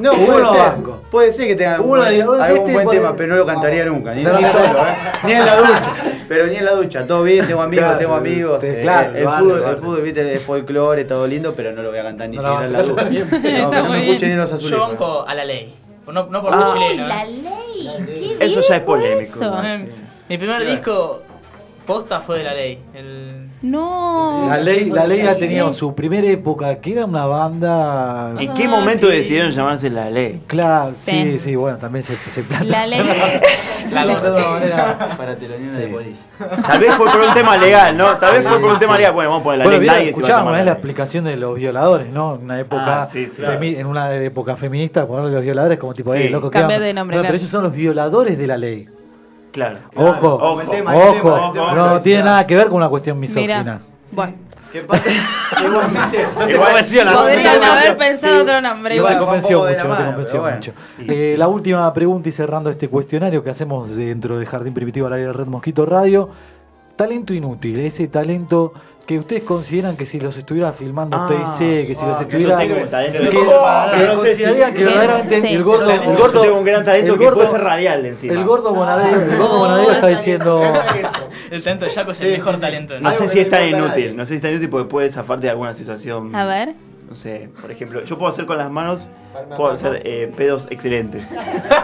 no, 0.00 0.12
Uno 0.12 0.26
puede 0.26 0.44
ser. 0.50 0.72
Puede 1.10 1.32
ser 1.32 1.48
que 1.48 1.56
tenga 1.56 1.74
algún, 1.74 1.98
Uno 1.98 2.08
digo, 2.08 2.32
algún 2.34 2.58
este 2.60 2.72
buen 2.72 2.84
puede- 2.84 2.98
tema, 3.00 3.16
pero 3.16 3.28
no 3.30 3.36
lo 3.36 3.46
cantaría 3.46 3.84
nunca. 3.84 4.14
Ni, 4.14 4.22
No, 4.22 4.32
ni 4.34 4.42
no, 4.42 4.52
solo. 4.52 4.64
¿eh? 4.64 4.94
Ni 5.24 5.32
en 5.32 5.44
la 5.46 5.56
ducha. 5.56 5.94
Pero 6.28 6.46
ni 6.46 6.56
en 6.56 6.64
la 6.64 6.72
ducha. 6.72 7.06
Todo 7.06 7.22
bien, 7.24 7.46
tengo 7.46 7.62
amigos, 7.62 7.84
Claro, 7.84 7.98
tengo 7.98 8.14
amigos. 8.14 8.58
te- 8.60 8.78
eh, 8.78 8.82
claro, 8.82 9.16
el, 9.16 9.24
vale, 9.24 9.38
fútbol, 9.42 9.60
vale. 9.60 9.74
el 9.74 9.80
fútbol, 9.80 10.02
viste, 10.02 10.34
es 10.34 10.42
folclore, 10.44 11.04
todo 11.04 11.26
lindo, 11.26 11.52
pero 11.56 11.72
no 11.72 11.82
lo 11.82 11.90
voy 11.90 11.98
a 11.98 12.02
cantar 12.04 12.28
ni 12.28 12.36
No 12.36 12.42
siquiera 12.42 12.66
en 12.66 12.72
la 12.72 12.82
ducha. 12.84 13.02
No, 13.02 13.10
que 13.10 13.52
no 13.52 13.64
Está 13.64 13.82
me 13.82 13.88
muy 13.88 13.98
escuchen 13.98 14.18
bien. 14.20 14.30
ni 14.30 14.36
los 14.36 14.52
azules. 14.52 14.70
Yo 14.70 14.80
banco 14.80 15.24
a 15.26 15.34
la 15.34 15.44
ley. 15.44 15.74
No, 16.06 16.26
no 16.26 16.42
por 16.42 16.54
Ah. 16.54 16.66
ser 16.72 16.82
chileno. 16.90 17.08
La 17.08 17.24
ley. 17.24 18.36
Eso 18.38 18.60
ya 18.60 18.76
es 18.76 18.82
polémico. 18.82 19.40
eso. 19.42 19.56
Mi 20.28 20.38
primer 20.38 20.64
disco 20.64 21.22
posta 21.86 22.20
fue 22.20 22.38
de 22.38 22.44
la 22.44 22.54
ley. 22.54 22.78
El... 22.94 23.49
No. 23.62 24.46
La 24.48 24.56
ley, 24.58 24.90
la 24.90 25.06
ley 25.06 25.20
ha 25.26 25.36
tenido 25.36 25.72
su 25.72 25.94
primera 25.94 26.26
época, 26.26 26.76
que 26.76 26.92
era 26.92 27.04
una 27.04 27.26
banda. 27.26 28.34
¿En 28.38 28.54
qué 28.54 28.66
momento 28.66 29.06
decidieron 29.08 29.52
llamarse 29.52 29.90
La 29.90 30.08
Ley? 30.10 30.40
Claro, 30.46 30.92
sí, 31.00 31.10
Sí. 31.32 31.38
sí, 31.38 31.56
bueno, 31.56 31.76
también 31.78 32.02
se, 32.02 32.16
se 32.16 32.42
La 32.64 32.86
ley. 32.86 33.00
La 33.92 34.06
manera 34.06 35.16
para 35.16 35.34
telonear 35.36 35.72
de 35.72 35.88
policía. 35.88 36.26
Tal 36.64 36.78
vez 36.78 36.94
fue 36.94 37.10
por 37.10 37.20
un 37.22 37.34
tema 37.34 37.56
legal, 37.56 37.96
¿no? 37.98 38.06
Tal 38.14 38.34
vez 38.34 38.46
fue 38.46 38.60
por 38.60 38.72
un 38.72 38.78
tema 38.78 38.96
legal. 38.96 39.12
Bueno, 39.12 39.30
vamos 39.30 39.40
a 39.40 39.44
poner 39.44 39.58
La 39.58 39.64
Bueno, 39.64 39.78
Ley. 39.80 39.88
Nadie 39.88 40.08
escuchábamos 40.10 40.52
¿eh? 40.52 40.52
la 40.52 40.58
La 40.58 40.64
Ley. 40.66 40.72
explicación 40.74 41.24
de 41.24 41.36
los 41.36 41.56
violadores, 41.56 42.08
¿no? 42.12 42.36
En 42.36 42.42
una 42.44 42.60
época 42.60 43.02
Ah, 43.02 43.06
sí, 43.06 43.26
sí. 43.26 43.42
femi- 43.42 43.76
en 43.78 43.86
una 43.86 44.14
época 44.14 44.54
feminista, 44.56 45.06
ponerle 45.08 45.32
los 45.32 45.42
violadores 45.42 45.78
como 45.78 45.92
tipo, 45.92 46.12
Sí. 46.14 46.20
eh, 46.22 46.30
loco, 46.30 46.50
¿qué 46.50 46.60
Cambiar 46.60 46.80
de 46.80 46.94
nombre, 46.94 47.16
No, 47.16 47.22
claro. 47.22 47.32
pero 47.32 47.38
ellos 47.38 47.50
son 47.50 47.64
los 47.64 47.72
violadores 47.72 48.38
de 48.38 48.46
la 48.46 48.56
ley. 48.56 48.88
Claro. 49.52 49.78
Ojo, 49.96 50.34
Ojo. 50.34 50.60
El 50.60 50.68
tema, 50.70 50.94
el 50.94 51.00
ojo, 51.02 51.14
tema, 51.34 51.46
el 51.46 51.52
tema. 51.52 51.74
no 51.74 52.00
tiene 52.00 52.22
nada 52.22 52.46
que 52.46 52.54
ver 52.56 52.66
con 52.68 52.76
una 52.76 52.88
cuestión 52.88 53.18
misógina. 53.18 53.58
Mira. 53.62 53.80
Bueno, 54.12 54.34
Que 54.72 54.80
pasa-. 54.82 55.10
Igual 56.48 56.84
podrían 57.12 57.64
haber 57.64 57.96
pensado 57.96 58.42
otro 58.42 58.60
nombre 58.60 58.96
No 58.96 59.04
te 59.04 59.10
igual. 59.10 59.14
un 59.14 59.26
convenció 59.26 59.58
mucho, 59.58 59.70
la 59.70 59.76
no 59.76 59.82
te 59.82 59.88
mano, 59.88 60.06
convenció 60.06 60.40
bueno. 60.40 60.56
mucho. 60.56 60.72
Eh, 61.00 61.34
La 61.36 61.48
última 61.48 61.92
pregunta 61.92 62.28
y 62.28 62.32
cerrando 62.32 62.70
este 62.70 62.88
cuestionario 62.88 63.42
que 63.42 63.50
hacemos 63.50 63.96
dentro 63.96 64.38
de 64.38 64.46
Jardín 64.46 64.72
Primitivo 64.74 65.06
al 65.08 65.14
aire 65.14 65.26
de 65.26 65.32
Red 65.32 65.46
Mosquito 65.46 65.86
Radio. 65.86 66.30
Talento 66.96 67.32
inútil, 67.34 67.80
ese 67.80 68.06
talento 68.08 68.72
que 69.10 69.18
ustedes 69.18 69.42
consideran 69.42 69.96
que 69.96 70.06
si 70.06 70.20
los 70.20 70.36
estuviera 70.36 70.72
filmando 70.72 71.16
Ah, 71.16 71.26
TIC, 71.28 71.88
que 71.88 71.94
si 71.96 72.06
los 72.06 72.16
ah, 72.16 72.22
estuviera... 72.22 72.56
que- 72.58 72.86
considerarían 74.14 74.70
si- 74.70 74.78
que 74.78 74.84
verdaderamente 74.84 75.40
Sí. 75.40 75.46
el 75.48 75.64
gordo... 75.64 75.90
El 75.90 76.16
gordo 76.16 76.40
tengo 76.42 76.58
un 76.58 76.64
gran 76.64 76.84
talento 76.84 77.14
el 77.14 77.18
que 77.18 77.24
gordo- 77.24 77.34
puede 77.38 77.50
ser 77.50 77.60
radial 77.60 78.06
encima. 78.06 78.32
El 78.34 78.44
gordo 78.44 78.72
Bonadeo, 78.72 79.20
el 79.20 79.36
gordo 79.36 79.52
Oh, 79.52 79.58
Bonadeo 79.58 79.90
está 79.90 80.06
diciendo... 80.06 80.62
El 81.50 81.60
talento 81.64 81.84
de 81.86 81.90
Jaco 81.90 82.12
es 82.12 82.20
el 82.20 82.26
Sí, 82.28 82.32
mejor 82.34 82.52
sí, 82.54 82.56
sí. 82.58 82.60
talento 82.60 83.00
No 83.00 83.12
sé 83.12 83.26
si 83.26 83.40
es 83.40 83.48
tan 83.48 83.68
inútil, 83.68 84.16
no 84.16 84.22
sé 84.24 84.28
si 84.28 84.34
es 84.36 84.42
tan 84.42 84.52
inútil 84.52 84.68
porque 84.70 84.88
puede 84.88 85.10
zafarte 85.10 85.46
de 85.46 85.50
alguna 85.50 85.74
situación. 85.74 86.32
A 86.36 86.44
ver. 86.44 86.74
No 87.10 87.16
sé, 87.16 87.50
por 87.60 87.72
ejemplo, 87.72 88.04
yo 88.04 88.16
puedo 88.16 88.30
hacer 88.30 88.46
con 88.46 88.56
las 88.56 88.70
manos, 88.70 89.08
puedo 89.56 89.72
hacer 89.72 90.00
eh, 90.04 90.32
pedos 90.36 90.68
excelentes. 90.70 91.30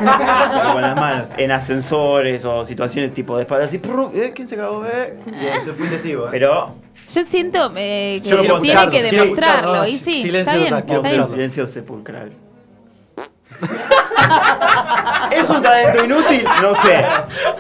con 0.73 0.83
las 0.83 0.95
manos, 0.95 1.27
en 1.37 1.51
ascensores 1.51 2.45
o 2.45 2.65
situaciones 2.65 3.13
tipo 3.13 3.37
de 3.37 3.43
espalda 3.43 3.65
así, 3.65 3.81
¿eh? 4.15 4.33
¿quién 4.33 4.47
se 4.47 4.57
cagó? 4.57 4.87
Eh? 4.87 5.19
Testigo, 5.91 6.27
¿eh? 6.27 6.29
Pero 6.31 6.77
Yo 7.13 7.25
siento 7.25 7.73
eh, 7.75 8.21
que 8.23 8.29
Yo 8.29 8.39
tiene 8.41 8.55
escucharlo, 8.55 8.91
que 8.93 9.03
demostrarlo. 9.03 9.87
Y 9.89 9.99
sí, 9.99 10.23
silencio 10.23 10.55
está 10.55 10.55
bien. 10.55 10.75
Está 10.77 10.97
un 10.97 11.03
bien. 11.03 11.29
silencio 11.29 11.67
sepulcral. 11.67 12.31
¿Es 15.41 15.49
un 15.51 15.63
talento 15.63 16.05
inútil? 16.05 16.45
No 16.63 16.75
sé, 16.83 17.05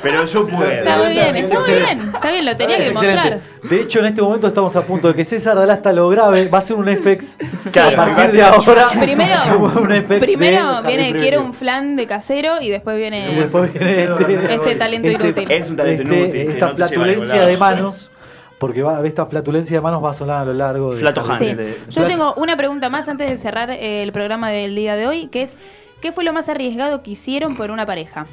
pero 0.03 0.25
yo 0.25 0.47
puedo. 0.47 0.71
Está 0.71 0.99
muy 0.99 1.13
bien, 1.13 1.37
está 1.37 1.61
muy 1.61 1.71
bien. 1.71 2.01
Está 2.15 2.31
bien, 2.31 2.45
lo 2.47 2.57
tenía 2.57 2.77
que 2.79 2.87
Excelente. 2.89 3.23
demostrar. 3.23 3.41
De 3.71 3.81
hecho, 3.81 3.99
en 4.01 4.07
este 4.07 4.23
momento 4.23 4.47
estamos 4.47 4.75
a 4.77 4.83
punto 4.83 5.09
de 5.09 5.15
que 5.15 5.25
César 5.25 5.57
Dalasta 5.57 5.93
lo 5.93 6.09
grabe. 6.09 6.49
Va 6.49 6.59
a 6.59 6.63
ser 6.63 6.77
un 6.77 6.87
FX. 6.87 7.37
Claro. 7.73 8.01
a 8.03 8.07
partir 8.07 8.33
de 8.33 8.43
ahora. 8.43 8.85
Primero, 9.01 9.35
un 9.59 9.91
FX 9.91 10.09
de 10.09 10.19
primero 10.21 10.83
viene, 10.83 11.13
quiero 11.19 11.43
un 11.43 11.53
flan 11.55 11.97
de 11.97 12.07
casero 12.07 12.61
y 12.61 12.71
después 12.71 12.97
Y 12.97 13.01
viene 13.01 13.35
después 13.35 13.73
viene 13.73 14.05
este, 14.05 14.55
este 14.55 14.75
talento 14.77 15.09
este- 15.09 15.25
inútil. 15.27 15.51
Es 15.51 15.69
un 15.71 15.77
talento 15.77 16.03
este- 16.03 16.17
inútil. 16.17 16.41
esta 16.51 16.67
no 16.69 16.77
flatulencia 16.77 17.47
de 17.47 17.57
manos. 17.57 18.11
Porque 18.59 18.83
va, 18.83 19.07
esta 19.07 19.27
flatulencia 19.27 19.77
de 19.77 19.81
manos 19.83 20.03
va 20.03 20.13
a 20.13 20.15
sonar 20.15 20.41
a 20.41 20.45
lo 20.47 20.55
largo 20.55 20.95
de. 20.95 21.01
Flato. 21.01 21.23
Sí. 21.39 21.45
De- 21.55 21.79
Yo 21.91 22.05
tengo 22.07 22.33
una 22.39 22.57
pregunta 22.57 22.89
más 22.89 23.07
antes 23.07 23.29
de 23.29 23.37
cerrar 23.37 23.71
el 23.71 24.11
programa 24.13 24.49
del 24.49 24.75
día 24.75 24.97
de 24.97 25.07
hoy, 25.07 25.27
que 25.27 25.43
es 25.43 25.59
¿qué 26.01 26.13
fue 26.13 26.25
lo 26.25 26.33
más 26.33 26.49
arriesgado 26.49 27.03
que 27.03 27.11
hicieron 27.13 27.57
por 27.57 27.71
una 27.71 27.87
pareja? 27.87 28.27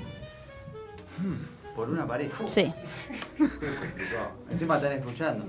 Por 1.76 1.90
una 1.90 2.06
pareja. 2.06 2.48
Sí. 2.48 2.72
Encima 4.52 4.76
están 4.78 4.92
escuchando. 4.94 5.46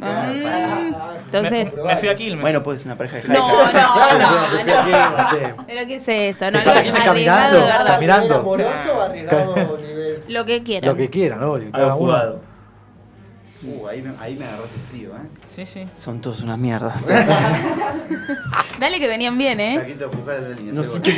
Mm, 0.00 0.94
Entonces, 1.26 1.76
Me, 1.76 1.82
me 1.84 1.96
fui 1.96 2.08
a 2.08 2.14
Quilmes. 2.14 2.40
Bueno, 2.40 2.62
pues 2.62 2.86
una 2.86 2.96
pareja 2.96 3.18
de 3.18 3.28
no, 3.28 3.48
no, 3.72 4.18
no, 4.18 4.40
no. 5.56 5.64
Pero 5.66 5.86
qué 5.86 5.96
es 5.96 6.08
eso, 6.08 6.50
no, 6.50 6.58
viene 6.58 6.70
arriesgado 6.70 7.04
caminando, 7.04 7.58
de 7.58 7.64
verdad. 7.66 7.86
caminando. 7.86 8.34
amoroso 8.36 9.02
arriesgado 9.02 9.78
nivel. 9.78 10.24
Lo 10.28 10.44
que 10.46 10.62
quieran. 10.62 10.90
Lo 10.90 10.96
que 10.96 11.10
quieran, 11.10 11.40
¿no? 11.40 11.58
Cada 11.70 11.94
uno. 11.96 12.49
Uh, 13.62 13.86
ahí 13.88 14.00
me, 14.00 14.12
ahí 14.18 14.36
me 14.36 14.46
agarraste 14.46 14.78
frío, 14.90 15.10
¿eh? 15.10 15.28
Sí, 15.46 15.66
sí. 15.66 15.86
Son 15.98 16.20
todos 16.20 16.42
una 16.42 16.56
mierda. 16.56 16.94
Dale 18.80 18.98
que 18.98 19.06
venían 19.06 19.36
bien, 19.36 19.60
¿eh? 19.60 19.76
Saquito 19.78 20.10
pujar 20.10 20.40
de 20.40 20.54
línea. 20.56 20.72
No 20.72 20.82
sé 20.84 21.00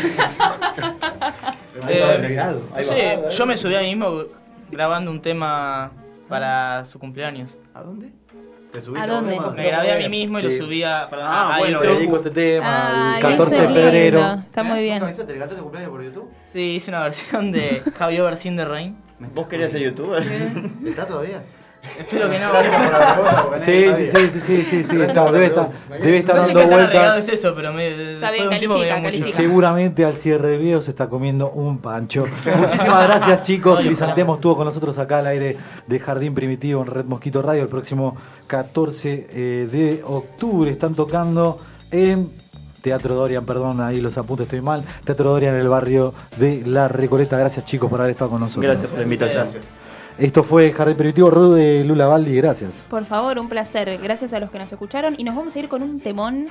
Eh, 1.89 2.59
no 2.77 2.83
sé, 2.83 3.19
yo 3.37 3.47
me 3.47 3.57
subí 3.57 3.75
a 3.75 3.81
mí 3.81 3.95
mismo 3.95 4.25
grabando 4.71 5.11
un 5.11 5.21
tema 5.21 5.91
para 6.29 6.85
su 6.85 6.99
cumpleaños. 6.99 7.57
¿A 7.75 7.83
dónde? 7.83 8.11
¿Te 8.73 8.81
subiste 8.81 9.05
¿A 9.05 9.13
dónde? 9.13 9.39
Me 9.57 9.67
grabé 9.67 9.93
a 9.93 9.99
mí 9.99 10.09
mismo 10.09 10.39
y 10.39 10.43
Sí. 10.43 10.49
lo 10.59 10.65
subía 10.65 11.07
para 11.11 11.27
Ah, 11.27 11.55
a 11.55 11.59
bueno, 11.59 11.79
Te 11.81 11.87
YouTube. 11.87 11.99
dedico 11.99 12.17
este 12.17 12.31
tema 12.31 13.15
Ay, 13.15 13.23
el 13.23 13.23
14 13.37 13.55
de 13.55 13.69
febrero. 13.69 14.19
lindo, 14.19 14.43
Está 14.49 14.63
muy 14.63 14.79
¿Eh? 14.79 14.83
bien. 14.83 14.95
¿Le 15.05 15.15
cantaste 15.15 15.55
tu 15.57 15.63
cumpleaños 15.63 15.91
por 15.91 16.03
YouTube? 16.05 16.31
Sí, 16.47 16.61
hice 16.77 16.91
una 16.91 17.01
versión 17.03 17.53
de 17.53 17.83
Javier 17.97 18.23
Versión 18.23 18.57
de 18.57 18.65
Rain. 18.65 18.97
¿Vos 19.35 19.47
querías 19.49 19.73
ser 19.73 19.83
youtuber? 19.83 20.23
¿Está 20.87 21.07
todavía? 21.07 21.43
Espero 21.99 22.31
que 22.31 22.39
no. 22.39 22.53
Sí, 23.65 23.85
sí, 23.97 24.07
sí, 24.07 24.31
sí, 24.31 24.41
sí, 24.41 24.65
sí, 24.65 24.85
sí, 24.89 25.01
está, 25.01 25.31
debe 25.33 25.47
estar, 25.47 25.69
debe 26.01 26.19
estar 26.19 26.37
No 26.37 26.47
sé 26.47 26.55
dando 26.55 26.77
vueltas. 26.77 27.19
es 27.19 27.41
eso, 27.41 27.55
pero 27.55 27.73
me, 27.73 28.15
Está 28.15 28.31
bien, 28.31 28.49
me 28.49 28.89
califica. 28.89 29.33
Seguramente 29.33 30.05
al 30.05 30.17
cierre 30.17 30.49
del 30.49 30.61
video 30.61 30.81
se 30.81 30.91
está 30.91 31.09
comiendo 31.09 31.51
un 31.51 31.79
pancho. 31.79 32.25
Muchísimas 32.57 33.05
gracias 33.09 33.43
chicos. 33.43 33.81
Crisantemo 33.81 34.37
estuvo 34.37 34.57
con 34.57 34.67
nosotros 34.67 34.97
acá 34.99 35.19
al 35.19 35.27
aire 35.27 35.57
de 35.87 35.99
Jardín 35.99 36.35
Primitivo 36.35 36.83
en 36.83 36.87
Red 36.87 37.07
Mosquito 37.07 37.43
Radio 37.43 37.63
el 37.63 37.69
próximo 37.69 38.17
14 38.47 39.29
eh, 39.31 39.69
de 39.71 40.03
octubre. 40.07 40.71
Están 40.71 40.95
tocando 40.95 41.59
en 41.91 42.31
Teatro 42.81 43.15
Dorian, 43.15 43.45
perdón, 43.45 43.81
ahí 43.81 44.01
los 44.01 44.17
apuntes 44.19 44.47
estoy 44.47 44.61
mal. 44.61 44.85
Teatro 45.05 45.31
Dorian 45.31 45.55
en 45.55 45.61
el 45.61 45.69
barrio 45.69 46.15
de 46.37 46.63
La 46.65 46.89
Recoleta. 46.89 47.37
Gracias 47.37 47.65
chicos 47.65 47.91
por 47.91 48.01
haber 48.01 48.13
estado 48.13 48.31
con 48.31 48.41
nosotros. 48.41 48.71
Gracias 48.71 48.91
por 48.91 48.99
la 48.99 49.05
invitación. 49.05 49.43
Gracias. 49.43 49.82
Esto 50.23 50.45
fue 50.45 50.71
Jardín 50.73 50.97
Primitivo, 50.97 51.31
Rudo 51.31 51.55
de 51.55 51.83
Lula 51.85 52.07
Baldi, 52.07 52.35
gracias. 52.37 52.85
Por 52.89 53.05
favor, 53.05 53.39
un 53.41 53.49
placer. 53.49 53.99
Gracias 54.03 54.33
a 54.33 54.39
los 54.41 54.51
que 54.51 54.59
nos 54.59 54.71
escucharon. 54.73 55.15
Y 55.19 55.25
nos 55.25 55.35
vamos 55.35 55.55
a 55.57 55.59
ir 55.59 55.69
con 55.69 55.83
un 55.83 55.99
temón 56.01 56.45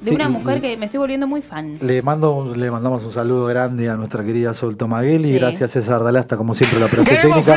de 0.00 0.10
Sí, 0.10 0.14
una 0.14 0.24
y- 0.24 0.28
mujer 0.28 0.58
y- 0.58 0.60
que 0.60 0.76
me 0.76 0.84
estoy 0.84 0.98
volviendo 0.98 1.26
muy 1.26 1.40
fan. 1.40 1.78
Le, 1.80 2.02
mando 2.02 2.32
un- 2.34 2.60
le 2.60 2.70
mandamos 2.70 3.02
un 3.04 3.12
saludo 3.12 3.46
grande 3.46 3.88
a 3.88 3.94
nuestra 3.96 4.22
querida 4.22 4.52
Sol 4.52 4.76
Tomagueli. 4.76 5.24
Sí. 5.28 5.32
Gracias 5.34 5.70
César 5.70 6.04
Dalasta, 6.04 6.36
como 6.36 6.52
siempre, 6.52 6.78
la 6.78 6.86
operación 7.04 7.22
técnica. 7.32 7.56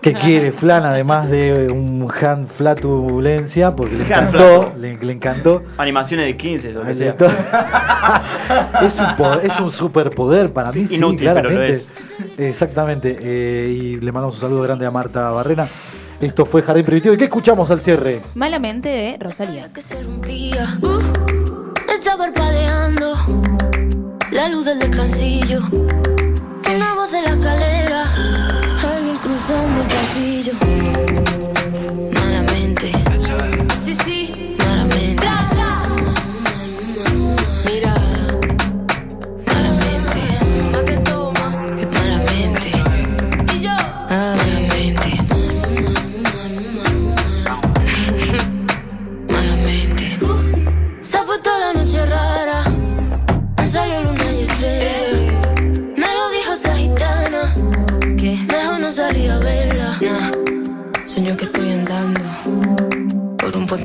Que 0.00 0.12
quiere 0.12 0.52
flan, 0.52 0.84
además 0.84 1.28
de 1.28 1.68
un 1.72 2.08
hand 2.22 2.48
flatulencia, 2.48 3.74
porque 3.74 3.96
le 3.96 4.04
encantó. 4.04 4.72
Le, 4.78 4.96
le 4.98 5.12
encantó. 5.12 5.62
Animaciones 5.78 6.26
de 6.26 6.36
15, 6.36 6.72
lo 6.72 6.84
que 6.84 6.94
sea. 6.94 7.16
es, 8.82 9.00
un 9.00 9.16
poder- 9.16 9.40
es 9.46 9.58
un 9.58 9.70
superpoder 9.70 10.52
para 10.52 10.70
mí, 10.70 10.86
sí, 10.86 10.94
inútil, 10.96 11.30
pero 11.34 11.50
lo 11.50 11.62
es. 11.62 11.90
Exactamente. 12.38 13.16
eh, 13.20 13.68
y 13.76 13.96
le 13.96 14.12
mandamos 14.12 14.34
un 14.36 14.40
saludo 14.40 14.62
grande 14.62 14.86
a 14.86 14.90
Marta 14.92 15.30
Barrena. 15.30 15.66
Esto 16.20 16.46
fue 16.46 16.62
Jardín 16.62 16.84
Primitivo. 16.84 17.14
¿Y 17.14 17.18
qué 17.18 17.24
escuchamos 17.24 17.70
al 17.70 17.80
cierre? 17.80 18.22
Malamente 18.34 18.88
de 18.88 19.16
Rosalía. 19.20 19.68
rompía. 20.04 20.78
Está 21.92 22.16
parpadeando 22.16 23.14
la 24.30 24.48
luz 24.48 24.64
del 24.66 24.78
descansillo. 24.78 25.60
Una 25.72 26.94
voz 26.94 27.12
de 27.12 27.22
la 27.22 27.30
escalera, 27.30 28.04
alguien 29.48 29.76
cruzando 29.76 29.80
el 29.80 29.86
pasillo. 29.86 31.05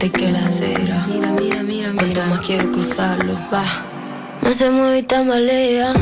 Puente 0.02 0.19
que 0.19 0.32
la 0.32 0.40
acera. 0.40 1.06
Mira, 1.07 1.32
mira, 1.34 1.64
mira, 1.64 1.94
Cuanto 1.95 2.26
más 2.26 2.40
quiero 2.41 2.72
cruzarlo, 2.72 3.34
va. 3.53 3.64
No 4.41 4.53
se 4.53 4.69
mueve 4.69 4.99
y 4.99 5.03
tambalea. 5.03 5.94